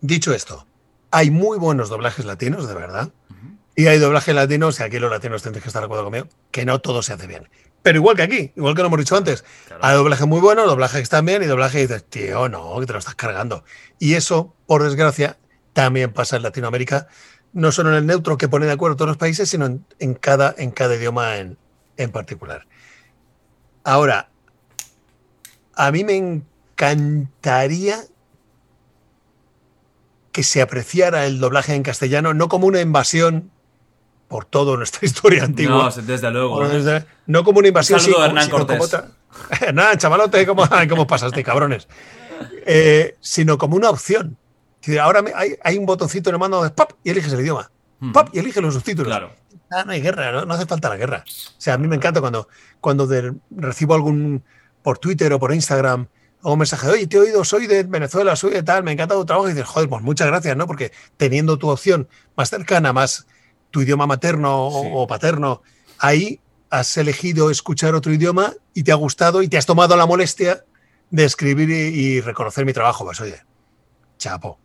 [0.00, 0.66] dicho esto,
[1.10, 3.10] hay muy buenos doblajes latinos, de verdad.
[3.76, 6.64] Y hay doblajes latinos, y aquí los latinos tendréis que estar de acuerdo conmigo, que
[6.66, 7.48] no todo se hace bien.
[7.82, 9.84] Pero igual que aquí, igual que lo hemos dicho antes, Claro.
[9.84, 12.86] hay doblajes muy buenos, doblajes que están bien y doblajes que dices, tío, no, que
[12.86, 13.64] te lo estás cargando.
[13.98, 15.38] Y eso, por desgracia,
[15.72, 17.08] también pasa en Latinoamérica,
[17.52, 20.14] no solo en el neutro que pone de acuerdo todos los países, sino en, en
[20.14, 21.56] cada, en cada idioma en,
[21.96, 22.66] en particular.
[23.82, 24.28] Ahora,
[25.74, 27.96] a mí me encantaría
[30.32, 33.50] que se apreciara el doblaje en castellano, no como una invasión
[34.30, 35.90] por toda nuestra historia antigua.
[35.94, 36.64] No, desde luego.
[36.64, 36.68] ¿eh?
[36.68, 37.98] desde- no como una invasión.
[37.98, 39.08] Un saludo sí, a Hernán sino como otra-
[39.60, 41.86] Hernán, chavalote, ¿cómo, cómo pasaste, cabrones?
[42.66, 44.38] Eh, sino como una opción.
[45.00, 46.92] Ahora me- hay, hay un botoncito en el mando de ¡pop!
[47.04, 47.70] y eliges el idioma.
[48.00, 48.12] Ujú.
[48.12, 48.28] ¡Pop!
[48.32, 49.08] y eliges los subtítulos.
[49.08, 49.32] Claro.
[49.70, 51.24] Ah, no hay guerra, no, no hace falta la guerra.
[51.26, 52.48] O sea, a mí me encanta cuando,
[52.80, 54.42] cuando de- recibo algún
[54.82, 56.06] por Twitter o por Instagram
[56.42, 58.92] o un mensaje de, oye, te he oído, soy de Venezuela, soy de tal, me
[58.92, 59.48] encanta tu trabajo.
[59.48, 60.66] Y dices, joder, pues muchas gracias, ¿no?
[60.66, 63.26] Porque teniendo tu opción más cercana, más
[63.70, 64.88] tu idioma materno o- Sí.
[64.92, 65.62] o paterno,
[65.98, 66.40] ahí
[66.70, 70.64] has elegido escuchar otro idioma y te ha gustado y te has tomado la molestia
[71.10, 73.04] de escribir y, y reconocer mi trabajo.
[73.04, 73.42] Pues oye,
[74.18, 74.58] chapo,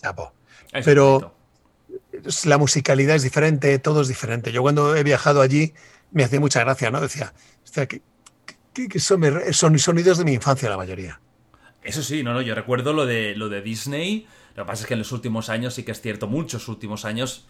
[0.00, 0.34] chapo.
[0.72, 1.34] Es Pero-
[2.44, 4.52] la musicalidad es diferente, todo es diferente.
[4.52, 5.72] Yo cuando he viajado allí
[6.10, 7.00] me hacía mucha gracia, ¿no?
[7.00, 7.32] Decía,
[7.64, 8.02] hostia, que,
[8.74, 9.22] que- que son,
[9.52, 11.20] son sonidos de mi infancia la mayoría.
[11.82, 14.26] Eso sí, no, no, yo recuerdo lo de, lo de Disney.
[14.54, 17.04] Lo que pasa es que en los últimos años, sí que es cierto, muchos últimos
[17.04, 17.46] años,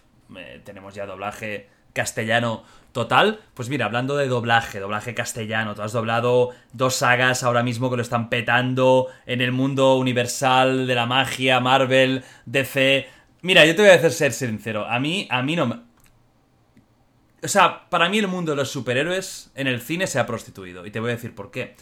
[0.64, 3.40] tenemos ya doblaje castellano total.
[3.54, 7.96] Pues mira, hablando de doblaje, doblaje castellano, tú has doblado dos sagas ahora mismo que
[7.96, 13.08] lo están petando en el mundo universal de la magia, Marvel, DC.
[13.42, 15.80] Mira, yo te voy a hacer ser sincero, a mí, a mí no me...
[17.44, 20.86] O sea, para mí el mundo de los superhéroes en el cine se ha prostituido.
[20.86, 21.74] Y te voy a decir por qué.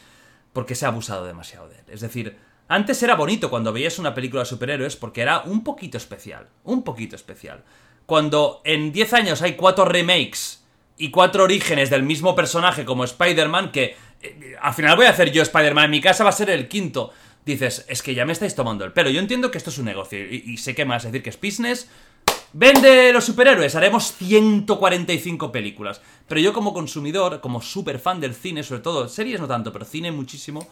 [0.55, 1.85] Porque se ha abusado demasiado de él.
[1.89, 5.98] Es decir, antes era bonito cuando veías una película de superhéroes porque era un poquito
[5.98, 6.48] especial.
[6.64, 7.62] Un poquito especial.
[8.11, 10.65] Cuando en 10 años hay cuatro remakes
[10.99, 15.31] y cuatro orígenes del mismo personaje como Spider-Man, que eh, al final voy a hacer
[15.31, 17.12] yo Spider-Man en mi casa, va a ser el quinto.
[17.47, 19.11] Dices, es que ya me estáis tomando el pelo.
[19.11, 21.89] Yo entiendo que esto es un negocio y, sé que a decir que es business,
[22.53, 26.01] Vende los superhéroes, haremos 145 películas.
[26.27, 29.85] Pero yo como consumidor, como super fan del cine, sobre todo, series no tanto, pero
[29.85, 30.66] cine muchísimo,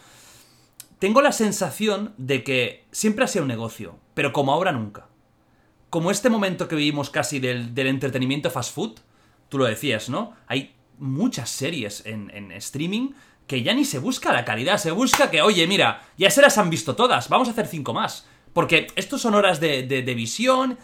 [0.98, 5.07] tengo la sensación de que siempre ha sido un negocio, pero como ahora nunca.
[5.90, 8.98] Como este momento que vivimos casi del, del entretenimiento fast food,
[9.48, 10.34] tú lo decías, ¿no?
[10.46, 13.10] Hay muchas series en, en streaming
[13.46, 16.58] que ya ni se busca la calidad, se busca que, oye, mira, ya se las
[16.58, 18.26] han visto todas, vamos a hacer cinco más.
[18.52, 20.78] Porque estos son horas de, de- de visión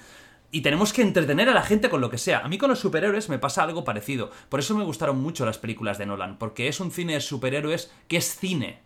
[0.51, 2.39] y tenemos que entretener a la gente con lo que sea.
[2.39, 4.31] A mí con los superhéroes me pasa algo parecido.
[4.49, 7.91] Por eso me gustaron mucho las películas de Nolan, porque es un cine de superhéroes
[8.09, 8.81] que es cine.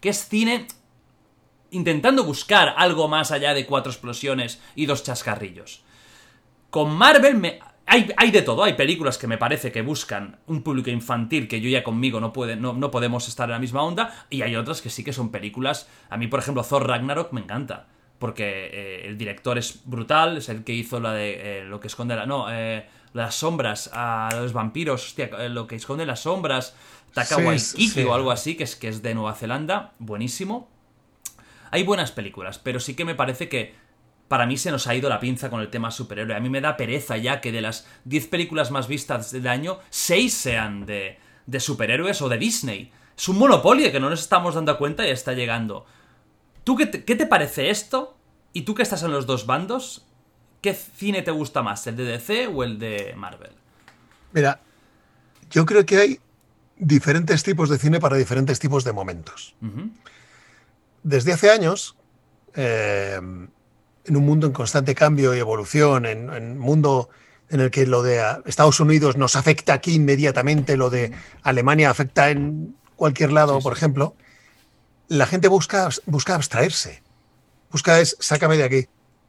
[0.00, 0.66] Que es cine
[1.72, 5.82] intentando buscar algo más allá de cuatro explosiones y dos chascarrillos.
[6.70, 7.60] Con Marvel me...
[7.84, 11.60] Hay, hay, de todo, hay películas que me parece que buscan un público infantil que
[11.60, 14.54] yo ya conmigo no, puede, no, no podemos estar en la misma onda, y hay
[14.54, 15.88] otras que sí que son películas...
[16.08, 17.88] A mí, por ejemplo, Thor Ragnarok me encanta
[18.18, 21.88] porque eh, el director es brutal, es el que hizo la de eh, lo que
[21.88, 22.24] esconde la...
[22.24, 26.74] No, eh, las sombras a los vampiros, hostia, lo que esconde las sombras,
[27.12, 28.02] Taka sí.
[28.04, 30.70] o algo así, que es, que es de Nueva Zelanda, buenísimo.
[31.72, 33.74] Hay buenas películas, pero sí que me parece que
[34.28, 36.36] para mí se nos ha ido la pinza con el tema superhéroe.
[36.36, 39.78] A mí me da pereza ya que de las 10 películas más vistas del año,
[39.88, 42.92] 6 sean de, de superhéroes o de Disney.
[43.16, 45.86] Es un monopolio que no nos estamos dando cuenta y está llegando.
[46.62, 48.18] ¿Tú qué te, qué te parece esto?
[48.52, 50.06] Y tú que estás en los dos bandos,
[50.60, 51.86] ¿qué cine te gusta más?
[51.86, 53.52] ¿El de DC o el de Marvel?
[54.32, 54.60] Mira,
[55.50, 56.20] yo creo que hay
[56.76, 59.54] diferentes tipos de cine para diferentes tipos de momentos.
[61.02, 61.96] Desde hace años,
[62.54, 67.10] eh, en un mundo en constante cambio y evolución, en, un mundo
[67.48, 71.12] en el que lo de Estados Unidos nos afecta aquí inmediatamente, lo de
[71.42, 73.64] Alemania afecta en cualquier lado, Sí, sí.
[73.64, 74.16] por ejemplo,
[75.08, 77.02] la gente busca, busca abstraerse.
[77.70, 78.86] Busca es, sácame de aquí.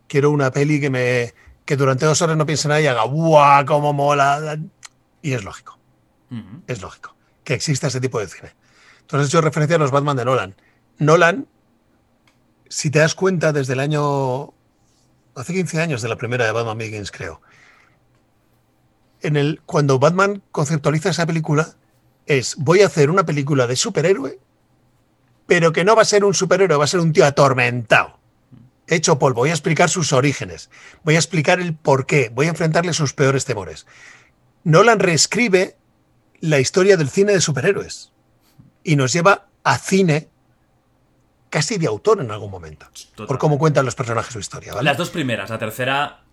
[0.07, 1.33] Quiero una peli que me
[1.65, 3.65] que durante dos horas no piense nada y haga ¡guau!
[3.65, 4.59] ¡Cómo mola!
[5.21, 5.79] Y es lógico
[6.67, 8.53] es lógico que exista ese tipo de cine.
[9.01, 10.55] Entonces yo referencia a los Batman de Nolan.
[10.97, 11.47] Nolan,
[12.73, 14.53] si te das cuenta, desde el año...
[15.35, 17.41] Hace 15 años de la primera de Batman Begins, creo.
[19.21, 21.75] En el, cuando Batman conceptualiza esa película,
[22.25, 24.39] es voy a hacer una película de superhéroe,
[25.47, 28.19] pero que no va a ser un superhéroe, va a ser un tío atormentado.
[28.87, 30.69] Hecho polvo, voy a explicar sus orígenes,
[31.03, 33.87] voy a explicar el por qué, voy a enfrentarle sus peores temores.
[34.63, 35.77] Nolan reescribe
[36.41, 38.11] la historia del cine de superhéroes
[38.83, 40.29] y nos lleva a cine
[41.53, 43.27] casi de autor en algún momento, Total.
[43.27, 44.73] por cómo cuentan los personajes su historia.
[44.73, 44.85] ¿vale?
[44.85, 46.23] Las dos primeras, la tercera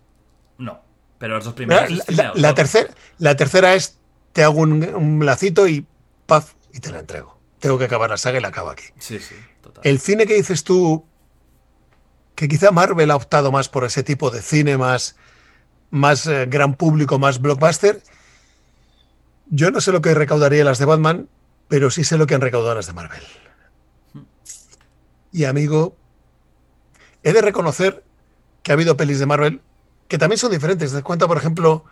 [0.57, 0.81] no.
[1.19, 1.91] Pero las dos primeras.
[2.09, 2.89] la- la tercera,
[3.19, 3.99] la tercera es
[4.33, 5.85] te hago un, un lacito y
[6.25, 7.37] paf y te la entrego.
[7.59, 8.85] Tengo que acabar la saga y la acabo aquí.
[8.97, 9.81] Sí, sí, total.
[9.85, 11.05] El cine que dices tú,
[12.33, 15.15] que quizá Marvel ha optado más por ese tipo de cine más,
[15.91, 18.01] más eh, gran público, más blockbuster.
[19.51, 21.29] Yo no sé lo que recaudaría las de Batman,
[21.67, 23.21] pero sí sé lo que han recaudado las de Marvel.
[25.31, 25.95] Y amigo,
[27.23, 28.03] he de reconocer
[28.63, 29.61] que ha habido pelis de Marvel
[30.07, 30.91] que también son diferentes.
[30.91, 31.85] Te cuenta, por ejemplo,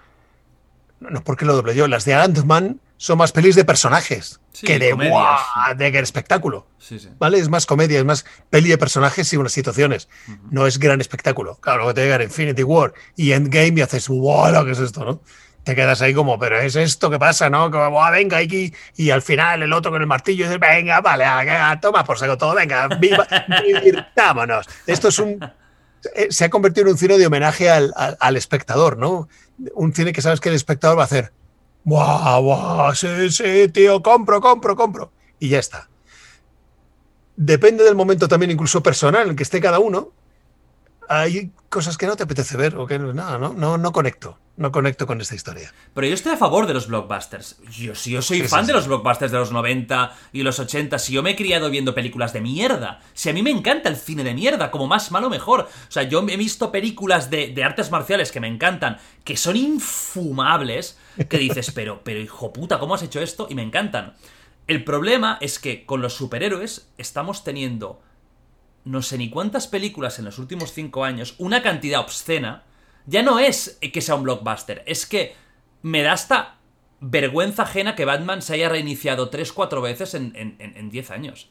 [1.00, 4.78] no, porque lo doble yo, las de Ant-Man son más pelis de personajes Sí, que
[4.78, 5.40] de, comedias,
[5.78, 6.68] de espectáculo.
[6.80, 7.10] Sí, sí.
[7.18, 7.40] ¿Vale?
[7.40, 10.10] Es más comedia, es más peli de personajes y unas situaciones.
[10.52, 11.56] No es gran espectáculo.
[11.62, 14.66] Claro, luego te llega Infinity War y Endgame y haces, ¡wow!
[14.66, 15.22] ¿Qué es esto, no?
[15.64, 17.70] Te quedas ahí como, pero es esto que pasa, ¿no?
[17.70, 21.26] Que "Buah, venga aquí y al final el otro con el martillo dice, venga, vale,
[21.26, 23.28] ah, toma por saco todo, venga, viva,
[23.66, 24.66] divirtámonos.
[24.88, 25.40] Esto es un.
[26.16, 29.28] eh, Se ha convertido en un cine de homenaje al, al- al espectador, ¿no?
[29.76, 31.32] Un cine que sabes que el espectador va a hacer,
[31.84, 32.96] ¡guau, guau!
[32.96, 35.12] Sí, sí, tío, compro, compro, compro.
[35.40, 35.88] Y ya está
[37.42, 40.12] depende del momento también incluso personal en el que esté cada uno,
[41.10, 44.72] hay cosas que no te apetece ver o que no, no, no, no conecto, no
[44.72, 45.74] conecto con esta historia.
[45.96, 47.58] Pero yo estoy a favor de los blockbusters.
[47.72, 50.60] Yo, si yo soy Sí, fan sí, de los blockbusters de los 90 y los
[50.60, 53.90] 80, si yo me he criado viendo películas de mierda, si a mí me encanta
[53.90, 55.62] el cine de mierda, como más malo mejor.
[55.62, 59.56] O sea, yo he visto películas de, de artes marciales que me encantan, que son
[59.56, 63.48] infumables, que dices, pero, pero hijo puta, ¿cómo has hecho esto?
[63.50, 64.14] Y me encantan.
[64.68, 68.02] El problema es que con los superhéroes estamos teniendo
[68.86, 72.64] no sé ni cuántas películas en los últimos cinco años, una cantidad obscena,
[73.06, 75.36] ya no es que sea un blockbuster, es que
[75.82, 76.56] me da hasta
[77.02, 81.50] vergüenza ajena que Batman se haya reiniciado 3-4 veces en, en, en- en 10 años.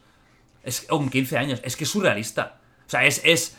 [0.63, 1.61] Es, o en 15 años.
[1.65, 2.61] Es que es surrealista.
[2.87, 3.23] O sea, es...
[3.25, 3.57] es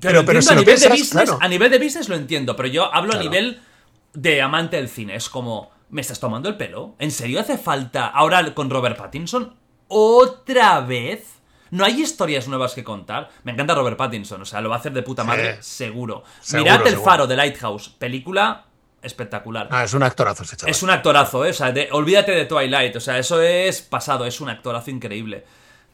[0.00, 1.38] Pero- si a nivel de business, claro.
[1.42, 3.60] a nivel de business lo entiendo, pero yo hablo a nivel
[4.14, 5.14] de amante del cine.
[5.14, 6.94] Es como, ¿me estás tomando el pelo?
[6.98, 9.54] ¿En serio hace falta ahora con Robert Pattinson
[9.88, 11.39] otra vez?
[11.70, 13.30] ¿No hay historias nuevas que contar?
[13.44, 16.24] Me encanta Robert Pattinson, o sea, lo va a hacer de puta madre, seguro.
[16.40, 17.10] Seguro, Mirad El seguro.
[17.10, 18.64] Faro de Lighthouse, película
[19.02, 19.68] espectacular.
[19.70, 20.70] Ah, es un actorazo ese chaval.
[20.70, 21.50] Es un actorazo, ¿eh?
[21.50, 22.96] O sea, de- olvídate de Twilight.
[22.96, 25.44] O sea, eso es pasado, es un actorazo increíble.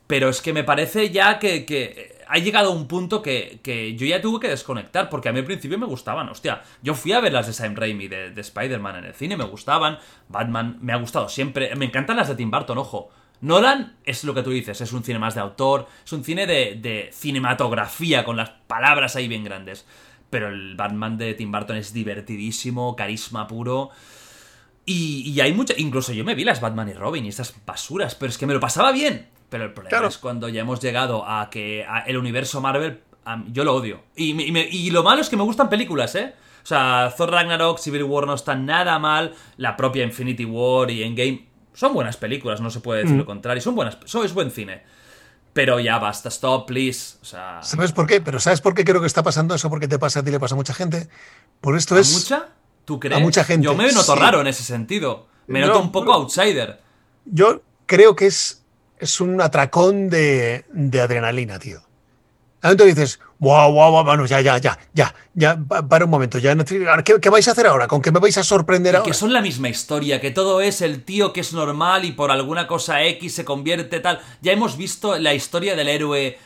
[0.06, 3.94] Pero es que me parece ya que, que ha llegado a un punto que, que
[3.96, 6.28] yo ya tuve que desconectar, porque a mí al principio me gustaban.
[6.28, 9.36] Hostia, yo fui a ver las de Sam Raimi, de, de Spider-Man en el cine,
[9.36, 9.98] me gustaban.
[10.28, 11.74] Batman me ha gustado siempre.
[11.76, 13.10] Me encantan las de Tim Burton, ojo.
[13.40, 16.46] Nolan es lo que tú dices, es un cine más de autor, es un cine
[16.46, 19.86] de, de cinematografía, con las palabras ahí bien grandes.
[20.30, 23.90] Pero el Batman de Tim Burton es divertidísimo, carisma puro.
[24.84, 25.74] Y, y hay mucho.
[25.76, 28.54] Incluso yo me vi las Batman y Robin y estas basuras, pero es que me
[28.54, 29.28] lo pasaba bien.
[29.48, 30.08] Pero el problema Claro.
[30.08, 34.02] es cuando ya hemos llegado a que a el universo Marvel, a yo lo odio.
[34.16, 36.34] Y, me- y me- y lo malo es que me gustan películas, ¿eh?
[36.62, 41.04] O sea, Thor Ragnarok, Civil War no están nada mal, la propia Infinity War y
[41.04, 41.45] Endgame
[41.76, 44.82] son buenas películas, no se puede decir lo contrario, son buenas, eso es buen cine.
[45.52, 47.16] Pero ya basta, stop, please.
[47.22, 48.20] O sea, ¿Sabes por qué?
[48.20, 49.70] Pero ¿sabes por qué creo que está pasando eso?
[49.70, 51.08] Porque te pasa a ti y le pasa a mucha gente.
[51.60, 52.12] Por esto ¿a es.
[52.12, 52.48] mucha?
[52.84, 53.16] ¿Tú crees?
[53.16, 54.18] a mucha gente, Yo me noto sí.
[54.18, 55.28] raro en ese sentido.
[55.46, 56.80] Me No, noto un poco outsider.
[57.24, 58.64] Yo creo que es,
[58.98, 61.78] es un atracón de, de adrenalina, tío.
[62.62, 66.10] A momento dices, wow, wow, wow, bueno, ya, ya, ya, ya, ya, pa- para un
[66.10, 66.54] momento, ya,
[67.04, 67.86] ¿qué, qué vais a hacer ahora?
[67.88, 69.06] ¿Con qué me vais a sorprender Y ahora?
[69.08, 72.30] que son la misma historia, que todo es el tío que es normal y por
[72.30, 74.20] alguna cosa X se convierte tal.
[74.40, 76.38] Ya hemos visto la historia del héroe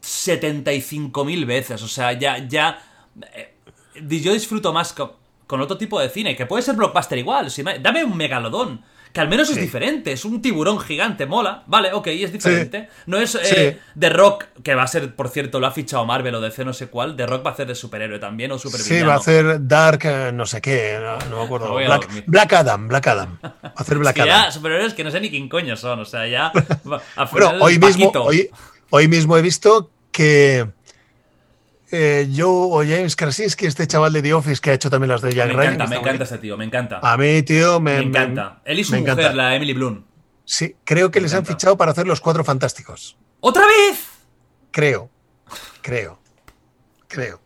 [0.00, 2.82] 75.000 veces, o sea, ya, ya...
[3.34, 3.54] eh,
[3.94, 5.12] yo disfruto más con,
[5.46, 8.82] con otro tipo de cine, que puede ser blockbuster igual, si me- dame un megalodón.
[9.12, 11.64] Que al menos es diferente, es un tiburón gigante, mola.
[11.66, 12.88] Vale, ok, es diferente.
[13.04, 13.78] No es eh.
[13.98, 16.72] The Rock, que va a ser, por cierto, lo ha fichado Marvel o DC, no
[16.72, 17.14] sé cuál.
[17.14, 19.00] The Rock va a hacer de superhéroe también o supervillano.
[19.00, 21.74] Sí, va a hacer Dark, eh, no sé qué, no, no me acuerdo.
[22.26, 23.38] Black, Adam, Black Adam.
[23.42, 24.44] Va a hacer Black que Adam.
[24.46, 26.46] ya superhéroes que no sé ni quién coño son, o sea, ya.
[27.16, 28.48] Al Bueno, final, hoy mismo, hoy,
[28.90, 30.68] hoy mismo he visto que
[31.92, 35.20] eh, Joe o James Krasinski, este chaval de The Office que ha hecho también las
[35.22, 35.74] de Jack Me Ryan.
[35.74, 37.00] encanta, me encanta ese tío, me encanta.
[37.02, 38.60] A mí, tío, me, me encanta.
[38.64, 39.34] Él y su mujer, encanta.
[39.34, 40.04] la Emily Bloom.
[40.44, 43.16] Sí, creo que les han fichado para hacer los cuatro fantásticos.
[43.40, 44.04] ¡Otra vez!
[44.70, 45.10] Creo.
[45.82, 46.18] Creo.
[47.08, 47.40] Creo.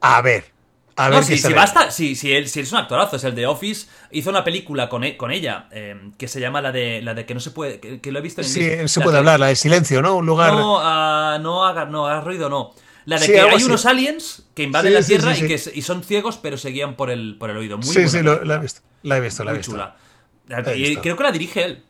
[0.00, 0.54] A ver.
[0.98, 3.24] A No, ver si, si basta, si, si él, si él es un actorazo, es
[3.24, 6.72] el de Office, hizo una película con, e- con ella, eh, que se llama la
[6.72, 8.92] de la de que no se puede, que, que lo he visto en Sí, inglés.
[8.92, 10.16] se puede que- hablar, la de silencio, ¿no?
[10.16, 10.54] Un lugar.
[10.54, 12.72] No, ah, no haga, no hagas ruido, no.
[13.06, 13.64] La de Sí, que hay así.
[13.64, 16.68] unos aliens que invaden Sí, la Tierra sí, y, que, y son ciegos, pero se
[16.70, 17.78] guían por el, por el oído.
[17.78, 18.80] Muy sí, sí, lo- la he visto.
[19.02, 19.72] La he visto, la he Muy visto.
[19.72, 19.96] chula.
[20.48, 21.02] he Y visto.
[21.02, 21.84] creo que la dirige él.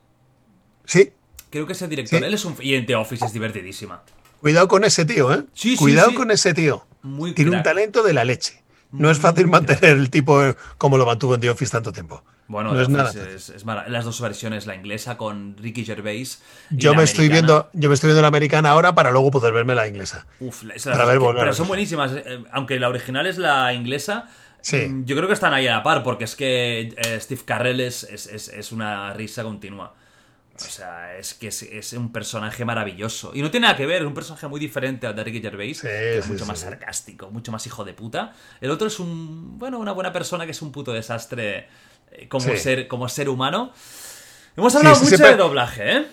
[0.85, 1.11] Sí.
[1.49, 2.23] Creo que es el director.
[2.23, 2.55] Él es un.
[2.61, 4.03] Y en The Office es divertidísima.
[4.41, 5.43] Cuidado con ese tío, ¿eh?
[5.53, 6.85] Sí, sí, Cuidado con ese tío.
[7.01, 8.61] Muy Tiene un talento de la leche.
[8.91, 12.23] No es fácil mantener el tipo eh, como lo mantuvo en The Office tanto tiempo.
[12.47, 13.11] Bueno, no es nada.
[13.11, 16.41] Es, es mara- las dos versiones, la inglesa con Ricky Gervais.
[16.71, 19.31] y Yo la me estoy viendo, yo me estoy viendo la americana ahora para luego
[19.31, 20.25] poder verme la inglesa.
[20.39, 22.11] Uf, la- esas Para ver que- pero son buenísimas.
[22.15, 24.27] eh, Aunque la original es la inglesa.
[24.61, 24.77] Sí.
[24.87, 27.79] mm, Yo creo que están ahí a la par, porque es que eh, Steve Carrell
[27.81, 29.93] es, es, es- es una risa continua.
[30.55, 33.31] O sea, es que es, es un personaje maravilloso.
[33.35, 35.77] Y no tiene nada que ver, es un personaje muy diferente al de Ricky Gervais,
[35.77, 38.33] Sí, que es sí, mucho sí, más sarcástico, mucho más hijo de puta.
[38.59, 41.67] El otro es un, bueno, una buena persona que es un puto desastre
[42.29, 42.57] como, Sí.
[42.57, 43.71] ser, como ser humano.
[44.55, 46.05] Hemos hablado sí, mucho siempre- de doblaje, ¿eh?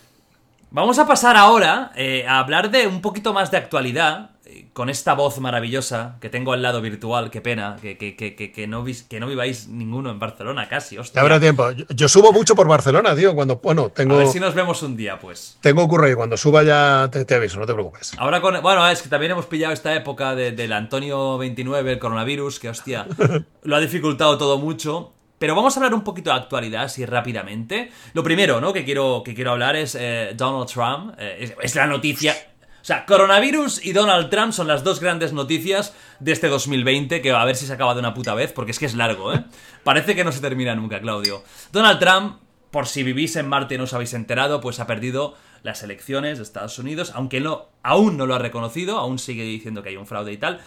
[0.70, 4.90] Vamos a pasar ahora eh, a hablar de un poquito más de actualidad, eh, con
[4.90, 8.82] esta voz maravillosa que tengo al lado virtual, qué pena, que, que, que, que, no,
[8.82, 11.22] vis- que no viváis ninguno en Barcelona casi, hostia.
[11.22, 11.70] Habrá tiempo.
[11.70, 13.34] Yo, yo subo mucho por Barcelona, tío.
[13.36, 15.56] Cuando, bueno, A tengo, ver si nos vemos un día, pues.
[15.60, 18.12] tengo curro y cuando suba ya te, te aviso, no te preocupes.
[18.18, 18.60] Ahora con.
[18.60, 22.68] Bueno, es que también hemos pillado esta época de- del Antonio 29, el coronavirus, que
[22.68, 23.06] hostia,
[23.62, 25.12] lo ha dificultado todo mucho.
[25.38, 27.90] Pero vamos a hablar un poquito de actualidad, así rápidamente.
[28.12, 28.72] Lo primero, ¿no?
[28.72, 31.14] Que quiero, que quiero hablar es eh, Donald Trump.
[31.18, 32.34] Eh, es, la noticia.
[32.80, 37.30] O sea, coronavirus y Donald Trump son las dos grandes noticias de este 2020, que
[37.32, 39.44] a ver si se acaba de una puta vez, porque es que es largo, ¿eh?
[39.82, 41.42] Parece que no se termina nunca, Claudio.
[41.72, 42.40] Donald Trump,
[42.70, 46.36] por si vivís en Marte y no os habéis enterado, pues ha perdido las elecciones
[46.36, 49.96] de Estados Unidos, aunque no, aún no lo ha reconocido, aún sigue diciendo que hay
[49.96, 50.60] un fraude y tal.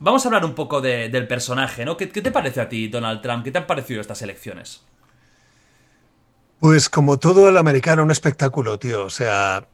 [0.00, 1.96] Vamos a hablar un poco de- del personaje, ¿no?
[1.96, 3.42] ¿Qué, qué te parece a ti, Donald Trump?
[3.44, 4.82] ¿Qué te han parecido estas elecciones?
[6.60, 9.04] Pues como todo el americano, un espectáculo, tío.
[9.04, 9.66] O sea,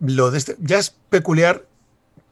[0.00, 1.66] lo de este- ya es peculiar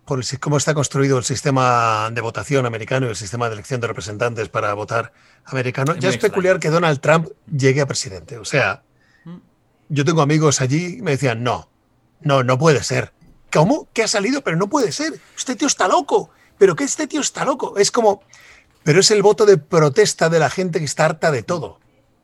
[0.04, 3.80] por el cómo está construido el sistema de votación americano y el sistema de elección
[3.80, 5.12] de representantes para votar
[5.44, 5.92] americano.
[5.92, 8.38] Es ya es peculiar que Donald Trump llegue a presidente.
[8.38, 8.82] O sea,
[9.88, 11.68] yo tengo amigos allí y me decían, no,
[12.22, 13.12] no, no puede ser.
[13.52, 13.88] ¿Cómo?
[13.92, 14.42] ¿Qué ha salido?
[14.42, 15.20] Pero no puede ser.
[15.36, 16.30] Este tío está loco.
[16.58, 17.76] ¿Pero qué este tío está loco?
[17.78, 18.22] Es como...
[18.84, 21.78] Pero es el voto de protesta de la gente que está harta de todo.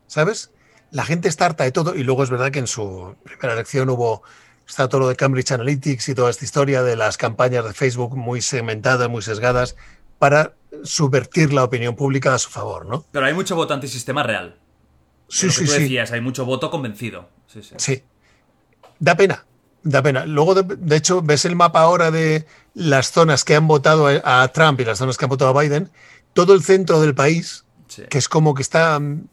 [0.07, 0.51] ¿Sabes?
[0.91, 3.89] La gente está harta de todo y luego es verdad que en su primera elección
[3.91, 4.23] hubo...
[4.67, 8.17] Está todo lo de Cambridge Analytics y toda esta historia de las campañas de Facebook
[8.17, 9.77] muy segmentadas, muy sesgadas,
[10.19, 10.55] para
[10.85, 13.05] subvertir la opinión pública a su favor, ¿no?
[13.13, 14.57] Pero hay mucho voto antisistema real.
[15.29, 15.83] Sí, lo que sí, tú sí.
[15.83, 17.29] decías, hay mucho voto convencido.
[17.47, 17.75] Sí, sí.
[17.77, 18.05] Sí.
[18.99, 19.45] Da pena,
[19.85, 20.27] da pena.
[20.27, 24.43] Luego, de, de hecho, ves el mapa ahora de las zonas que han votado a,
[24.43, 25.91] a Trump y las zonas que han votado a Biden.
[26.33, 28.03] Todo el centro del país, Sí.
[28.11, 29.29] que es como que está mm,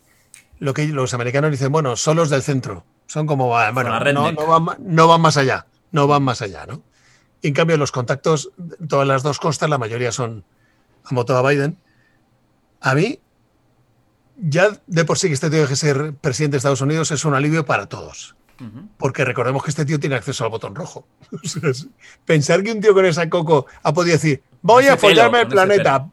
[0.60, 2.86] lo que los americanos dicen, bueno, son los del centro.
[3.08, 6.66] Son como, ah, bueno, no, no van, no van más allá, no van más allá,
[6.68, 6.84] ¿no?
[7.42, 10.46] Y en cambio, los contactos, de todas las dos costas, la mayoría son,
[11.04, 11.78] han votado a Biden.
[12.82, 13.20] A mí,
[14.38, 17.34] ya de por sí que este tío deje ser presidente de Estados Unidos es un
[17.34, 18.36] alivio para todos.
[18.98, 21.08] Porque recordemos que este tío tiene acceso al botón rojo.
[22.26, 26.08] pensar que un tío con esa coco ha podido decir, voy a follarme el planeta,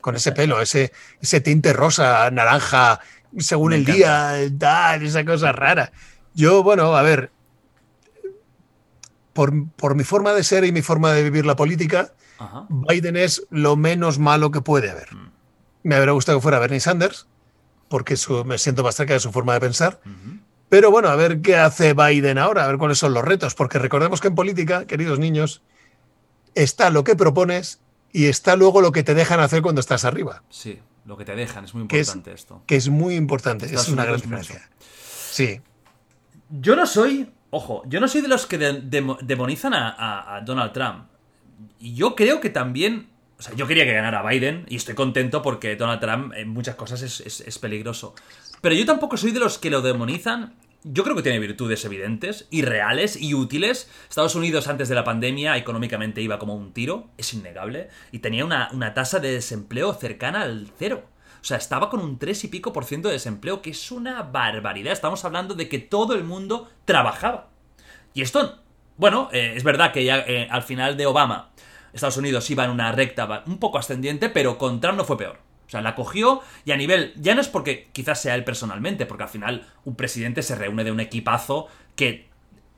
[0.00, 3.00] con ese pelo, ese, ese tinte rosa, naranja,
[3.38, 5.92] según el día, tal, esa cosa rara.
[6.34, 7.30] Yo, bueno, a ver,
[9.32, 12.12] por, por, mi forma de ser y mi forma de vivir la política,
[12.68, 15.14] Biden es lo menos malo que puede haber.
[15.14, 15.30] Mm.
[15.84, 17.26] Me habría gustado que fuera Bernie Sanders,
[17.88, 20.00] porque me siento más cerca de su forma de pensar.
[20.68, 23.78] Pero bueno, a ver qué hace Biden ahora, a ver cuáles son los retos, porque
[23.78, 25.62] recordemos que en política, queridos niños,
[26.54, 27.80] está lo que propones
[28.12, 30.42] y está luego lo que te dejan hacer cuando estás arriba.
[30.48, 32.62] Sí, lo que te dejan, es muy importante esto.
[32.66, 34.68] Que es muy importante, es una gran diferencia.
[35.30, 35.60] Sí.
[36.48, 41.06] Yo no soy, ojo, yo no soy de los que demonizan a, Donald Trump.
[41.78, 45.42] Y yo creo que también o sea, yo quería que ganara Biden y estoy contento
[45.42, 48.14] porque Donald Trump en muchas cosas es, peligroso.
[48.64, 50.54] Pero yo tampoco soy de los que lo demonizan.
[50.84, 53.90] Yo creo que tiene virtudes evidentes y reales y útiles.
[54.08, 58.42] Estados Unidos antes de la pandemia económicamente iba como un tiro, es innegable, y tenía
[58.42, 61.04] una, una tasa de desempleo cercana al cero.
[61.42, 64.22] O sea, estaba con un 3 y pico por ciento de desempleo, que es una
[64.22, 64.94] barbaridad.
[64.94, 67.50] Estamos hablando de que todo el mundo trabajaba.
[68.14, 68.62] Y esto,
[68.96, 71.50] bueno, eh, es verdad que ya eh, al final de Obama
[71.92, 75.53] Estados Unidos iba en una recta un poco ascendiente, pero con Trump no fue peor.
[75.66, 79.06] O sea, la cogió y a nivel, ya no es porque quizás sea él personalmente,
[79.06, 82.28] porque al final un presidente se reúne de un equipazo que,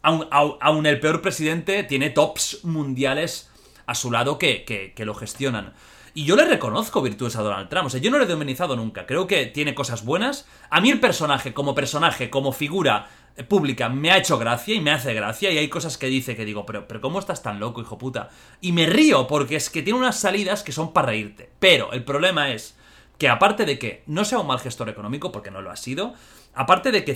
[0.02, 3.50] aun, el peor presidente, tiene tops mundiales
[3.86, 5.72] a su lado que, que, lo gestionan.
[6.14, 7.86] Y yo le reconozco virtudes a Donald Trump.
[7.86, 9.04] O sea, yo no lo he demonizado nunca.
[9.04, 10.48] Creo que tiene cosas buenas.
[10.70, 13.08] A mí el personaje, como personaje, como figura,
[13.44, 16.44] pública me ha hecho gracia y me hace gracia y hay cosas que dice que
[16.44, 18.30] digo, pero, pero ¿cómo estás tan loco, hijo puta?
[18.60, 21.50] Y me río porque es que tiene unas salidas que son para reírte.
[21.58, 22.76] Pero el problema es
[23.18, 26.14] que aparte de que no sea un mal gestor económico, porque no lo ha sido,
[26.55, 27.14] aparte de que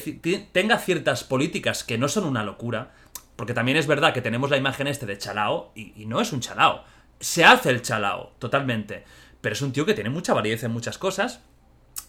[0.52, 2.92] tenga ciertas políticas que no son una locura,
[3.36, 6.40] porque también es verdad que tenemos la imagen este de chalao y, no es un
[6.40, 6.84] chalao.
[7.20, 9.04] Se hace el chalao, totalmente.
[9.40, 11.42] Pero es un tío que tiene mucha variedad en muchas cosas.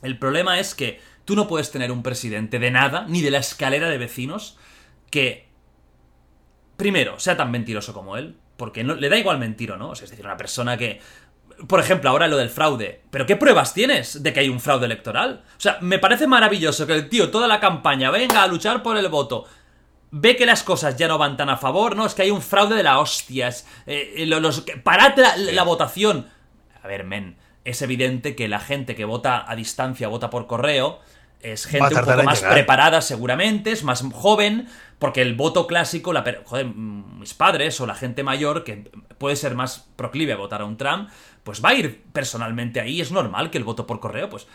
[0.01, 3.37] El problema es que Tú no puedes tener un presidente de nada, ni de la
[3.39, 4.57] escalera de vecinos,
[5.09, 5.47] que,
[6.77, 9.93] primero, sea tan mentiroso como él, porque no, le da igual mentir o no.
[9.93, 10.99] es decir, una persona que...
[11.67, 13.03] Por ejemplo, ahora lo del fraude.
[13.11, 15.43] ¿Pero qué pruebas tienes de que hay un fraude electoral?
[15.57, 18.97] O sea, me parece maravilloso que el tío toda la campaña venga a luchar por
[18.97, 19.45] el voto.
[20.11, 22.05] Ve que las cosas ya no van tan a favor, ¿no?
[22.05, 23.67] Es que hay un fraude de la hostias.
[23.85, 26.27] Eh, los, parad la votación.
[26.83, 30.99] A ver, men, es evidente que la gente que vota a distancia, vota por correo,
[31.41, 34.67] es gente un poco más preparada seguramente, es más joven,
[34.99, 39.55] porque el voto clásico, la, joder, mis padres o la gente mayor, que puede ser
[39.55, 41.09] más proclive a votar a un Trump,
[41.43, 44.47] pues va a ir personalmente ahí, es normal que el voto por correo, pues...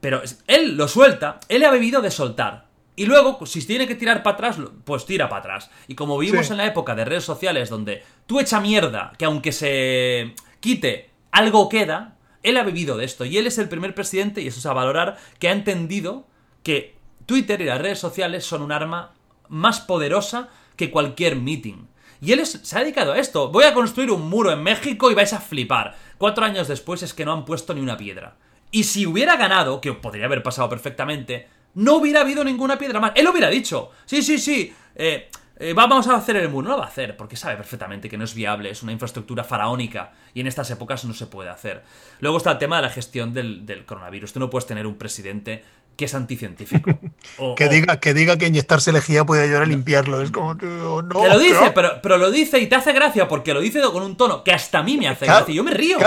[0.00, 2.66] Pero él lo suelta, él ha bebido de soltar.
[2.96, 5.70] Y luego, si tiene que tirar para atrás, pues tira para atrás.
[5.86, 9.52] Y como vivimos en la época de redes sociales donde tú echa mierda, que aunque
[9.52, 13.24] se quite, algo queda, él ha vivido de esto.
[13.24, 16.26] Y él es el primer presidente, y eso es a valorar, que ha entendido
[16.62, 19.12] que Twitter y las redes sociales son un arma
[19.48, 21.86] más poderosa que cualquier meeting.
[22.20, 23.48] Y él se ha dedicado a esto.
[23.48, 25.96] Voy a construir un muro en México y vais a flipar.
[26.22, 28.36] Cuatro años después es que no han puesto ni una piedra.
[28.70, 33.10] Y si hubiera ganado, que podría haber pasado perfectamente, no hubiera habido ninguna piedra más.
[33.16, 36.68] Él hubiera dicho, sí, sí, sí, eh, eh, vamos a hacer el muro.
[36.68, 39.42] No lo va a hacer, porque sabe perfectamente que no es viable, es una infraestructura
[39.42, 41.82] faraónica y en estas épocas no se puede hacer.
[42.20, 44.32] Luego está el tema de la gestión del, del coronavirus.
[44.32, 45.64] Tú no puedes tener un presidente
[45.96, 46.98] que es anticientífico.
[47.56, 50.22] que, Diga, que diga que inyectarse lejía puede ayudar a limpiarlo.
[50.22, 51.22] Es como no.
[51.22, 54.02] Que lo dice, pero, pero, lo dice y te hace gracia porque lo dice con
[54.02, 55.52] un tono que hasta a mí me hace gracia.
[55.52, 55.98] Y yo me río.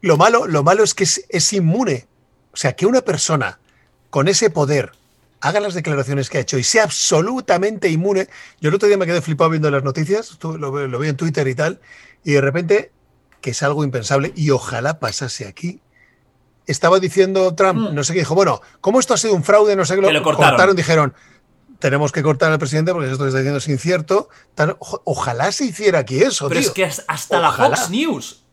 [0.00, 2.06] Lo, malo, lo malo es que es, inmune.
[2.52, 3.58] O sea, que una persona
[4.08, 4.92] con ese poder
[5.40, 8.28] haga las declaraciones que ha hecho y sea absolutamente inmune.
[8.60, 11.46] Yo el otro día me quedé flipado viendo las noticias, lo, lo vi en Twitter
[11.48, 11.80] y tal,
[12.24, 12.92] y de repente,
[13.40, 15.80] que es algo impensable, y ojalá pasase aquí,
[16.70, 17.94] estaba diciendo Trump, mm.
[17.94, 20.22] no sé qué, dijo, bueno, como esto ha sido un fraude, no sé qué, lo,
[20.22, 20.76] cortaron.
[20.76, 21.14] dijeron,
[21.78, 24.28] tenemos que cortar al presidente porque esto que está diciendo es incierto.
[25.04, 26.48] ojalá se hiciera aquí eso.
[26.48, 28.44] Pero es que hasta la Fox News.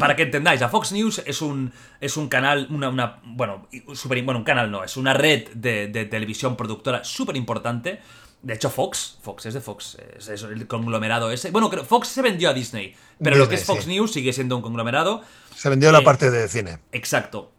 [0.00, 4.40] Para que entendáis, la Fox News es un, es un canal, una, bueno, super, bueno,
[4.40, 8.00] un canal no, es una red de, televisión productora súper importante.
[8.44, 11.50] De hecho, Fox, Fox es de Fox, es, el conglomerado ese.
[11.50, 14.60] Bueno, Fox se vendió a Disney, pero lo que es Fox News sigue siendo un
[14.60, 15.22] conglomerado.
[15.56, 16.78] Se vendió la eh, parte de cine.
[16.92, 17.52] Exacto.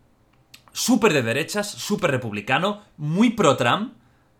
[0.72, 3.96] Súper de derechas, súper republicano, muy pro-Trump.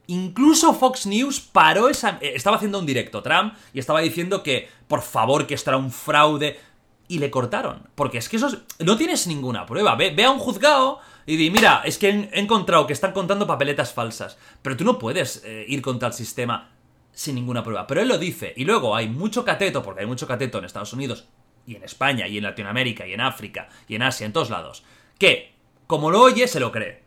[0.06, 2.20] Incluso Fox News paró esa...
[2.22, 5.78] Eh, estaba haciendo un directo Trump y estaba diciendo que, por favor, que esto era
[5.78, 6.60] un fraude.
[7.08, 7.90] y le cortaron.
[7.96, 8.50] Porque es que eso
[8.80, 9.96] no tienes ninguna prueba.
[9.96, 13.94] Ve, a un juzgado y di, mira, es que he encontrado que están contando papeletas
[13.94, 14.38] falsas.
[14.62, 16.72] Pero tú no puedes eh, ir contra el sistema
[17.12, 17.88] sin ninguna prueba.
[17.88, 18.54] Pero él lo dice.
[18.56, 21.28] Y luego hay mucho cateto, porque hay mucho cateto en Estados Unidos,
[21.66, 24.84] y en España, y en Latinoamérica, y en África, y en Asia, en todos lados,
[25.18, 25.54] que,
[25.88, 27.04] como lo oye, se lo cree.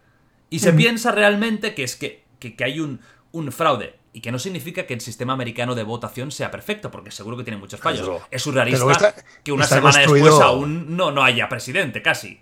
[0.51, 3.01] Y se piensa realmente que es que, que, hay un,
[3.33, 3.97] un fraude.
[4.15, 7.45] Y que no significa que el sistema americano de votación sea perfecto, porque seguro que
[7.45, 8.23] tiene muchos fallos.
[8.31, 9.15] es surrealista
[9.45, 12.41] que una semana después aún no, no haya presidente, casi.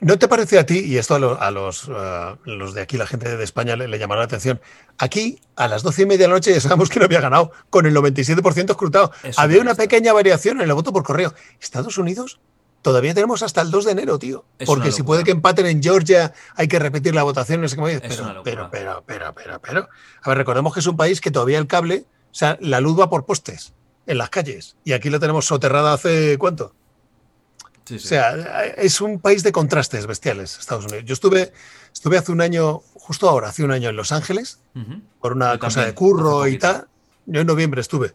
[0.00, 3.36] ¿No te parece a ti, y esto a, los, eh, los, de aquí, la gente
[3.36, 4.60] de España, le, llamará la atención?
[4.98, 7.52] Aquí, a las doce y media de la noche, ya sabemos que no había ganado,
[7.70, 9.12] con el 97% escrutado.
[9.36, 11.32] había una pequeña variación en el voto por correo.
[11.60, 12.40] Estados Unidos,
[12.82, 14.44] todavía tenemos hasta el 2 de enero, tío.
[14.66, 18.00] porque si puede que empaten en Georgia, hay que repetir la votación, no sé qué
[18.00, 19.88] Pero, pero, pero, pero, pero, pero.
[20.22, 22.98] A ver, recordemos que es un país que todavía el cable, o sea, la luz
[22.98, 23.72] va por postes
[24.06, 24.76] en las calles.
[24.84, 26.74] Y aquí la tenemos soterrada hace cuánto?
[27.90, 31.04] O sea, es un país de contrastes bestiales, Estados Unidos.
[31.04, 31.52] Yo estuve,
[31.92, 34.60] estuve hace un año, justo ahora, hace un año en Los Ángeles,
[35.20, 36.86] por una cosa de curro y tal.
[37.26, 38.12] Yo en noviembre estuve.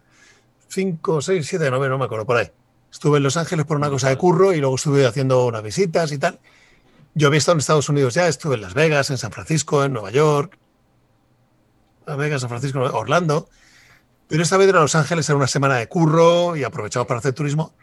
[0.69, 2.49] 5, 6, 7 de noviembre, no me acuerdo, por ahí.
[2.91, 6.11] Estuve en Los Ángeles por una cosa de curro y luego estuve haciendo unas visitas
[6.11, 6.39] y tal.
[7.14, 9.94] Yo había estado en Estados Unidos ya, estuve en Las Vegas, en San Francisco, en
[9.94, 10.57] Nueva York.
[12.06, 13.49] Las Vegas, San Francisco, Orlando.
[14.27, 17.34] Pero esta vez era Los Ángeles, era una semana de curro y aprovechado para hacer
[17.34, 17.73] turismo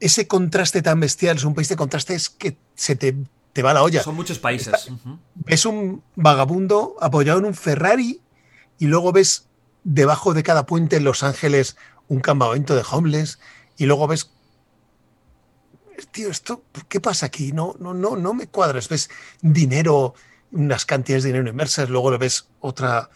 [0.00, 3.16] ese contraste tan bestial, es un país de contrastes que se te,
[3.52, 4.02] te va la olla.
[4.02, 4.90] Son muchos países.
[5.34, 8.20] Ves un vagabundo apoyado en un Ferrari
[8.78, 9.46] y luego ves
[9.84, 11.76] debajo de cada puente en Los Ángeles
[12.08, 13.38] un campamento de homeless
[13.76, 14.30] y luego ves
[16.10, 17.52] tío, esto ¿qué pasa aquí?
[17.52, 19.10] No no no no me cuadras, ves
[19.40, 20.14] dinero,
[20.52, 23.10] unas cantidades de dinero inmersas, luego le ves otra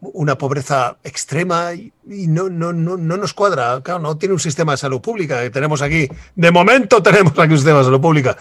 [0.00, 1.92] una pobreza extrema y,
[2.26, 3.80] no, no, no, no, nos cuadra.
[3.82, 6.08] Claro, no tiene un sistema de salud pública que tenemos aquí.
[6.34, 8.36] De momento tenemos aquí un sistema de salud pública.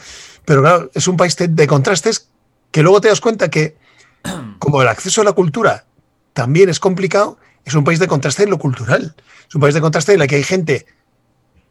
[0.45, 2.29] Pero claro, es un país de, contrastes
[2.71, 3.77] que luego te das cuenta que,
[4.59, 5.85] como el acceso a la cultura
[6.33, 9.15] también es complicado, es un país de contraste en lo cultural.
[9.47, 10.85] Es un país de contraste en el que hay gente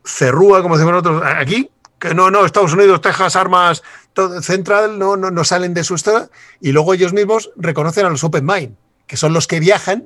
[0.04, 3.82] cerrúa, como decimos nosotros, aquí, que no, no, Estados Unidos, Texas, armas,
[4.12, 8.10] todo, central, no, no, no salen de su estado, y luego ellos mismos reconocen a
[8.10, 8.76] los open mind
[9.08, 10.04] que son los que viajan,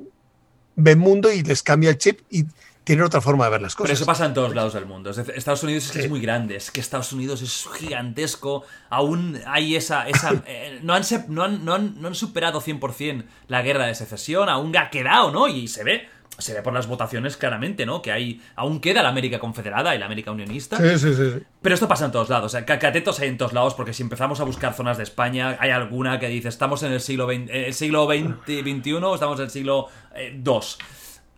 [0.75, 2.45] ven mundo y les cambia el chip y
[2.83, 3.89] tienen otra forma de ver las cosas.
[3.89, 5.11] Pero eso pasa en todos lados del mundo.
[5.11, 9.75] Estados Unidos es, que es muy grande, es que Estados Unidos es gigantesco, aún hay
[9.75, 10.07] esa...
[10.07, 13.95] esa eh, no, han, no, han, no, han, no han superado 100% la guerra de
[13.95, 15.47] secesión, aún ha quedado, ¿no?
[15.47, 18.01] Y se ve se ve por las votaciones claramente, ¿no?
[18.01, 20.77] Que hay aún queda la América confederada y la América unionista.
[20.77, 21.43] Sí, sí, sí.
[21.61, 22.53] Pero esto pasa en todos lados.
[22.53, 25.57] O sea, catetos hay en todos lados porque si empezamos a buscar zonas de España,
[25.59, 29.39] hay alguna que dice, estamos en el siglo XX, eh, el siglo XXI o estamos
[29.39, 30.59] en el siglo II.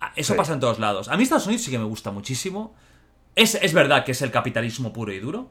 [0.01, 1.07] Ah, eso pasa en todos lados.
[1.09, 2.73] A mí Estados Unidos sí que me gusta muchísimo.
[3.35, 5.49] Es, es verdad que es el capitalismo puro y duro.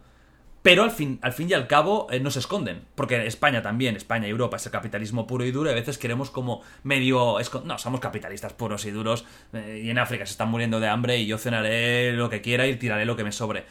[0.64, 3.96] Pero al fin, al fin y al cabo eh, no se esconden, porque España también,
[3.96, 7.36] España y Europa es el capitalismo puro y duro y a veces queremos como medio...
[7.66, 11.18] No, somos capitalistas puros y duros eh, y en África se están muriendo de hambre
[11.18, 13.66] y yo cenaré lo que quiera y tiraré lo que me sobre.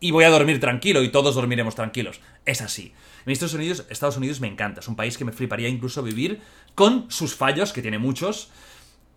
[0.00, 2.22] Y voy a dormir tranquilo y todos dormiremos tranquilos.
[2.46, 2.94] Es así.
[3.26, 6.40] Estados Unidos, Estados Unidos me encanta, es un país que me fliparía incluso vivir
[6.74, 8.48] con sus fallos, que tiene muchos.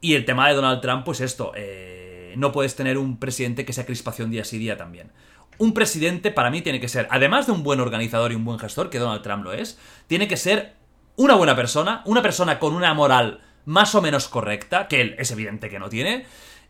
[0.01, 3.71] Y el tema de Donald Trump, pues esto, eh, no puedes tener un presidente que
[3.71, 5.11] sea crispación día sí día también
[5.57, 8.59] un presidente para mí tiene que ser, además de un buen organizador y un buen
[8.59, 10.73] gestor, que Donald Trump lo es, tiene que ser
[11.15, 15.31] una buena persona, una persona con una moral más o menos correcta, que él es
[15.31, 16.25] evidente que no tiene,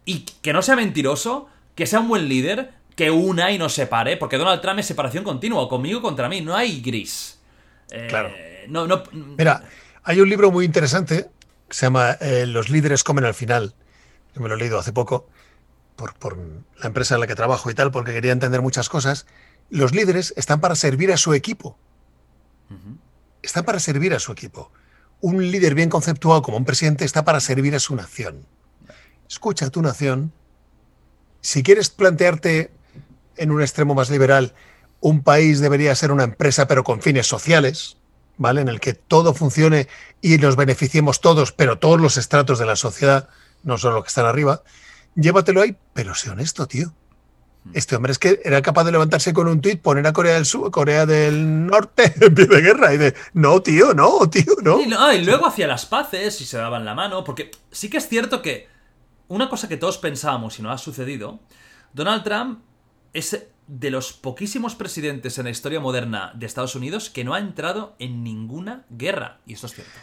[0.06, 4.18] y que no sea mentiroso, que sea un buen líder, que una y no separe,
[4.18, 7.40] porque Donald Trump es separación continua, conmigo contra mí, no hay gris.
[7.92, 8.32] Eh, claro.
[8.68, 9.64] No, no, Mira,
[10.04, 11.28] hay un libro muy interesante
[11.68, 13.74] que se llama eh, Los líderes comen al final,
[14.34, 15.30] que me lo he leído hace poco,
[15.96, 16.38] por,
[16.78, 19.26] la empresa en la que trabajo y tal, porque quería entender muchas cosas,
[19.70, 21.78] los líderes están para servir a su equipo.
[23.42, 24.72] Están para servir a su equipo.
[25.20, 28.46] Un líder bien conceptuado como un presidente está para servir a su nación.
[29.30, 30.32] Escucha a tu nación.
[31.42, 32.72] Si quieres plantearte
[33.38, 34.54] en un extremo más liberal,
[35.00, 37.98] un país debería ser una empresa pero con fines sociales,
[38.38, 38.62] ¿vale?
[38.62, 39.88] En el que todo funcione
[40.22, 43.30] y nos beneficiemos todos, pero todos los estratos de la sociedad,
[43.64, 44.64] no solo los que están arriba
[45.16, 46.94] llévatelo ahí, pero sé honesto, tío.
[47.64, 47.72] Hmm.
[47.74, 50.46] Este hombre es que era capaz de levantarse con un tuit, poner a Corea del
[50.46, 54.82] Sur, Corea del Norte en pie de guerra y de no, tío, no, tío, no.
[54.82, 57.98] Y, no, y luego hacía las paces y se daban la mano, porque sí que
[57.98, 58.68] es cierto que
[59.28, 61.40] una cosa que todos pensábamos y no ha sucedido,
[61.94, 62.60] Donald Trump
[63.14, 67.40] es de los poquísimos presidentes en la historia moderna de Estados Unidos que no ha
[67.40, 69.40] entrado en ninguna guerra.
[69.46, 69.94] Y esto es cierto.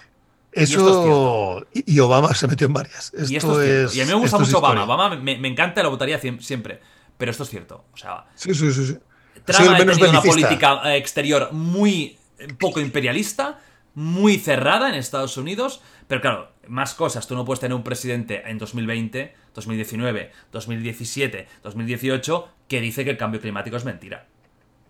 [0.53, 1.66] Eso.
[1.73, 3.12] Y, Obama se metió en varias.
[3.29, 4.85] y, esto es y a mí me gusta mucho Obama.
[4.85, 6.81] Obama me, encanta, lo votaría siempre.
[7.16, 7.85] pero esto es cierto.
[7.93, 8.87] O sea, Sí, sí, sí.
[8.87, 8.99] sí.
[9.45, 13.59] Trump ha tenido una política eh, exterior muy eh, poco imperialista,
[13.95, 17.27] muy cerrada en Estados Unidos, pero claro, más cosas.
[17.27, 23.16] Tú no puedes tener un presidente en 2020, 2019, 2017, 2018 que dice que el
[23.16, 24.27] cambio climático es mentira.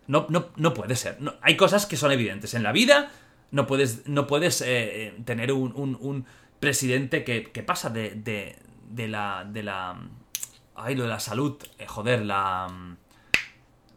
[0.09, 1.21] No, no, no puede ser.
[1.21, 2.55] No- hay cosas que son evidentes.
[2.55, 3.11] En la vida
[3.51, 4.67] no puedes, no puedes eh,
[5.07, 6.27] eh, tener un, un- un
[6.61, 8.57] presidente que, que pasa de, de,
[8.91, 9.47] de la...
[9.51, 9.97] De la
[10.77, 11.57] ay, lo de la salud.
[11.79, 12.69] eh, joder, la...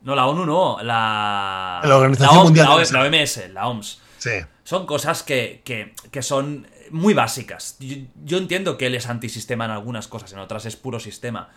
[0.03, 1.79] No, la ONU no, la...
[1.83, 3.11] La Organización OMS, Mundial la, de O- la Salud.
[3.11, 4.01] la OMS, la OMS.
[4.17, 4.31] Sí.
[4.63, 7.77] Son cosas que, que- que son muy básicas.
[7.79, 11.49] Yo, yo entiendo que él es antisistema en algunas cosas, en otras es puro sistema.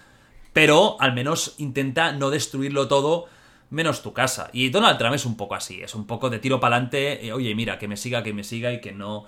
[0.52, 3.26] Pero al menos intenta no destruirlo todo,
[3.70, 4.51] menos tu casa.
[4.53, 7.32] Y Donald Trump es un poco así, es un poco de tiro para adelante.
[7.32, 9.24] Oye, mira, que me siga, que me siga y que no.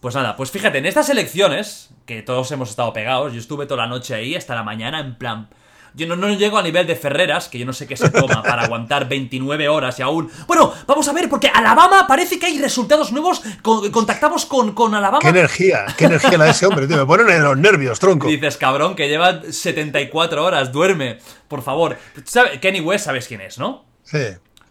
[0.00, 3.84] Pues nada, pues fíjate, en estas elecciones, que todos hemos estado pegados, yo estuve toda
[3.84, 5.48] la noche ahí hasta la mañana en plan.
[5.96, 8.42] Yo no, no llego a nivel de Ferreras, que yo no sé qué se toma
[8.42, 10.28] para aguantar 29 horas y aún.
[10.48, 13.40] Bueno, vamos a ver, porque Alabama parece que hay resultados nuevos.
[13.62, 15.20] con- contactamos con, con Alabama.
[15.20, 16.96] Qué energía, qué energía la de ese hombre, tío.
[16.96, 18.26] Me ponen en los nervios, tronco.
[18.26, 21.18] Dices, cabrón, que lleva 74 horas, duerme,
[21.48, 21.96] por favor.
[22.24, 23.84] ¿Sabe- Kenny West, sabes quién es, ¿no?
[24.02, 24.18] Sí.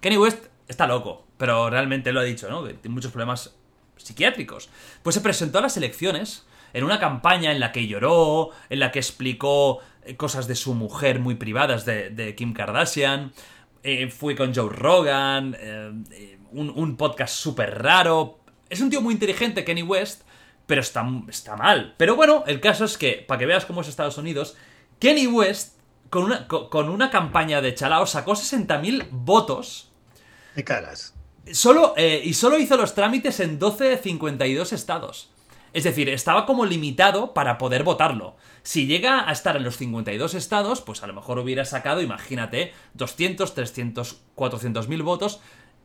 [0.01, 2.63] Kenny West está loco, pero realmente lo ha dicho, ¿no?
[2.65, 3.53] Que tiene muchos problemas
[3.97, 4.69] psiquiátricos.
[5.01, 8.91] Pues se presentó a las elecciones en una campaña en la que lloró, en la
[8.91, 9.79] que explicó
[10.17, 13.31] cosas de su mujer muy privadas de, de Kim Kardashian.
[13.83, 18.39] eh, fui con Joe Rogan, eh, eh, un, un podcast súper raro.
[18.69, 20.21] Es un tío muy inteligente, Kenny West,
[20.65, 21.93] pero está, está mal.
[21.97, 24.55] Pero bueno, el caso es que, para que veas cómo es Estados Unidos,
[24.99, 25.77] Kenny West,
[26.09, 29.91] con una, co- con una campaña de chalao, sacó 60.000 votos.
[30.55, 31.13] Me cagas.
[31.51, 35.29] Solo, eh, y solo hizo los trámites en 12 de 52 estados.
[35.73, 38.37] Es decir, estaba como limitado para poder votarlo.
[38.63, 42.73] Si llega a estar en los 52 estados, pues a lo mejor hubiera sacado, imagínate,
[42.93, 45.41] 200, 300, 400 mil votos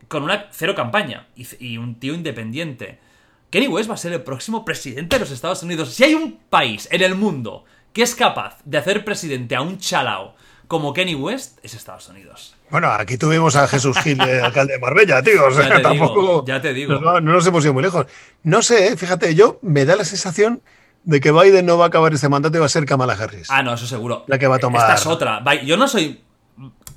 [0.06, 3.00] con una cero campaña y, y un tío independiente.
[3.50, 5.92] Kenny West va a ser el próximo presidente de los Estados Unidos.
[5.92, 9.78] Si hay un país en el mundo que es capaz de hacer presidente a un
[9.78, 10.36] chalao
[10.68, 12.54] como Kenny West, es Estados Unidos.
[12.70, 15.46] Bueno, aquí tuvimos a Jesús Gil, eh, alcalde de Marbella, tío.
[15.46, 16.44] O sea, Ya te digo, tampoco.
[16.46, 16.94] ya te digo.
[17.00, 18.06] No, no nos hemos ido muy lejos.
[18.42, 20.60] No sé, eh, fíjate, yo me da la sensación
[21.08, 23.48] de que Biden no va a acabar este mandato y va a ser Kamala Harris.
[23.50, 24.24] Ah, no, eso seguro.
[24.26, 24.82] La que va a tomar.
[24.82, 25.42] Esta es otra.
[25.64, 26.20] Yo no soy.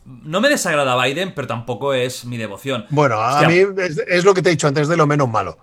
[0.06, 2.86] No me desagrada Biden, pero tampoco es mi devoción.
[2.90, 5.30] Bueno, a Hostia, mí es, es lo que te he dicho antes de lo menos
[5.30, 5.58] malo.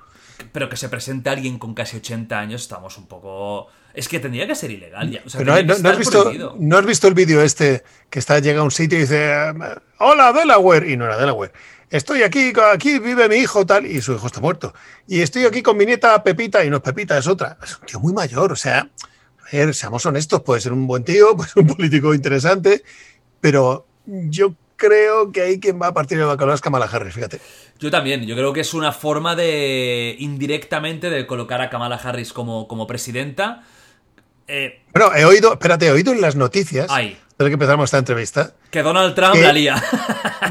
[0.51, 3.66] Pero que se presente alguien con casi 80 años, estamos un poco.
[3.93, 5.20] Es que tendría que ser ilegal ya.
[5.27, 6.55] O sea, Pero no, que no has visto.
[6.59, 9.31] ¿No has visto el vídeo este que está llega a un sitio y dice
[9.99, 10.89] Hola Delaware?
[10.91, 11.53] Y no era Delaware.
[11.90, 14.74] Estoy aquí, aquí vive mi hijo tal, y su hijo está muerto.
[15.06, 17.56] Y estoy aquí con mi nieta Pepita, y no es Pepita, es otra.
[17.62, 21.05] Es un tío muy mayor, o sea, a ver, seamos honestos, puede ser un buen
[21.05, 22.82] tío, puede ser un político interesante,
[23.40, 27.40] pero yo creo que ahí quien va a partir de bacalao es Kamala Harris, fíjate.
[27.78, 30.16] Yo también, yo creo que es una forma de.
[30.19, 33.65] indirectamente de colocar a Kamala Harris como, como presidenta.
[34.47, 37.19] Eh, Bueno, he oído, espérate, he oído en las noticias, Ay.
[37.39, 39.43] desde que empezamos esta entrevista, que Donald Trump ¿Qué?
[39.43, 39.82] la lía.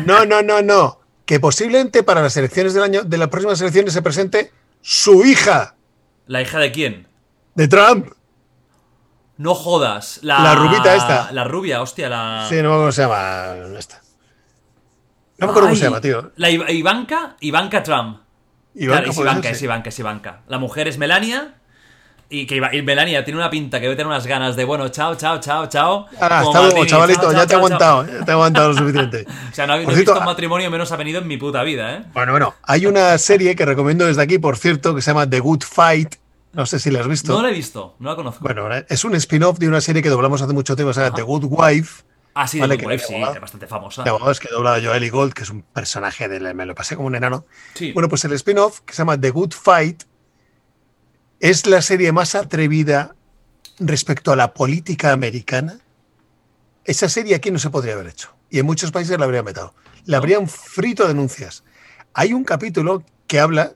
[0.05, 0.99] No, no, no, no.
[1.27, 4.51] Que posiblemente para las elecciones del año, de las próximas elecciones se presente
[4.81, 5.75] su hija
[6.25, 7.07] ¿La hija de quién?
[7.53, 8.07] de Trump.
[9.37, 10.19] No jodas.
[10.23, 11.31] La, La rubita esta.
[11.31, 12.45] La rubia, hostia, la.
[12.49, 13.77] Sí, no me acuerdo cómo se llama.
[13.77, 14.01] Esta.
[15.37, 16.31] No me acuerdo cómo se llama, tío.
[16.37, 18.21] La Iv- Ivanka, Ivanka Trump.
[18.73, 19.55] Ivanka, claro, es ser, Ivanka, sí.
[19.55, 20.41] es Ivanka, es Ivanka.
[20.47, 21.55] La mujer es Melania.
[22.29, 24.89] Y que Iva- y Melania tiene una pinta que debe tener unas ganas de, bueno,
[24.89, 26.07] chao, chao, chao, chao.
[26.19, 29.25] Ah, hasta luego, chavalito, chao, ya te he aguantado, ya te he aguantado lo suficiente.
[29.51, 31.95] O sea, no, no he cierto, visto un matrimonio menos avenido en mi puta vida,
[31.95, 32.03] ¿eh?
[32.13, 35.39] Bueno, bueno, hay una serie que recomiendo desde aquí, por cierto, que se llama The
[35.39, 36.15] Good Fight.
[36.51, 37.31] No sé si la has visto.
[37.33, 38.39] No la he visto, no la conozco.
[38.43, 41.21] Bueno, es un spin-off de una serie que doblamos hace mucho tiempo, se llama The
[41.21, 42.03] Good Wife.
[42.33, 44.03] ah, sí, vale, de que Good Wife, sí, es bastante famosa.
[44.03, 46.53] De abogados que dobla a Joel Gold, que es un personaje del.
[46.55, 47.45] Me lo pasé como un enano.
[47.75, 47.93] Sí.
[47.93, 50.03] Bueno, pues el spin-off, que se llama The Good Fight,
[51.39, 53.15] es la serie más atrevida
[53.79, 55.79] respecto a la política americana.
[56.85, 58.33] Esa serie aquí no se podría haber hecho.
[58.49, 59.73] Y en muchos países la habrían vetado.
[60.05, 61.63] Le habrían frito denuncias.
[62.13, 63.73] Hay un capítulo que habla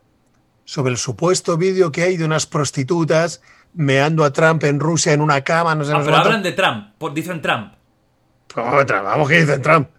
[0.65, 3.41] sobre el supuesto vídeo que hay de unas prostitutas
[3.73, 6.51] meando a Trump en Rusia en una cama, no sé, Ah, no pero hablan de
[6.53, 7.73] Trump, por- dicen Trump.
[8.53, 9.03] ¿Cómo Trump?
[9.03, 9.89] Vamos, que dicen Trump?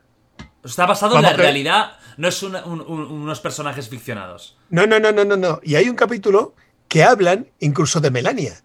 [0.64, 4.56] Está basado en la que- realidad, no es una- un- un- unos personajes ficcionados.
[4.70, 5.60] No, no, no, no, no, no.
[5.62, 6.54] Y hay un capítulo
[6.92, 8.60] que hablan incluso de Melania.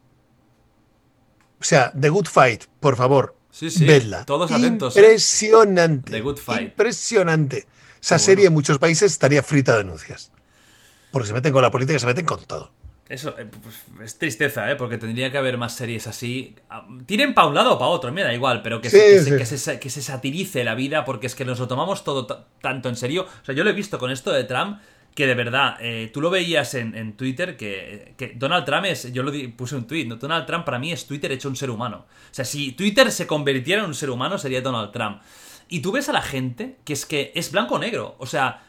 [1.61, 3.37] O sea, The Good Fight, por favor.
[3.51, 4.25] Sí, sí, Vedla.
[4.25, 4.99] todos atentos, ¿eh?
[4.99, 6.11] Impresionante.
[6.11, 6.61] The Good Fight.
[6.63, 7.67] Impresionante.
[8.01, 10.33] Esa serie en muchos países estaría frita de denuncias.
[11.11, 12.71] Porque se meten con la política, se meten con todo.
[13.07, 14.75] Eso eh, pues, es tristeza, ¿eh?
[14.75, 16.53] Porque tendría que haber más series así.
[16.69, 19.07] Ah, tiren para un lado o para otro, me da igual, pero que, Sí, se,
[19.07, 19.29] que, sí.
[19.29, 22.25] se, que se- que se satirice la vida, porque es que nos lo tomamos todo
[22.27, 23.25] ta- tanto en serio.
[23.41, 24.79] O sea, yo lo he visto con esto de Trump,
[25.18, 29.11] que de verdad, eh, tú lo veías en, en Twitter, que, que Donald Trump es.
[29.11, 30.18] Yo lo di- puse un tweet, ¿no?
[30.18, 32.06] Donald Trump para mí es Twitter hecho un ser humano.
[32.30, 35.23] O sea, si Twitter se convirtiera en un ser humano, sería Donald Trump.
[35.69, 38.15] Y tú ves a la gente que es que es blanco o negro.
[38.19, 38.61] O sea,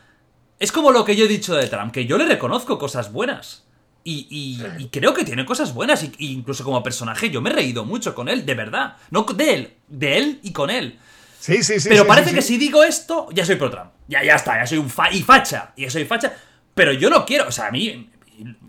[0.58, 3.66] es como lo que yo he dicho de Trump, que yo le reconozco cosas buenas.
[4.02, 6.02] Y, y- y creo que tiene cosas buenas.
[6.02, 8.96] Y, y incluso como personaje, yo me he reído mucho con él, de verdad.
[9.10, 10.98] No de él, de él y con él.
[11.40, 11.90] Sí, sí, sí.
[11.90, 13.90] Pero sí, parece sí, que si digo esto, ya soy pro Trump.
[14.08, 15.72] Ya, ya está, ya soy un fa y facha.
[15.76, 16.34] Y soy facha.
[16.74, 17.46] Pero yo no quiero.
[17.48, 18.10] O sea, a mí.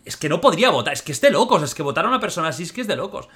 [0.04, 0.94] Es que no podría votar.
[0.94, 1.64] Es que es de locos.
[1.64, 3.30] Es que votar a una persona así es que es de locos.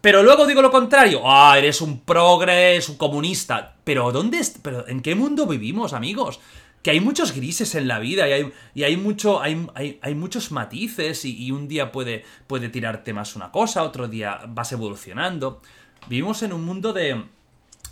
[0.00, 1.22] Pero luego digo lo contrario.
[1.24, 3.76] Ah, eres un progre, un comunista.
[3.84, 4.40] Pero ¿dónde?
[4.62, 6.40] Pero ¿en qué mundo vivimos, amigos?
[6.82, 9.42] Que hay muchos grises en la vida y hay, y hay mucho.
[9.42, 11.24] Hay, hay, hay muchos matices.
[11.24, 15.60] Y, y un día puede, puede tirarte más una cosa, otro día vas evolucionando.
[16.08, 17.24] Vivimos en un mundo de.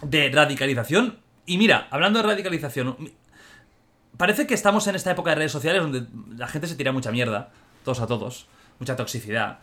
[0.01, 1.19] de radicalización.
[1.45, 2.97] Y mira, hablando de radicalización.
[4.17, 7.11] Parece que estamos en esta época de redes sociales donde la gente se tira mucha
[7.11, 7.51] mierda,
[7.85, 8.47] todos a todos,
[8.79, 9.59] mucha toxicidad.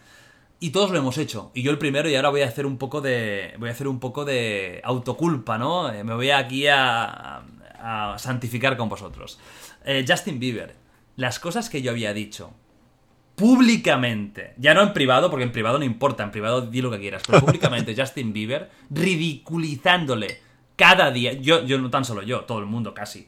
[0.59, 1.51] Y todos lo hemos hecho.
[1.55, 3.55] Y yo el primero, y ahora voy a hacer un poco de.
[3.57, 5.91] Voy a hacer un poco de autoculpa, ¿no?
[5.91, 7.41] Eh, Me voy aquí a,
[7.79, 9.39] a santificar con vosotros.
[9.85, 10.75] Eh, Justin Bieber.
[11.15, 12.53] Las cosas que yo había dicho
[13.35, 16.99] públicamente, ya no en privado, porque en privado no importa, en privado di lo que
[16.99, 20.39] quieras, pero públicamente Justin Bieber ridiculizándole
[20.75, 23.27] cada día, yo, yo no tan solo yo, todo el mundo casi,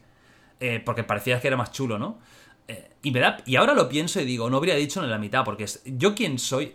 [0.65, 2.19] eh, porque parecía que era más chulo, ¿no?
[2.67, 5.17] Eh, y me da, y ahora lo pienso y digo, no habría dicho ni la
[5.17, 6.73] mitad, porque es, yo quién soy,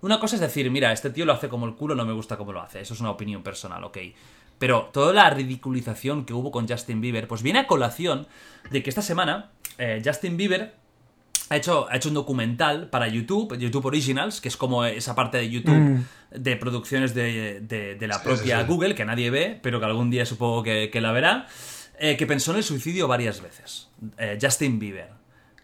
[0.00, 2.36] una cosa es decir, mira, este tío lo hace como el culo, no me gusta
[2.36, 3.98] cómo lo hace, eso es una opinión personal, ok.
[4.58, 8.26] Pero toda la ridiculización que hubo con Justin Bieber, pues viene a colación
[8.70, 10.74] de que esta semana eh, Justin Bieber
[11.50, 15.38] ha hecho, ha hecho un documental para YouTube, YouTube Originals, que es como esa parte
[15.38, 18.20] de YouTube de producciones de, de- de la Mm.
[18.20, 18.68] Sí, propia sí, sí.
[18.72, 21.46] Google, que nadie ve, pero que algún día supongo que, que la verá,
[21.98, 23.88] eh, que pensó en el suicidio varias veces.
[24.18, 25.10] Eh, Justin Bieber.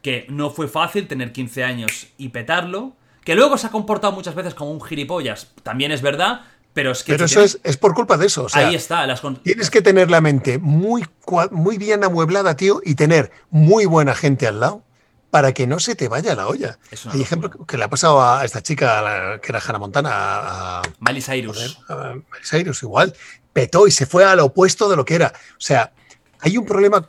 [0.02, 2.94] Que no fue fácil tener 15 años y petarlo,
[3.24, 6.43] que luego se ha comportado muchas veces como un gilipollas, también es verdad,
[6.73, 7.12] pero es que...
[7.12, 8.44] Pero tú eso tienes- es, es por culpa de eso.
[8.44, 11.07] O sea, ahí está, las Tienes que tener la mente muy,
[11.51, 14.82] muy bien amueblada, tío, y tener muy buena gente al lado
[15.31, 16.78] para que no se te vaya la olla.
[17.12, 21.23] Hay ejemplo que le ha pasado a esta chica, que era Hannah Montana, a, Miley
[21.23, 21.78] Cyrus.
[21.89, 23.15] a Miley Cyrus, igual,
[23.52, 25.32] petó y se fue al opuesto de lo que era.
[25.52, 25.93] O sea,
[26.41, 27.05] hay un problema,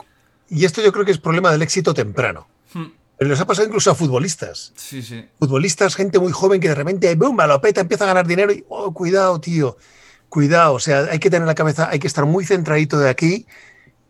[0.50, 2.48] y esto yo creo que es problema del éxito temprano.
[2.74, 2.88] Hmm.
[3.18, 4.74] Pero les ha pasado incluso a futbolistas.
[4.76, 5.26] Sí, sí.
[5.38, 8.52] Futbolistas, gente muy joven que de repente, ¡boom!, a lo peta, empieza a ganar dinero
[8.52, 9.78] y, oh, cuidado, tío,
[10.28, 10.74] cuidado.
[10.74, 13.46] O sea, hay que tener la cabeza, hay que estar muy centradito de aquí.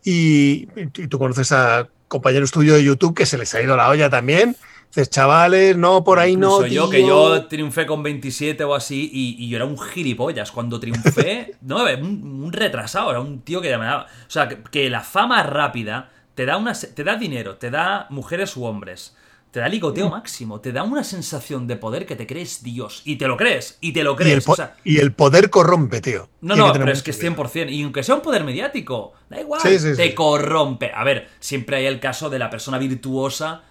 [0.03, 3.89] Y, y tú conoces a compañeros tuyos de YouTube que se les ha ido la
[3.89, 4.55] olla también.
[4.93, 6.55] Dices, chavales, no, por ahí no.
[6.57, 7.07] Incluso yo, que tío".
[7.37, 10.51] yo triunfé con 27 o así, y, y yo era un gilipollas.
[10.51, 14.03] Cuando triunfé, no, un, un retrasado, era un tío que daba.
[14.27, 18.07] O sea, que, que la fama rápida te da, una, te da dinero, te da
[18.09, 19.15] mujeres u hombres,
[19.51, 20.11] te da ligoteo Mm.
[20.11, 23.01] máximo, te da una sensación de poder que te crees Dios.
[23.05, 24.45] Y te lo crees, y te lo Y el, crees.
[24.45, 26.27] po- o sea, y el poder corrompe, tío.
[26.41, 27.43] no, Tiene no, pero es que es cuidado.
[27.45, 27.69] 100%.
[27.71, 30.13] Y aunque sea un poder mediático, da igual, Sí, sí, te sí.
[30.15, 30.91] corrompe.
[30.93, 33.63] A ver, siempre hay el caso de la persona virtuosa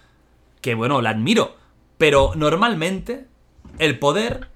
[0.61, 1.57] que, bueno, la admiro.
[1.97, 3.27] Pero normalmente
[3.79, 4.49] el poder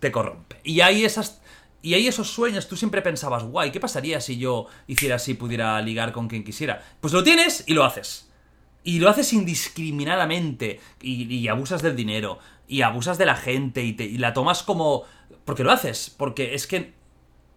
[0.00, 0.60] te corrompe.
[0.64, 1.42] Y hay esas.
[1.80, 5.80] Y hay esos sueños, tú siempre pensabas, guay, ¿qué pasaría si yo hiciera así, pudiera
[5.80, 6.82] ligar con quien quisiera?
[7.00, 8.30] Pues lo tienes y lo haces.
[8.82, 10.80] Y lo haces indiscriminadamente.
[11.00, 12.38] Y, y abusas del dinero.
[12.66, 13.82] Y abusas de la gente.
[13.84, 15.04] Y, te- y la tomas como.
[15.44, 16.14] Porque lo haces.
[16.16, 16.94] Porque es que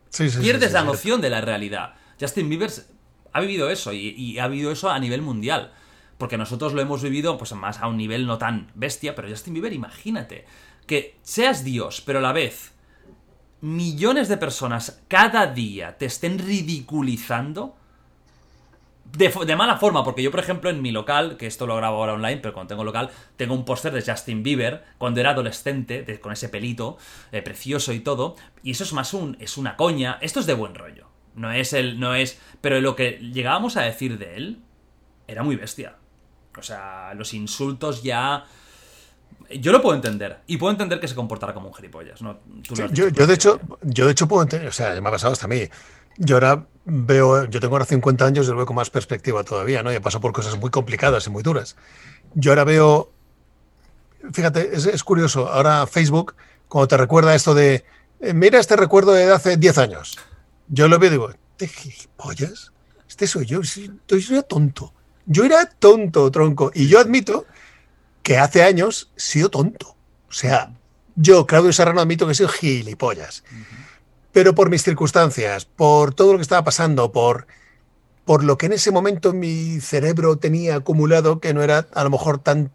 [0.09, 1.95] Sí, sí, sí, pierdes sí, la noción de la realidad.
[2.19, 2.69] Justin Bieber
[3.33, 5.73] ha vivido eso y, y ha vivido eso a nivel mundial.
[6.21, 9.55] Porque nosotros lo hemos vivido pues más a un nivel no tan bestia, pero Justin
[9.55, 10.45] Bieber, imagínate
[10.85, 12.73] que seas Dios, pero a la vez
[13.61, 17.75] millones de personas cada día te estén ridiculizando
[19.17, 22.13] de, mala forma, porque yo, por ejemplo, en mi local, que esto lo grabo ahora
[22.13, 26.33] online, pero cuando tengo local, tengo un póster de Justin Bieber cuando era adolescente, con
[26.33, 26.99] ese pelito
[27.31, 30.53] eh, precioso y todo, y eso es más un, es una coña, esto es de
[30.53, 34.61] buen rollo, no es el, no es, pero lo que llegábamos a decir de él
[35.27, 35.95] era muy bestia,
[36.57, 38.45] o sea, los insultos ya...
[39.59, 42.37] Yo lo puedo entender, y puedo entender que se comportara como un gilipollas, ¿no?
[42.67, 45.33] Tú Sí, yo, de hecho, yo de hecho puedo entender, o sea, me ha pasado
[45.33, 45.67] hasta a mí.
[46.17, 49.83] Yo ahora veo, yo tengo ahora 50 años y lo veo con más perspectiva todavía,
[49.83, 49.91] ¿no?
[49.91, 51.75] Y he pasado por cosas muy complicadas y muy duras.
[52.33, 53.11] Yo ahora veo,
[54.31, 56.35] fíjate, es, es curioso, ahora Facebook,
[56.67, 57.83] cuando te recuerda esto de,
[58.21, 60.17] eh, mira este recuerdo de hace 10 años,
[60.67, 62.71] yo lo veo y digo, ¿este gilipollas?
[63.09, 64.93] Este soy yo, yo era tonto.
[65.25, 66.71] Yo era tonto, tronco.
[66.73, 67.45] Y yo admito
[68.23, 69.95] que hace años he sido tonto.
[70.29, 70.73] O sea,
[71.15, 73.43] yo, Claudio Serrano, admito que he sido gilipollas.
[74.31, 77.47] Pero por mis circunstancias, por todo lo que estaba pasando, por,
[78.25, 82.09] por lo que en ese momento mi cerebro tenía acumulado, que no era a lo
[82.09, 82.71] mejor tan,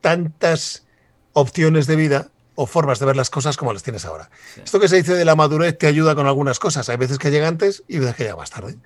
[0.00, 0.84] tantas
[1.32, 4.30] opciones de vida o formas de ver las cosas como las tienes ahora.
[4.62, 6.88] Esto que se dice de la madurez te ayuda con algunas cosas.
[6.88, 8.76] Hay veces que llega antes y veces que llega más tarde.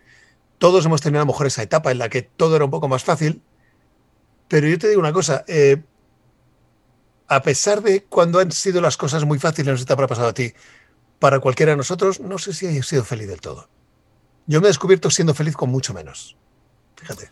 [0.58, 2.88] Todos hemos tenido a lo mejor esa etapa en la que todo era un poco
[2.88, 3.42] más fácil.
[4.48, 5.82] Pero yo te digo una cosa, eh,
[7.28, 10.06] a pesar de cuando han sido las cosas muy fáciles, no sé si te habrá
[10.06, 10.52] pasado a ti,
[11.18, 13.68] para cualquiera de nosotros, no sé si he sido feliz del todo.
[14.46, 16.36] Yo me he descubierto siendo feliz con mucho menos.
[16.96, 17.30] Fíjate.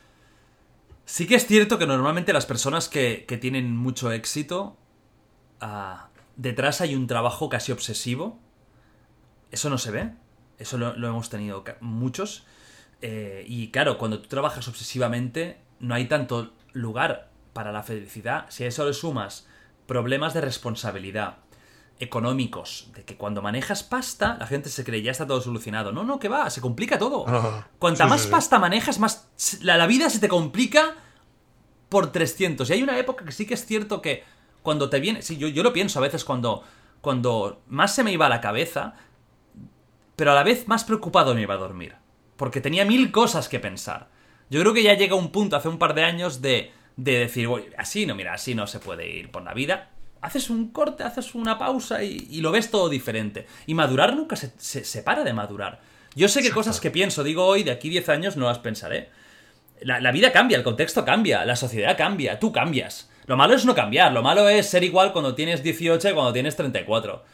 [1.04, 4.78] Sí que es cierto que normalmente las personas que, tienen mucho éxito,
[5.60, 8.38] ah, detrás hay un trabajo casi obsesivo.
[9.50, 10.12] Eso no se ve.
[10.58, 12.46] Eso lo, hemos tenido muchos.
[13.02, 18.46] Eh, y claro, cuando tú trabajas obsesivamente, no hay tanto lugar para la felicidad.
[18.48, 19.46] Si a eso le sumas
[19.86, 21.38] problemas de responsabilidad
[21.98, 25.92] económicos, de que cuando manejas pasta, la gente se cree ya está todo solucionado.
[25.92, 27.24] No, no, que va, se complica todo.
[27.28, 29.28] Ah, Cuanta más pasta manejas, más
[29.60, 30.96] la, vida se te complica
[31.88, 32.68] por 300.
[32.70, 34.24] Y hay una época que sí que es cierto que
[34.62, 36.64] cuando te viene, sí, yo, yo lo pienso a veces cuando,
[37.00, 38.94] cuando más se me iba a la cabeza,
[40.16, 41.96] pero a la vez más preocupado me iba a dormir,
[42.36, 44.08] porque tenía mil cosas que pensar.
[44.50, 47.48] Yo creo que ya llega un punto hace un par de años de de decir,
[47.76, 49.90] así no, mira, así no se puede ir por la vida.
[50.20, 53.46] Haces un corte, haces una pausa y, lo ves todo diferente.
[53.66, 55.80] Y madurar nunca se, se, para de madurar.
[56.14, 59.10] Yo sé que cosas que pienso, digo hoy, de aquí 10 años no las pensaré.
[59.80, 63.10] La, la, vida cambia, el contexto cambia, la sociedad cambia, tú cambias.
[63.26, 66.32] Lo malo es no cambiar, lo malo es ser igual cuando tienes 18 y cuando
[66.32, 67.24] tienes 34.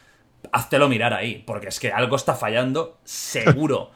[0.52, 3.90] Háztelo mirar ahí, porque es que algo está fallando seguro.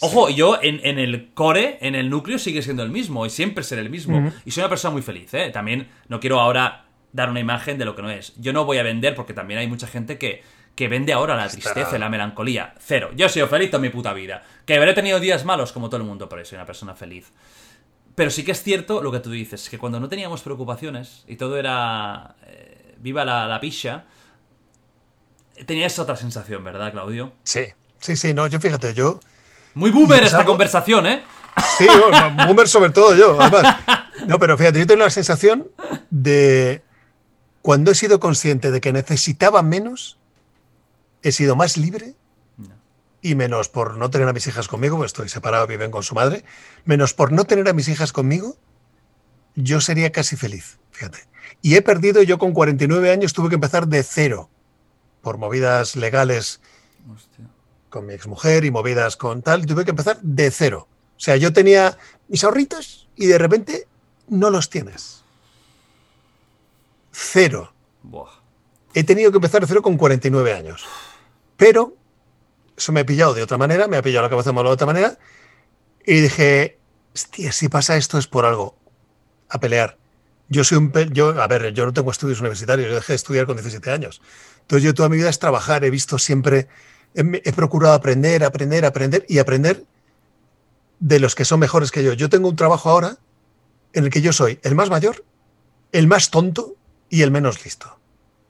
[0.00, 3.82] Ojo, yo en, el core, en el núcleo, sigue siendo el mismo y siempre seré
[3.82, 4.32] el mismo.
[4.44, 5.50] Y soy una persona muy feliz, ¿eh?
[5.50, 8.34] También no quiero ahora dar una imagen de lo que no es.
[8.36, 10.42] Yo no voy a vender porque también hay mucha gente que,
[10.74, 12.74] que vende ahora la tristeza, la melancolía.
[12.78, 13.10] Cero.
[13.14, 14.42] Yo he sido feliz toda mi puta vida.
[14.64, 17.32] Que habré tenido días malos como todo el mundo, pero soy una persona feliz.
[18.14, 21.36] Pero sí que es cierto lo que tú dices, que cuando no teníamos preocupaciones y
[21.36, 24.04] todo era eh, viva la, la picha,
[25.66, 27.32] tenías otra sensación, ¿verdad, Claudio?
[27.44, 27.66] Sí,
[27.98, 29.20] sí, sí, no, yo fíjate, yo
[29.74, 31.22] muy boomer esta conversación, ¿eh?
[31.78, 31.86] Sí,
[32.46, 33.76] boomer sobre todo yo, además.
[34.26, 35.70] No, pero fíjate, yo tengo la sensación
[36.10, 36.82] de
[37.62, 40.18] cuando he sido consciente de que necesitaba menos,
[41.22, 42.14] he sido más libre
[43.22, 46.14] y menos por no tener a mis hijas conmigo, pues estoy separado, viven con su
[46.14, 46.44] madre,
[46.84, 48.56] menos por no tener a mis hijas conmigo,
[49.54, 51.18] yo sería casi feliz, fíjate.
[51.60, 54.48] Y he perdido, yo con 49 años tuve que empezar de cero,
[55.20, 56.60] por movidas legales
[57.90, 60.88] con mi exmujer y movidas con tal, tuve que empezar de cero.
[61.16, 61.98] O sea, yo tenía
[62.28, 63.86] mis ahorritos y de repente
[64.28, 65.22] no los tienes.
[67.12, 67.74] Cero.
[68.94, 70.86] He tenido que empezar de cero con 49 años.
[71.56, 71.94] Pero
[72.76, 75.18] eso me ha pillado de otra manera, me ha pillado la cabeza de otra manera.
[76.06, 76.78] Y dije,
[77.14, 78.78] hostia, si pasa esto es por algo.
[79.50, 79.98] A pelear.
[80.48, 80.92] Yo soy un...
[81.12, 84.22] Yo, a ver, yo no tengo estudios universitarios, yo dejé de estudiar con 17 años.
[84.62, 86.68] Entonces yo toda mi vida es trabajar, he visto siempre
[87.14, 89.84] he, procurado aprender, aprender, aprender y aprender
[90.98, 92.12] de los que son mejores que yo.
[92.12, 93.18] Yo tengo un trabajo ahora
[93.92, 95.24] en el que yo soy el más mayor,
[95.92, 96.76] el más tonto
[97.08, 97.98] y el menos listo.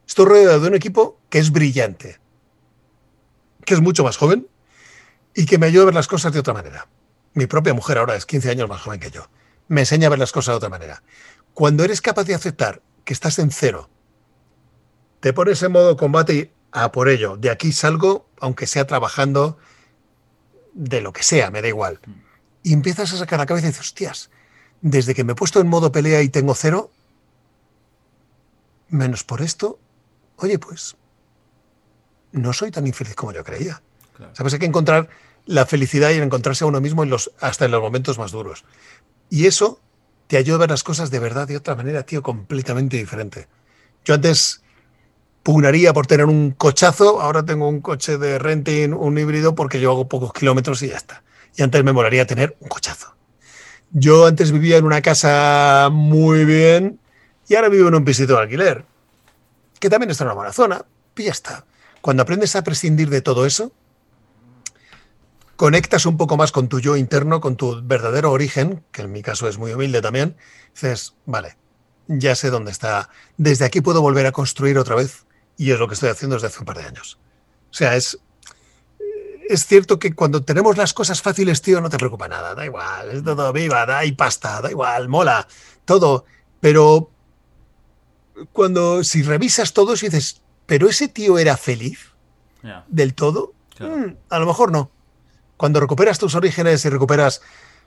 [0.07, 2.21] Estoy rodeado de un equipo que es brillante,
[3.65, 4.49] que es mucho más joven
[5.35, 6.89] y que me ayuda a ver las cosas de otra manera.
[7.35, 9.29] Mi propia mujer ahora es 15 años más joven que yo.
[9.69, 11.03] Me enseña a ver las cosas de otra manera.
[11.55, 13.89] Cuando eres capaz de aceptar que estás en cero,
[15.21, 17.37] te pones en modo combate y a por ello.
[17.37, 19.59] De aquí salgo, aunque sea trabajando
[20.73, 22.01] de lo que sea, me da igual.
[22.63, 24.31] Y empiezas a sacar la cabeza y dices, hostias,
[24.81, 26.91] desde que me he puesto en modo pelea y tengo cero,
[28.89, 29.79] menos por esto,
[30.37, 30.97] oye, pues
[32.33, 33.83] no soy tan infeliz como yo creía.
[34.35, 34.53] ¿Sabes?
[34.53, 35.09] Hay que encontrar
[35.47, 38.65] la felicidad y encontrarse a uno mismo en los, hasta en los momentos más duros.
[39.31, 39.81] Y eso
[40.27, 43.49] te ayuda a ver las cosas de verdad de otra manera, tío, completamente diferente.
[44.05, 44.63] Yo antes
[45.43, 47.21] pugnaría por tener un cochazo.
[47.21, 50.97] Ahora tengo un coche de renting, un híbrido, porque yo hago pocos kilómetros y ya
[50.97, 51.23] está.
[51.57, 53.15] Y antes me molaría tener un cochazo.
[53.93, 57.01] Yo antes vivía en una casa muy bien
[57.49, 58.85] y ahora vivo en un pisito de alquiler,
[59.81, 60.85] que también está en una buena zona,
[61.17, 61.65] y ya está.
[62.01, 63.73] Cuando aprendes a prescindir de todo eso,
[65.57, 69.23] conectas un poco más con tu yo interno, con tu verdadero origen, que en mi
[69.23, 70.37] caso es muy humilde también,
[70.73, 71.57] dices, vale,
[72.07, 73.11] ya sé dónde está.
[73.37, 75.27] Desde aquí puedo volver a construir otra vez
[75.61, 77.19] y es lo que estoy haciendo desde hace un par de años.
[77.71, 78.19] O sea, es,
[79.47, 83.11] es cierto que cuando tenemos las cosas fáciles, tío, no te preocupa nada, da igual,
[83.11, 85.47] es todo viva, da y pasta, da igual, mola,
[85.85, 86.25] todo.
[86.61, 87.11] Pero
[88.53, 92.11] cuando si revisas todo y dices, pero ese tío era feliz
[92.89, 93.99] del todo, claro.
[93.99, 94.91] Mm, a lo mejor no.
[95.59, 97.43] Cuando recuperas tus orígenes y recuperas,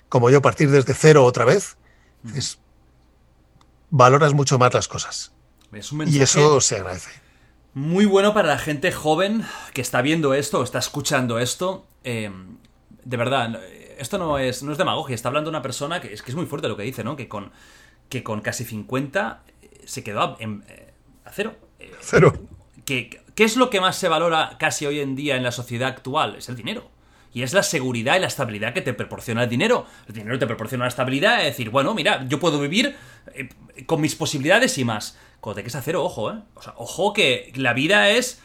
[0.10, 1.78] como yo, partir desde cero otra vez,
[2.22, 2.60] dices,
[3.90, 5.34] valoras mucho más las cosas.
[5.72, 7.23] Es un Y eso se agradece.
[7.74, 9.44] Muy bueno para la gente joven
[9.74, 11.86] que está viendo esto o está escuchando esto.
[12.04, 12.32] Eh,
[13.04, 13.60] de verdad,
[13.98, 16.46] esto no es, no es demagogia, está hablando una persona que es que es muy
[16.46, 17.16] fuerte lo que dice, ¿no?
[17.16, 17.52] Que con,
[18.10, 19.44] que con casi 50
[19.86, 20.94] se quedó a, en- eh,
[21.26, 21.56] a cero.
[21.80, 22.34] Eh, Cero.
[22.86, 25.90] que, ¿Qué es lo que más se valora casi hoy en día en la sociedad
[25.90, 26.36] actual?
[26.36, 26.92] Es el dinero.
[27.34, 29.88] Y es la seguridad y la estabilidad que te proporciona el dinero.
[30.08, 32.96] El dinero te proporciona la estabilidad de decir, bueno, mira, yo puedo vivir
[33.34, 33.50] eh,
[33.88, 35.18] con mis posibilidades y más.
[35.44, 36.40] Cuando te quedas a cero, ojo, ¿eh?
[36.56, 38.42] O sea, ojo que la vida es...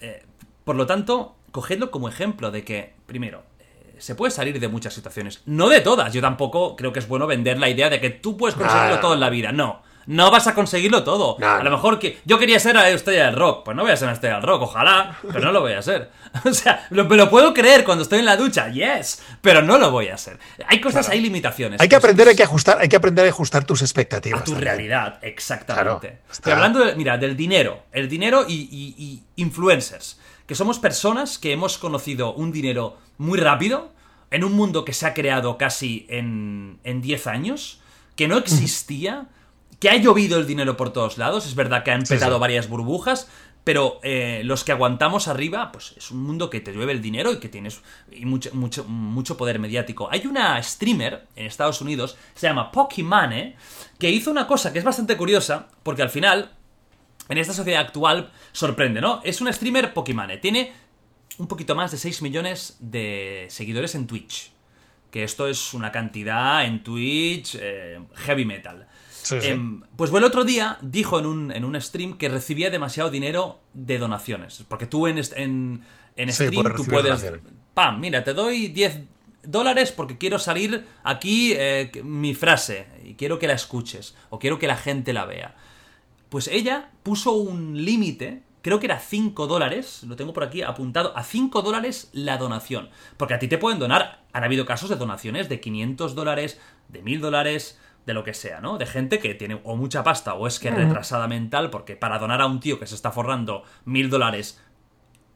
[0.00, 0.22] eh,
[0.62, 4.94] por lo tanto, cogedlo como ejemplo de que, primero, eh, se puede salir de muchas
[4.94, 5.42] situaciones.
[5.46, 6.12] No de todas.
[6.12, 9.14] Yo tampoco creo que es bueno vender la idea de que tú puedes conseguirlo todo
[9.14, 9.50] en la vida.
[9.50, 9.82] No.
[10.06, 11.36] No vas a conseguirlo todo.
[11.44, 13.64] A lo mejor que yo quería ser la estrella del rock.
[13.64, 15.82] Pues no voy a ser una estrella del rock, ojalá, pero no lo voy a
[15.82, 16.10] ser.
[16.44, 19.78] O sea, lo, me lo puedo creer cuando estoy en la ducha, yes, pero no
[19.78, 20.38] lo voy a hacer.
[20.68, 21.80] Hay cosas, hay limitaciones.
[21.80, 24.40] Hay que aprender, hay que ajustar, hay que aprender a ajustar tus expectativas.
[24.40, 24.68] a tu también.
[24.68, 26.08] realidad, exactamente.
[26.08, 26.18] Claro.
[26.30, 27.82] Estoy hablando, de- mira, del dinero.
[27.90, 30.20] El dinero y, y- y influencers.
[30.46, 33.92] Que somos personas que hemos conocido un dinero muy rápido,
[34.30, 37.80] en un mundo que se ha creado casi en, en 10 años,
[38.14, 39.26] que no existía,
[39.80, 41.46] que ha llovido el dinero por todos lados.
[41.46, 42.40] Es verdad que han Sí, petado sí.
[42.40, 43.28] varias burbujas.
[43.62, 47.30] Pero eh, los que aguantamos arriba, pues es un mundo que te llueve el dinero
[47.30, 50.08] y que tienes y mucho, mucho, mucho poder mediático.
[50.10, 53.56] Hay una streamer en Estados Unidos, se llama Pokimane,
[53.98, 56.52] que hizo una cosa que es bastante curiosa, porque al final,
[57.28, 59.20] en esta sociedad actual, sorprende, ¿no?
[59.24, 60.72] Es una streamer Pokimane, tiene
[61.36, 64.52] un poquito más de 6 millones de seguidores en Twitch.
[65.10, 68.86] Que esto es una cantidad en Twitch eh, heavy metal.
[69.22, 69.48] Sí, sí.
[69.48, 73.10] Em, pues bueno, el otro día dijo en un, en un stream que recibía demasiado
[73.10, 74.64] dinero de donaciones.
[74.68, 75.82] Porque tú en, en,
[76.16, 77.04] en stream tú puedes...
[77.04, 77.40] donaciones.
[77.74, 79.00] Pam, mira, te doy 10
[79.42, 84.58] dólares porque quiero salir aquí eh, mi frase y quiero que la escuches o quiero
[84.58, 85.54] que la gente la vea.
[86.28, 91.16] Pues ella puso un límite, creo que era 5 dólares, lo tengo por aquí apuntado,
[91.16, 92.90] a 5 dólares la donación.
[93.16, 97.02] Porque a ti te pueden donar, han habido casos de donaciones de 500 dólares, de
[97.02, 98.78] 1000 dólares, de lo que sea, ¿no?
[98.78, 102.40] De gente que tiene o mucha pasta o es que retrasada mental, porque para donar
[102.40, 104.60] a un tío que se está forrando 1000 dólares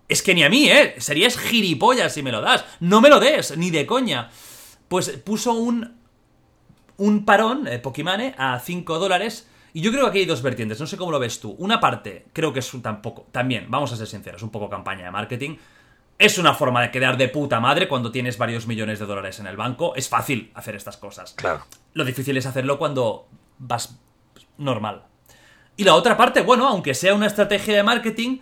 [0.08, 0.94] es que ni a mí, ¿eh?
[0.98, 2.64] Serías gilipollas si me lo das.
[2.80, 4.30] No me lo des, ni de coña.
[4.88, 5.96] Pues puso un,
[6.98, 9.48] un parón, eh, Pokimane, a 5 dólares.
[9.72, 11.56] Y yo creo que aquí hay dos vertientes, no sé cómo lo ves tú.
[11.58, 15.06] Una parte, creo que es un tampoco, también, vamos a ser sinceros, un poco campaña
[15.06, 15.56] de marketing.
[16.18, 19.46] Es una forma de quedar de puta madre cuando tienes varios millones de dólares en
[19.46, 19.94] el banco.
[19.96, 21.34] Es fácil hacer estas cosas.
[21.34, 21.64] Claro.
[21.92, 23.28] Lo difícil es hacerlo cuando
[23.58, 23.98] vas
[24.58, 25.04] normal.
[25.76, 28.38] Y la otra parte, bueno, aunque sea una estrategia de marketing,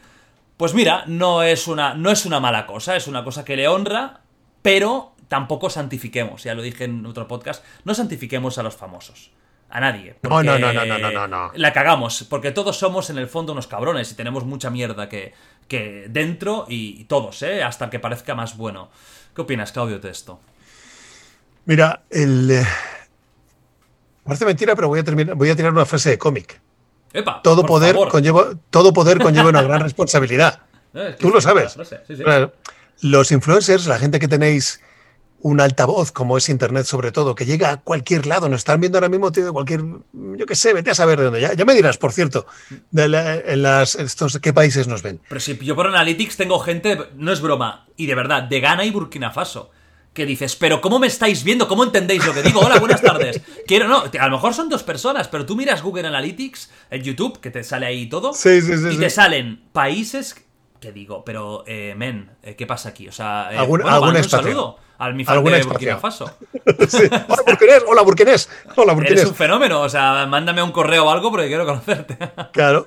[0.56, 3.68] pues mira, no es una, no es una mala cosa, es una cosa que le
[3.68, 4.20] honra,
[4.60, 9.32] pero tampoco santifiquemos, ya lo dije en otro podcast, no santifiquemos a los famosos.
[9.74, 10.16] A nadie.
[10.22, 11.50] No, no, no, no, no, no, no.
[11.54, 15.32] La cagamos, porque todos somos en el fondo unos cabrones y tenemos mucha mierda que,
[15.66, 17.62] que dentro y, y todos, ¿eh?
[17.62, 18.90] Hasta que parezca más bueno.
[19.34, 20.40] ¿Qué opinas, Claudio, de esto?
[21.64, 22.50] Mira, el.
[22.50, 22.66] eh,
[24.24, 26.60] Parece mentira, pero voy a, terminar, voy a tirar una frase de cómic.
[27.12, 30.60] Epa, Todo poder, conlleva, todo poder conlleva una gran responsabilidad.
[30.94, 31.72] Eh, es que Tú lo sabes.
[32.06, 32.22] sí, sí.
[33.00, 34.80] Los influencers, la gente que tenéis
[35.44, 38.98] un altavoz, como es Internet sobre todo, que llega a cualquier lado, nos están viendo
[38.98, 39.82] ahora mismo, tío, de cualquier,
[40.12, 41.40] yo qué sé, vete a saber de dónde.
[41.40, 42.46] Ya, ya me dirás, por cierto,
[42.90, 45.20] de la- en las, estos, qué países nos ven.
[45.28, 48.84] Pero si yo por Analytics tengo gente, no es broma, y de verdad, de Ghana
[48.84, 49.70] y Burkina Faso.
[50.14, 51.66] Que dices, pero ¿cómo me estáis viendo?
[51.66, 52.60] ¿Cómo entendéis lo que digo?
[52.60, 53.40] Hola, buenas tardes.
[53.66, 57.40] Quiero, no, a lo mejor son dos personas, pero tú miras Google Analytics en YouTube,
[57.40, 60.36] que te sale ahí todo, Sí, sí, sí, y te salen países
[60.82, 63.08] que digo, pero, eh, men, eh, ¿qué pasa aquí?
[63.08, 65.96] O sea, eh, Algún- bueno, alguna manda un saludo al mi fan de Burkina.
[65.98, 66.30] Faso.
[66.88, 67.04] Sí.
[67.08, 69.26] Hola, burkinés, hola, burkinés, hola, Eres burkinés.
[69.26, 72.18] un fenómeno, o sea, mándame un correo o algo porque quiero conocerte.
[72.52, 72.86] Claro.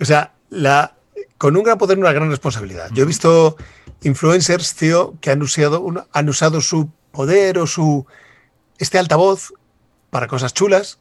[0.00, 0.94] O sea, la,
[1.38, 2.90] con un gran poder, una gran responsabilidad.
[2.92, 3.56] Yo he visto
[4.02, 8.06] influencers, tío, que han usado, un- han usado su poder o su
[8.78, 9.52] este altavoz
[10.10, 10.98] para cosas chulas.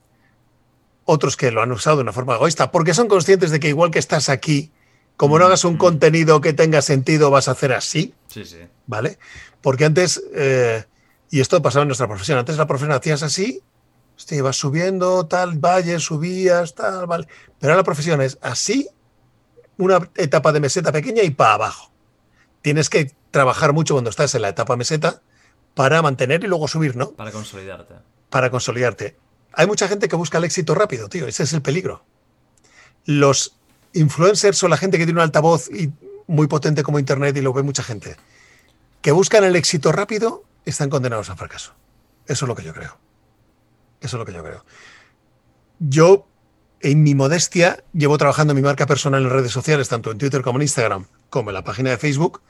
[1.05, 3.91] Otros que lo han usado de una forma egoísta, porque son conscientes de que igual
[3.91, 4.71] que estás aquí,
[5.17, 8.13] como no hagas un contenido que tenga sentido, vas a hacer así.
[8.27, 8.57] Sí, sí.
[8.87, 9.17] ¿vale?
[9.61, 10.83] Porque antes, eh,
[11.29, 13.61] y esto pasaba en nuestra profesión, antes la profesión hacías así,
[14.15, 17.27] hostia, ibas subiendo, tal, valles, subías, tal, vale.
[17.59, 18.87] Pero ahora la profesión es así,
[19.77, 21.91] una etapa de meseta pequeña y para abajo.
[22.61, 25.21] Tienes que trabajar mucho cuando estás en la etapa meseta
[25.73, 27.11] para mantener y luego subir, ¿no?
[27.11, 27.95] Para consolidarte.
[28.29, 29.17] Para consolidarte.
[29.53, 32.03] Hay mucha gente que busca el éxito rápido, tío, ese es el peligro.
[33.05, 33.57] los
[33.95, 35.91] influencers o la gente que tiene un altavoz y
[36.27, 38.15] muy potente como Internet y lo ve mucha gente,
[39.01, 41.73] que buscan el éxito rápido, están condenados al fracaso.
[42.27, 42.97] Eso es lo que yo creo.
[44.01, 44.65] Eso es lo que yo creo.
[45.79, 46.27] Yo,
[46.81, 50.57] en mi modestia, llevo trabajando mi marca personal en redes sociales, tanto en Twitter como
[50.57, 52.41] en Instagram, como en la página de Facebook,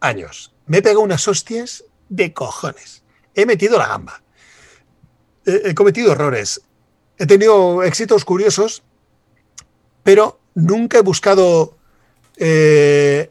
[0.00, 0.54] años.
[0.66, 3.02] Me he pegado unas hostias de cojones.
[3.34, 4.22] He metido la gamba.
[5.44, 6.60] He cometido errores.
[7.18, 8.82] He tenido éxitos curiosos,
[10.10, 11.78] pero nunca he buscado
[12.36, 13.30] eh,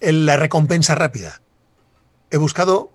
[0.00, 1.42] la recompensa rápida.
[2.30, 2.92] He buscado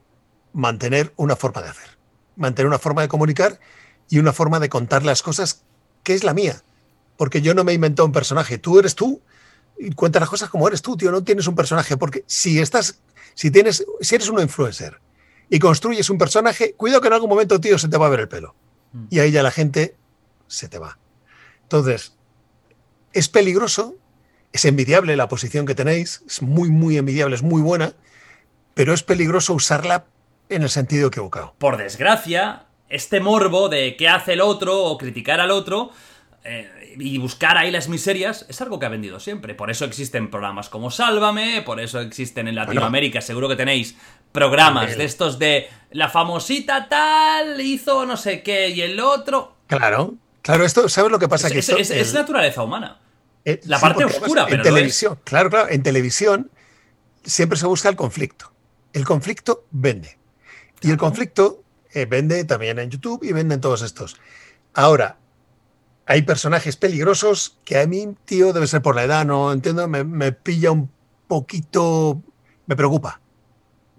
[0.53, 1.89] mantener una forma de hacer,
[2.37, 3.59] mantener una forma de comunicar
[4.07, 5.65] y una forma de contar las cosas
[6.03, 6.63] que es la mía.
[7.17, 8.57] Porque yo no me he inventado un personaje.
[8.57, 9.21] Tú eres tú
[9.77, 11.11] y cuenta las cosas como eres tú, tío.
[11.11, 11.97] No tienes un personaje.
[11.97, 13.01] Porque si estás,
[13.33, 15.01] si tienes, si eres un influencer
[15.49, 18.21] y construyes un personaje, cuidado que en algún momento, tío, se te va a ver
[18.21, 18.55] el pelo.
[19.09, 19.97] Y ahí ya la gente
[20.47, 20.97] se te va.
[21.63, 22.13] Entonces,
[23.13, 23.95] es peligroso,
[24.51, 27.93] es envidiable la posición que tenéis, es muy, muy envidiable, es muy buena,
[28.73, 30.05] pero es peligroso usarla
[30.49, 31.53] en el sentido equivocado.
[31.57, 35.91] Por desgracia, este morbo de qué hace el otro o criticar al otro
[36.43, 39.53] eh, y buscar ahí las miserias es algo que ha vendido siempre.
[39.53, 43.95] Por eso existen programas como Sálvame, por eso existen en Latinoamérica, seguro que tenéis
[44.31, 49.55] programas de estos de la famosita tal hizo no sé qué y el otro.
[49.67, 51.47] Claro, claro, esto, ¿sabes lo que pasa?
[51.47, 52.99] Es, que es, esto, es- es el- naturaleza humana.
[53.45, 56.51] eh, la sí, parte oscura, además pero En televisión, claro, claro, en televisión
[57.23, 58.51] siempre se busca el conflicto.
[58.93, 60.17] El conflicto vende.
[60.81, 61.63] Y el conflicto
[61.93, 64.17] eh, vende también en YouTube y vende en todos estos.
[64.73, 65.17] Ahora,
[66.05, 70.03] hay personajes peligrosos que a mí, tío, debe ser por la edad, no entiendo, me,
[70.03, 70.89] me pilla un
[71.27, 72.21] poquito,
[72.65, 73.21] me preocupa.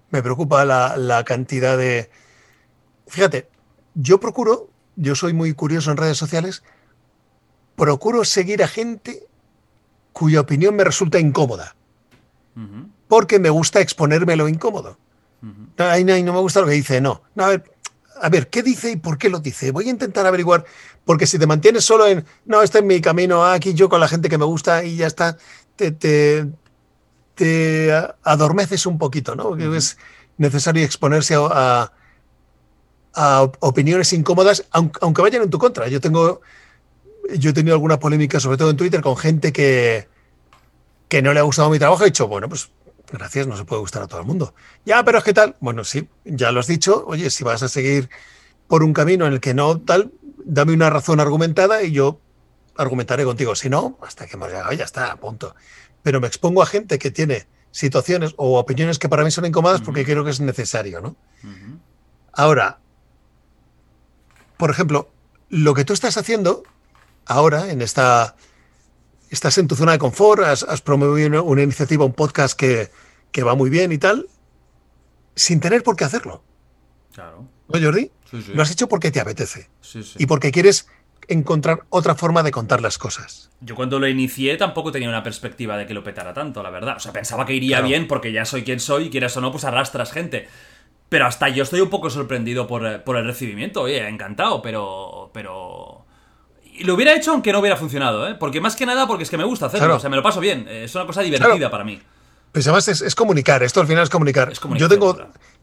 [0.09, 2.09] Me preocupa la, la cantidad de...
[3.07, 3.49] Fíjate,
[3.93, 6.63] yo procuro, yo soy muy curioso en redes sociales,
[7.75, 9.23] procuro seguir a gente
[10.13, 11.75] cuya opinión me resulta incómoda,
[13.07, 14.97] porque me gusta exponerme lo incómodo.
[15.77, 17.23] No, ahí no, no me gusta lo que dice, no.
[17.33, 17.63] No, a ver,
[18.21, 19.71] a ver, ¿qué dice y por qué lo dice?
[19.71, 20.65] Voy a intentar averiguar,
[21.05, 24.07] porque si te mantienes solo en, no, este es mi camino, aquí yo con la
[24.07, 25.37] gente que me gusta y ya está,
[25.75, 26.47] te, te,
[27.35, 27.91] te
[28.23, 29.55] adormeces un poquito, ¿no?
[29.75, 29.97] Es
[30.37, 31.93] necesario exponerse a, a-
[33.13, 35.87] a opiniones incómodas, aunque, aunque vayan en tu contra.
[35.87, 36.41] Yo tengo,
[37.37, 40.07] yo he tenido alguna polémica, sobre todo en Twitter, con gente que,
[41.07, 42.03] que no le ha gustado mi trabajo.
[42.03, 42.71] He dicho, bueno, pues
[43.11, 44.53] gracias, no se puede gustar a todo el mundo.
[44.85, 45.55] Ya, pero es que tal.
[45.59, 47.03] Bueno, sí, ya lo has dicho.
[47.07, 48.09] Oye, si vas a seguir
[48.67, 50.11] por un camino en el que no tal,
[50.45, 52.19] dame una razón argumentada y yo
[52.77, 53.55] argumentaré contigo.
[53.55, 55.55] Si no, hasta que hemos llegado, ya está, punto.
[56.03, 59.81] Pero me expongo a gente que tiene situaciones o opiniones que para mí son incómodas
[59.81, 61.15] porque creo que es necesario, ¿no?
[62.33, 62.80] Ahora,
[64.61, 65.09] por ejemplo,
[65.49, 66.63] lo que tú estás haciendo
[67.25, 68.35] ahora en esta...
[69.31, 72.91] Estás en tu zona de confort, has, has promovido una, una iniciativa, un podcast que,
[73.31, 74.27] que va muy bien y tal,
[75.35, 76.43] sin tener por qué hacerlo.
[77.13, 77.47] Claro.
[77.69, 78.11] ¿No, Jordi?
[78.29, 78.51] Sí, sí.
[78.53, 80.15] Lo has hecho porque te apetece Sí, sí.
[80.19, 80.87] y porque quieres
[81.27, 83.49] encontrar otra forma de contar las cosas.
[83.61, 86.97] Yo cuando lo inicié tampoco tenía una perspectiva de que lo petara tanto, la verdad.
[86.97, 87.87] O sea, pensaba que iría Claro.
[87.87, 90.47] bien porque ya soy quien soy y quieras o no, pues arrastras gente.
[91.11, 93.81] Pero hasta yo estoy un poco sorprendido por, eh, por el recibimiento.
[93.81, 95.29] Oye, encantado, pero...
[95.33, 96.05] pero...
[96.73, 98.35] Y lo hubiera hecho aunque no hubiera funcionado, ¿eh?
[98.35, 99.87] Porque más que nada porque es que me gusta hacerlo.
[99.87, 99.97] Claro.
[99.97, 100.65] O sea, me lo paso bien.
[100.69, 101.69] Eh, Es una cosa divertida Claro.
[101.69, 102.01] para mí.
[102.53, 104.49] Pues además es, es comunicar, esto al final es comunicar.
[104.51, 105.17] Es yo comunicación tengo,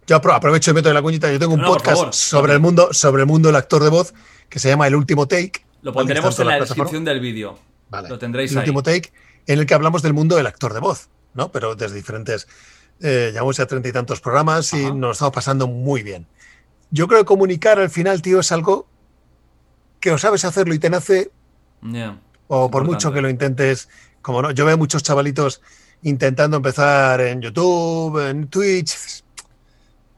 [0.07, 2.15] yo apro- aprovecho y meto de la cuñita, yo tengo un No, podcast favor.
[2.15, 4.13] sobre el mundo, sobre el mundo del actor de voz
[4.51, 5.65] que se llama El Último Take.
[5.83, 7.59] Lo pondremos en la descripción del vídeo.
[7.89, 8.09] Vale.
[8.11, 8.63] Lo tendréis el ahí.
[8.65, 9.13] último take
[9.47, 11.51] en el que hablamos del mundo del actor de voz, ¿no?
[11.53, 12.47] Pero desde diferentes,
[13.01, 16.27] eh, llevamos ya treinta y tantos programas y nos estamos pasando muy bien.
[16.91, 18.87] Yo creo que comunicar al final, tío, es algo
[20.01, 21.31] que o sabes hacerlo y te nace,
[22.47, 23.89] o por mucho que lo intentes,
[24.23, 25.61] como no, yo veo muchos chavalitos
[26.03, 29.23] intentando empezar en YouTube, en Twitch,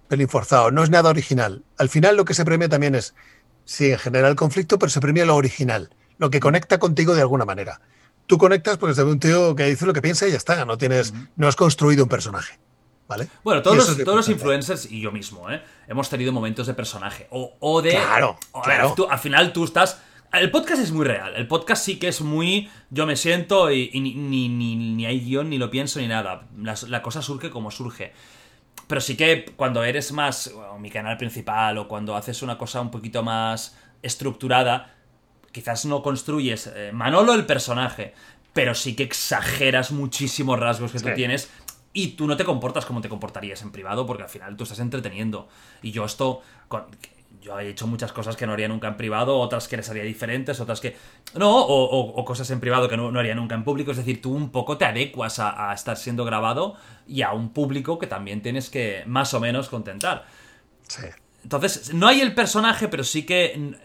[0.09, 1.65] pelín forzado, no es nada original.
[1.79, 3.15] Al final lo que se premia también es,
[3.65, 7.45] sí, en general conflicto, pero se premia lo original, lo que conecta contigo de alguna
[7.45, 7.81] manera.
[8.27, 10.65] Tú conectas porque se ve un tío que dice lo que piensa y ya está,
[10.65, 12.59] no tienes, no has construido un personaje,
[13.11, 13.29] ¿vale?
[13.45, 15.61] Bueno, todos, los, todos influencers y yo mismo, ¿eh?
[15.87, 17.27] Hemos tenido momentos de personaje.
[17.31, 17.91] O, o de.
[17.91, 18.95] Claro, o, a ver, claro.
[18.97, 20.01] tú- al final tú estás.
[20.33, 21.35] El podcast es muy real.
[21.35, 22.71] El podcast sí que es muy.
[22.89, 26.07] Yo me siento y, y ni, ni, ni- ni hay guion, ni lo pienso, ni
[26.07, 26.47] nada.
[26.57, 28.13] La, la cosa surge como surge.
[28.87, 30.47] Pero sí que cuando eres más.
[30.49, 34.95] o mi canal principal, o cuando haces una cosa un poquito más estructurada,
[35.53, 38.15] quizás no construyes eh, Manolo el personaje,
[38.53, 41.51] pero sí que exageras muchísimos rasgos que tú tienes
[41.93, 44.79] y tú no te comportas como te comportarías en privado porque al final tú estás
[44.79, 45.49] entreteniendo.
[45.83, 46.87] Y yo esto, con-
[47.43, 50.03] yo he hecho muchas cosas que no haría nunca en privado, otras que les haría
[50.03, 50.97] diferentes, otras que...
[51.35, 53.91] No, o, cosas en privado que no, haría nunca en público.
[53.91, 56.77] Es decir, tú un poco te adecuas a, estar siendo grabado
[57.09, 60.27] y a un público que también tienes que más o menos contentar.
[60.87, 61.07] Sí.
[61.43, 63.79] Entonces, no hay el personaje, pero sí que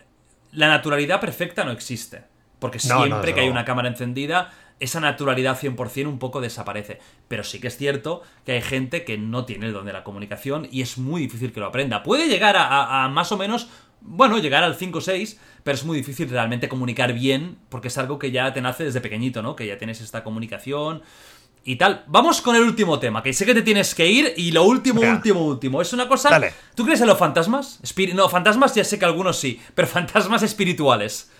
[0.52, 2.24] la naturalidad perfecta no existe.
[2.60, 7.00] Porque siempre que hay una cámara encendida, esa naturalidad 100% un poco desaparece.
[7.28, 10.04] Pero sí que es cierto que hay gente que no tiene el don de la
[10.04, 12.04] comunicación y es muy difícil que lo aprenda.
[12.04, 13.70] Puede llegar a, más o menos,
[14.02, 17.98] bueno, llegar al 5 o 6, pero es muy difícil realmente comunicar bien porque es
[17.98, 19.56] algo que ya te nace desde pequeñito, ¿no?
[19.56, 21.02] Que ya tienes esta comunicación
[21.64, 22.04] y tal.
[22.08, 25.02] Vamos con el último tema, que sé que te tienes que ir y lo último,
[25.02, 25.82] último, último.
[25.82, 26.30] Es una cosa...
[26.30, 26.54] Dale.
[26.76, 27.80] ¿Tú crees en los fantasmas?
[28.14, 31.32] no, fantasmas ya sé que algunos sí, pero fantasmas espirituales.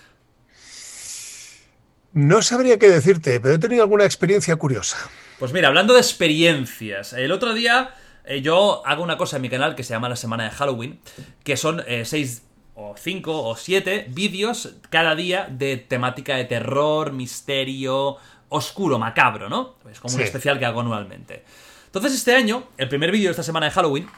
[2.16, 4.96] No sabría qué decirte, pero he tenido alguna experiencia curiosa.
[5.38, 7.90] Pues mira, hablando de experiencias, el otro día
[8.24, 10.98] eh, yo hago una cosa en mi canal que se llama la semana de Halloween,
[11.44, 12.42] que son eh, seis
[12.74, 18.16] o cinco o siete vídeos cada día de temática de terror, misterio,
[18.48, 19.74] oscuro, macabro, ¿no?
[19.92, 21.44] Es como un especial que hago anualmente.
[21.84, 24.08] Entonces este año, el primer vídeo de esta semana de Halloween,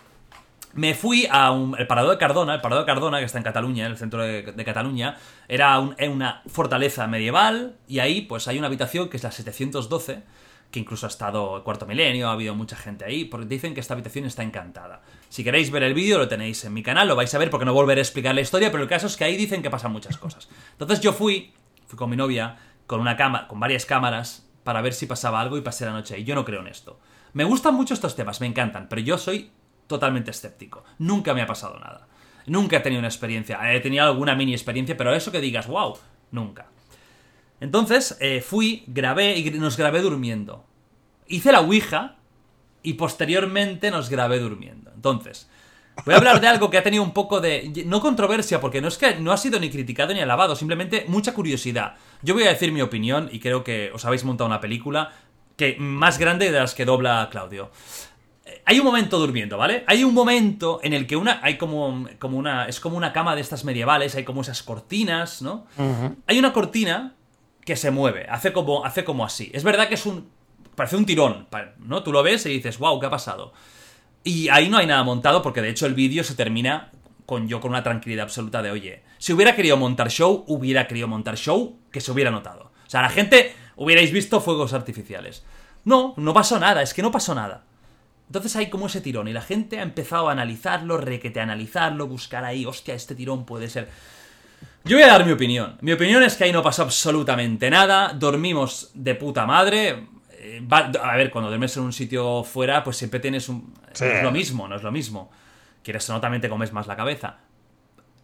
[0.75, 3.45] me fui a un, el Parador de Cardona, el Parador de Cardona, que está en
[3.45, 5.17] Cataluña, en el centro de, Cataluña,
[5.49, 10.23] era una fortaleza medieval y ahí pues hay una habitación que es la 712,
[10.71, 13.81] que incluso ha estado el cuarto milenio, ha habido mucha gente ahí, porque dicen que
[13.81, 15.01] esta habitación está encantada.
[15.31, 17.65] Si queréis ver el vídeo, lo tenéis en mi canal, lo vais a ver porque
[17.65, 19.93] no volveré a explicar la historia, pero el caso es que ahí dicen que pasan
[19.93, 20.49] muchas cosas.
[20.73, 21.55] Entonces yo fui,
[21.87, 25.57] fui con mi novia, con una cama, con varias cámaras, para ver si pasaba algo
[25.57, 26.25] y pasé la noche ahí.
[26.25, 27.01] Yo no creo en esto.
[27.33, 29.51] Me gustan mucho estos temas, me encantan, pero yo soy
[29.89, 30.85] totalmente escéptico.
[30.99, 32.07] Nunca me ha pasado nada.
[32.47, 33.59] Nunca he tenido una experiencia.
[33.75, 35.99] He tenido alguna mini experiencia, pero eso que digas, wow,
[36.31, 36.69] nunca.
[37.61, 40.65] Entonces eh, fui, grabé y nos grabé durmiendo.
[41.27, 42.17] Hice la Ouija
[42.83, 44.91] y posteriormente nos grabé durmiendo.
[44.95, 45.51] Entonces,
[46.05, 47.85] voy a hablar de algo que ha tenido un poco de...
[47.85, 51.35] No controversia, porque no es que no ha sido ni criticado ni alabado, simplemente mucha
[51.35, 51.97] curiosidad.
[52.23, 55.13] Yo voy a decir mi opinión y creo que os habéis montado una película
[55.57, 57.71] que más grande de las que dobla Claudio
[58.65, 59.85] hay un momento durmiendo, ¿vale?
[59.87, 61.41] Hay un momento en el que una.
[61.43, 62.67] Hay como, como una.
[62.67, 65.67] Es como una cama de estas medievales, hay como esas cortinas, ¿no?
[66.27, 67.15] Hay una cortina
[67.65, 69.51] que se mueve, hace como, hace como así.
[69.55, 70.29] Es verdad que es un.
[70.75, 71.49] Parece un tirón,
[71.79, 72.03] ¿no?
[72.03, 73.53] Tú lo ves y dices, wow, ¿qué ha pasado?
[74.23, 76.93] Y ahí no hay nada montado, porque de hecho el vídeo se termina
[77.27, 81.09] con yo con una tranquilidad absoluta de, oye, si hubiera querido montar show, hubiera querido
[81.09, 82.71] montar show que se hubiera notado.
[82.87, 85.45] O sea, la gente hubierais visto fuegos artificiales.
[85.85, 87.65] No, no pasó nada, es que no pasó nada.
[88.29, 92.45] Entonces hay como ese tirón y la gente ha empezado a analizarlo, requete analizarlo, buscar
[92.45, 93.89] ahí, hostia, este tirón puede ser...
[94.85, 95.79] Yo voy a dar mi opinión.
[95.81, 100.07] Mi opinión es que ahí no pasó absolutamente nada, dormimos de puta madre.
[100.33, 103.73] Eh, a ver, cuando duermes en un sitio fuera, pues siempre tienes un...
[103.99, 105.31] No es lo mismo, no es lo mismo.
[105.83, 107.39] Quieres o no, también te comes más la cabeza.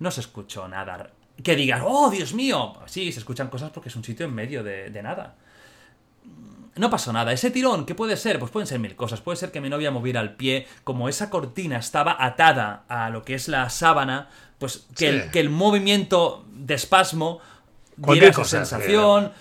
[0.00, 1.10] No se escuchó nada.
[1.42, 2.74] Que digas, oh, Dios mío.
[2.86, 5.34] Sí, se escuchan cosas porque es un sitio en medio de, de nada
[6.76, 7.32] no pasó nada.
[7.32, 8.38] Ese tirón, ¿qué puede ser?
[8.38, 9.20] Pues pueden ser mil cosas.
[9.20, 13.24] Puede ser que mi novia moviera el pie, como esa cortina estaba atada a lo
[13.24, 14.28] que es la sábana,
[14.58, 17.40] pues que, el, que el movimiento de espasmo
[17.96, 19.32] diera esa sensación.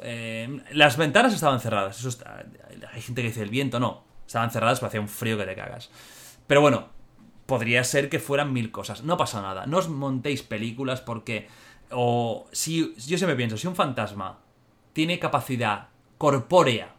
[0.00, 1.98] Eh, las ventanas estaban cerradas.
[1.98, 2.24] Eso
[2.92, 4.04] hay gente que dice el viento, no.
[4.26, 5.90] Estaban cerradas, pero hacía un frío que te cagas.
[6.46, 6.88] Pero bueno,
[7.46, 9.02] podría ser que fueran mil cosas.
[9.02, 9.66] No pasa nada.
[9.66, 11.48] No os montéis películas porque.
[11.90, 12.94] O si.
[13.06, 14.40] Yo siempre pienso, si un fantasma
[14.92, 15.88] tiene capacidad
[16.18, 16.94] corpórea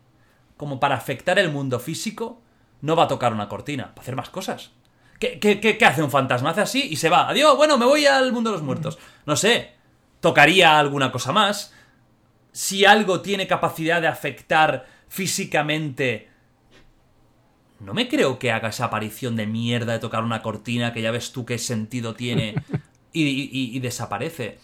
[0.58, 2.42] como para afectar el mundo físico,
[2.82, 4.72] no va a tocar una cortina, va a hacer más cosas.
[5.20, 6.50] ¿Qué, qué, hace un fantasma?
[6.52, 7.30] Hace así y se va.
[7.30, 8.98] Adiós, bueno, me voy al mundo de los muertos.
[9.26, 9.74] No sé,
[10.22, 11.74] tocaría alguna cosa más.
[12.52, 16.30] Si algo tiene capacidad de afectar físicamente...
[17.80, 21.12] No me creo que haga esa aparición de mierda de tocar una cortina, que ya
[21.12, 22.56] ves tú qué sentido tiene,
[23.14, 24.60] y desaparece.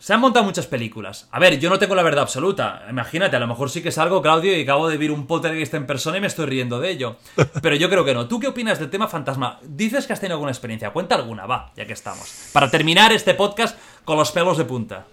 [0.00, 1.28] Se han montado muchas películas.
[1.30, 2.86] A ver, yo no tengo la verdad absoluta.
[2.88, 5.28] Imagínate, a lo mejor sí que es algo, Claudio, y acabo de ver un
[5.60, 7.18] está en persona y me estoy riendo de ello.
[7.60, 8.26] Pero yo creo que no.
[8.26, 9.60] ¿Tú qué opinas del tema fantasma?
[9.62, 10.90] Dices que has tenido alguna experiencia.
[10.90, 12.48] Cuenta alguna, va, ya que estamos.
[12.50, 15.04] Para terminar este podcast con los pelos de punta.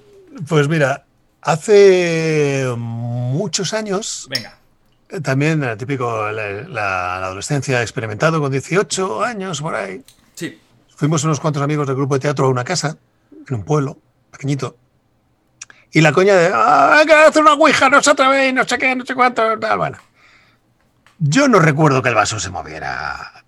[0.48, 1.04] Pues mira,
[1.42, 4.26] hace muchos años.
[4.30, 4.58] Venga.
[5.10, 10.02] Eh, también, eh, típico, la, la adolescencia experimentado con 18 años por ahí.
[10.34, 10.58] Sí.
[10.96, 12.98] Fuimos unos cuantos amigos del grupo de teatro a una casa,
[13.50, 13.98] en un pueblo
[14.32, 14.78] pequeñito.
[15.92, 18.78] Y la coña de, ah, hay que hacer una ouija, no se atreve, no sé
[18.78, 19.98] qué, no sé cuánto, tal, bueno.
[21.20, 23.44] Yo no recuerdo que el vaso se moviera.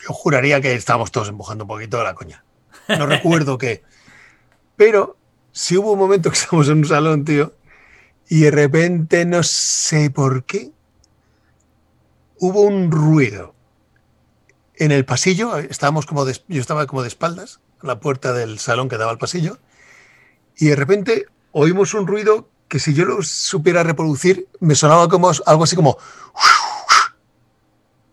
[0.00, 2.44] Yo juraría que estábamos todos empujando un poquito la coña.
[2.88, 3.82] No recuerdo qué.
[4.76, 5.16] Pero
[5.52, 7.54] si hubo un momento que estábamos en un salón, tío,
[8.28, 10.70] y de repente, no sé por qué,
[12.38, 13.54] hubo un ruido
[14.76, 18.58] en el pasillo, estábamos como de- yo estaba como de espaldas a la puerta del
[18.58, 19.58] salón que daba al pasillo,
[20.58, 25.30] y de repente oímos un ruido que si yo lo supiera reproducir, me sonaba como
[25.46, 25.96] algo así como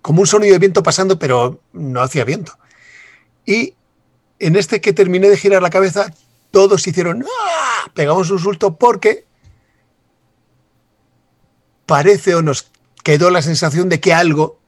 [0.01, 2.57] como un sonido de viento pasando, pero no hacía viento.
[3.43, 3.73] Y
[4.37, 6.13] en este que terminé de girar la cabeza,
[6.51, 7.91] todos hicieron ¡Ah!
[7.93, 9.25] pegamos un susto porque
[11.87, 12.71] parece o nos
[13.03, 14.59] quedó la sensación de que algo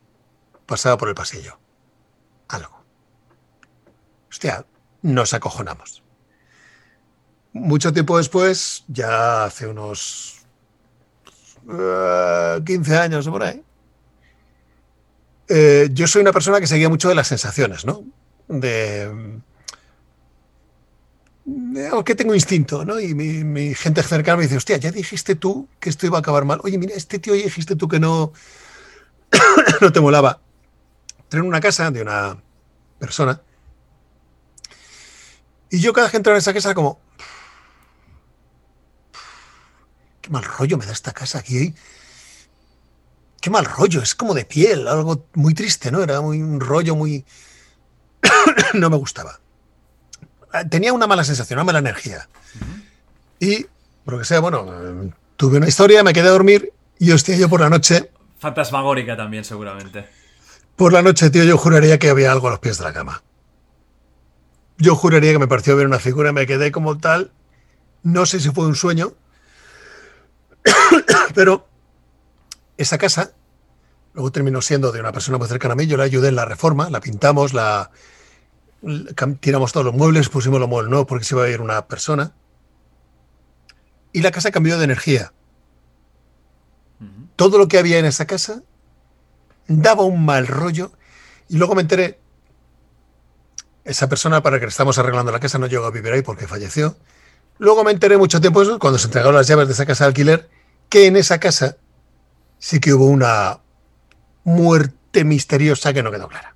[0.66, 1.60] pasaba por el pasillo.
[2.48, 2.84] Algo.
[4.30, 4.66] Hostia,
[5.04, 6.04] nos acojonamos.
[7.60, 10.46] Mucho tiempo después, ya hace unos
[11.70, 13.62] eh, 15 años o por ahí,
[15.50, 18.04] eh, yo soy una persona que seguía mucho de las sensaciones, ¿no?
[18.48, 19.40] De,
[21.46, 23.00] de algo que tengo instinto, ¿no?
[23.00, 26.22] Y mi, mi gente cercana me dice, hostia, ya dijiste tú que esto iba a
[26.22, 26.60] acabar mal.
[26.64, 28.34] Oye, mira, este tío ya dijiste tú que no,
[29.82, 30.42] no te molaba.
[31.24, 32.38] Entré en una casa de una
[33.00, 33.42] persona
[35.70, 37.00] y yo cada vez que entraba en esa casa como...
[40.28, 41.58] Qué mal rollo me da esta casa aquí.
[41.58, 41.74] ¿eh?
[43.40, 46.04] Qué mal rollo, es como de piel, algo muy triste, ¿no?
[46.04, 47.24] Era muy, un rollo muy...
[48.74, 49.40] no me gustaba.
[50.70, 52.28] Tenía una mala sensación, una mala energía.
[53.40, 53.68] Y,
[54.04, 57.48] por lo que sea, bueno, tuve una historia, me quedé a dormir y hostia, yo
[57.48, 60.10] por la noche, Fantasmagórica también, seguramente.
[60.76, 63.24] por la noche, tío, yo juraría que había algo a los pies de la cama.
[64.78, 67.32] Yo juraría que me pareció ver una figura, me quedé como tal.
[68.04, 69.14] No sé si fue un sueño,
[71.36, 71.68] pero
[72.78, 73.34] esa casa
[74.14, 75.86] luego terminó siendo de una persona muy cercana a mí.
[75.88, 77.92] Yo la ayudé en la reforma, la pintamos, la
[79.40, 82.34] tiramos todos los muebles, pusimos los muebles nuevos porque se iba a ir una persona.
[84.14, 85.34] Y la casa cambió de energía.
[87.36, 88.64] Todo lo que había en esa casa
[89.68, 90.92] daba un mal rollo.
[91.50, 92.20] Y luego me enteré,
[93.88, 96.48] esa persona para que le estamos arreglando la casa no llegó a vivir ahí porque
[96.48, 96.98] falleció.
[97.58, 100.08] Luego me enteré mucho tiempo después, cuando se entregaron las llaves de esa casa de
[100.10, 100.50] alquiler,
[100.90, 101.78] que en esa casa
[102.60, 103.60] sí que hubo una
[104.44, 106.56] muerte misteriosa que no quedó clara.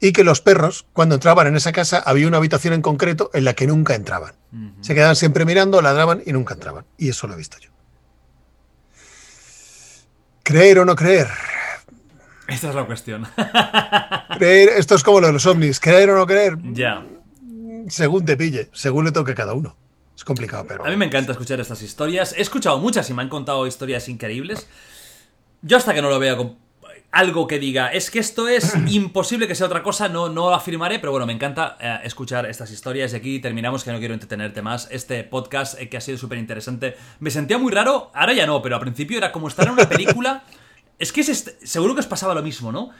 [0.00, 3.44] Y que los perros, cuando entraban en esa casa, había una habitación en concreto en
[3.44, 4.34] la que nunca entraban.
[4.80, 6.86] Se quedaban siempre mirando, ladraban y nunca entraban.
[6.96, 7.70] Y eso lo he visto yo.
[10.42, 11.28] Creer o no creer.
[12.48, 13.28] Esta es la cuestión.
[14.38, 15.78] Creer, esto es como lo de los ovnis.
[15.78, 17.04] Creer o no creer, ya.
[17.88, 19.76] según te pille, según le toque a cada uno.
[20.20, 20.84] Es complicado, pero.
[20.84, 22.34] A mí me encanta escuchar estas historias.
[22.36, 24.68] He escuchado muchas y me han contado historias increíbles.
[25.62, 26.58] Yo hasta que no lo vea con
[27.10, 30.98] algo que diga, es que esto es imposible que sea otra cosa, no, no afirmaré,
[30.98, 34.60] pero bueno, me encanta eh, escuchar estas historias y aquí terminamos, que no quiero entretenerte
[34.60, 34.88] más.
[34.90, 36.98] Este podcast eh, que ha sido súper interesante.
[37.20, 39.88] Me sentía muy raro, ahora ya no, pero al principio era como estar en una
[39.88, 40.44] película.
[40.98, 42.90] es que es este- seguro que os pasaba lo mismo, ¿no?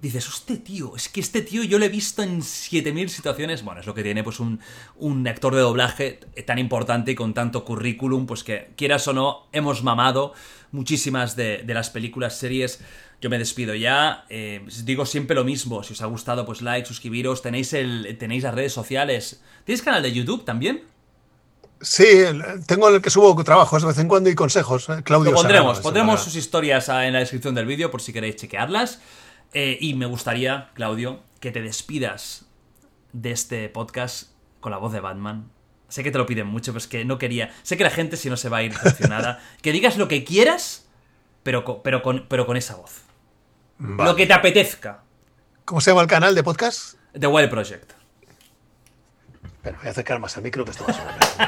[0.00, 3.62] Dices, este tío, es que este tío yo lo he visto en 7000 situaciones.
[3.62, 4.60] Bueno, es lo que tiene pues un,
[4.96, 9.46] un actor de doblaje tan importante y con tanto currículum, pues que quieras o no,
[9.52, 10.32] hemos mamado
[10.72, 12.80] muchísimas de, de las películas, series.
[13.20, 14.24] Yo me despido ya.
[14.30, 15.82] eh, digo siempre lo mismo.
[15.82, 17.42] Si os ha gustado, pues like, suscribiros.
[17.42, 19.42] Tenéis, el, tenéis las redes sociales.
[19.66, 20.84] ¿Tienes canal de YouTube también?
[21.82, 22.06] Sí,
[22.66, 24.88] tengo el que subo trabajos de vez en cuando y consejos.
[24.88, 28.36] eh, Claudio Lo pondremos, pondremos sus historias en la descripción del vídeo por si queréis
[28.36, 29.00] chequearlas.
[29.52, 32.46] Eh, y me gustaría, Claudio, que te despidas
[33.12, 35.50] de este podcast con la voz de Batman.
[35.88, 37.50] Sé que te lo piden mucho, pero es que no quería.
[37.62, 39.40] Sé que la gente si no se va a ir decepcionada.
[39.62, 40.88] que digas lo que quieras,
[41.42, 43.02] pero con, pero con, pero con esa voz.
[43.78, 44.10] Vale.
[44.10, 45.02] Lo que te apetezca.
[45.64, 46.94] ¿Cómo se llama el canal de podcast?
[47.18, 47.92] The Wild Project.
[49.62, 50.94] Pero voy a acercar más al micro que esto va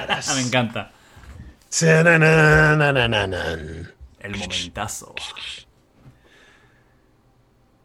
[0.09, 0.37] a sonar.
[0.43, 0.91] me encanta.
[4.21, 5.15] El momentazo.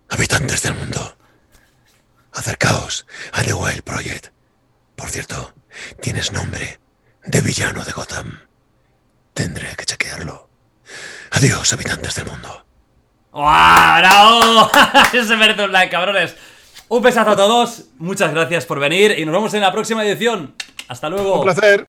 [0.10, 1.18] Habitantes del mundo,
[2.34, 4.28] acercaos a The Wild Project.
[4.96, 5.54] Por cierto,
[6.02, 6.80] tienes nombre
[7.26, 8.40] de villano de Gotham.
[9.34, 10.50] Tendré que chequearlo.
[11.32, 12.66] Adiós, habitantes del mundo.
[13.32, 14.00] ¡Guau!
[14.00, 14.72] ¡Bravo!
[15.12, 16.36] Se merece un like, cabrones.
[16.88, 17.84] Un besazo a todos.
[17.98, 20.56] Muchas gracias por venir y nos vemos en la próxima edición.
[20.88, 21.36] Hasta luego.
[21.40, 21.86] Un placer.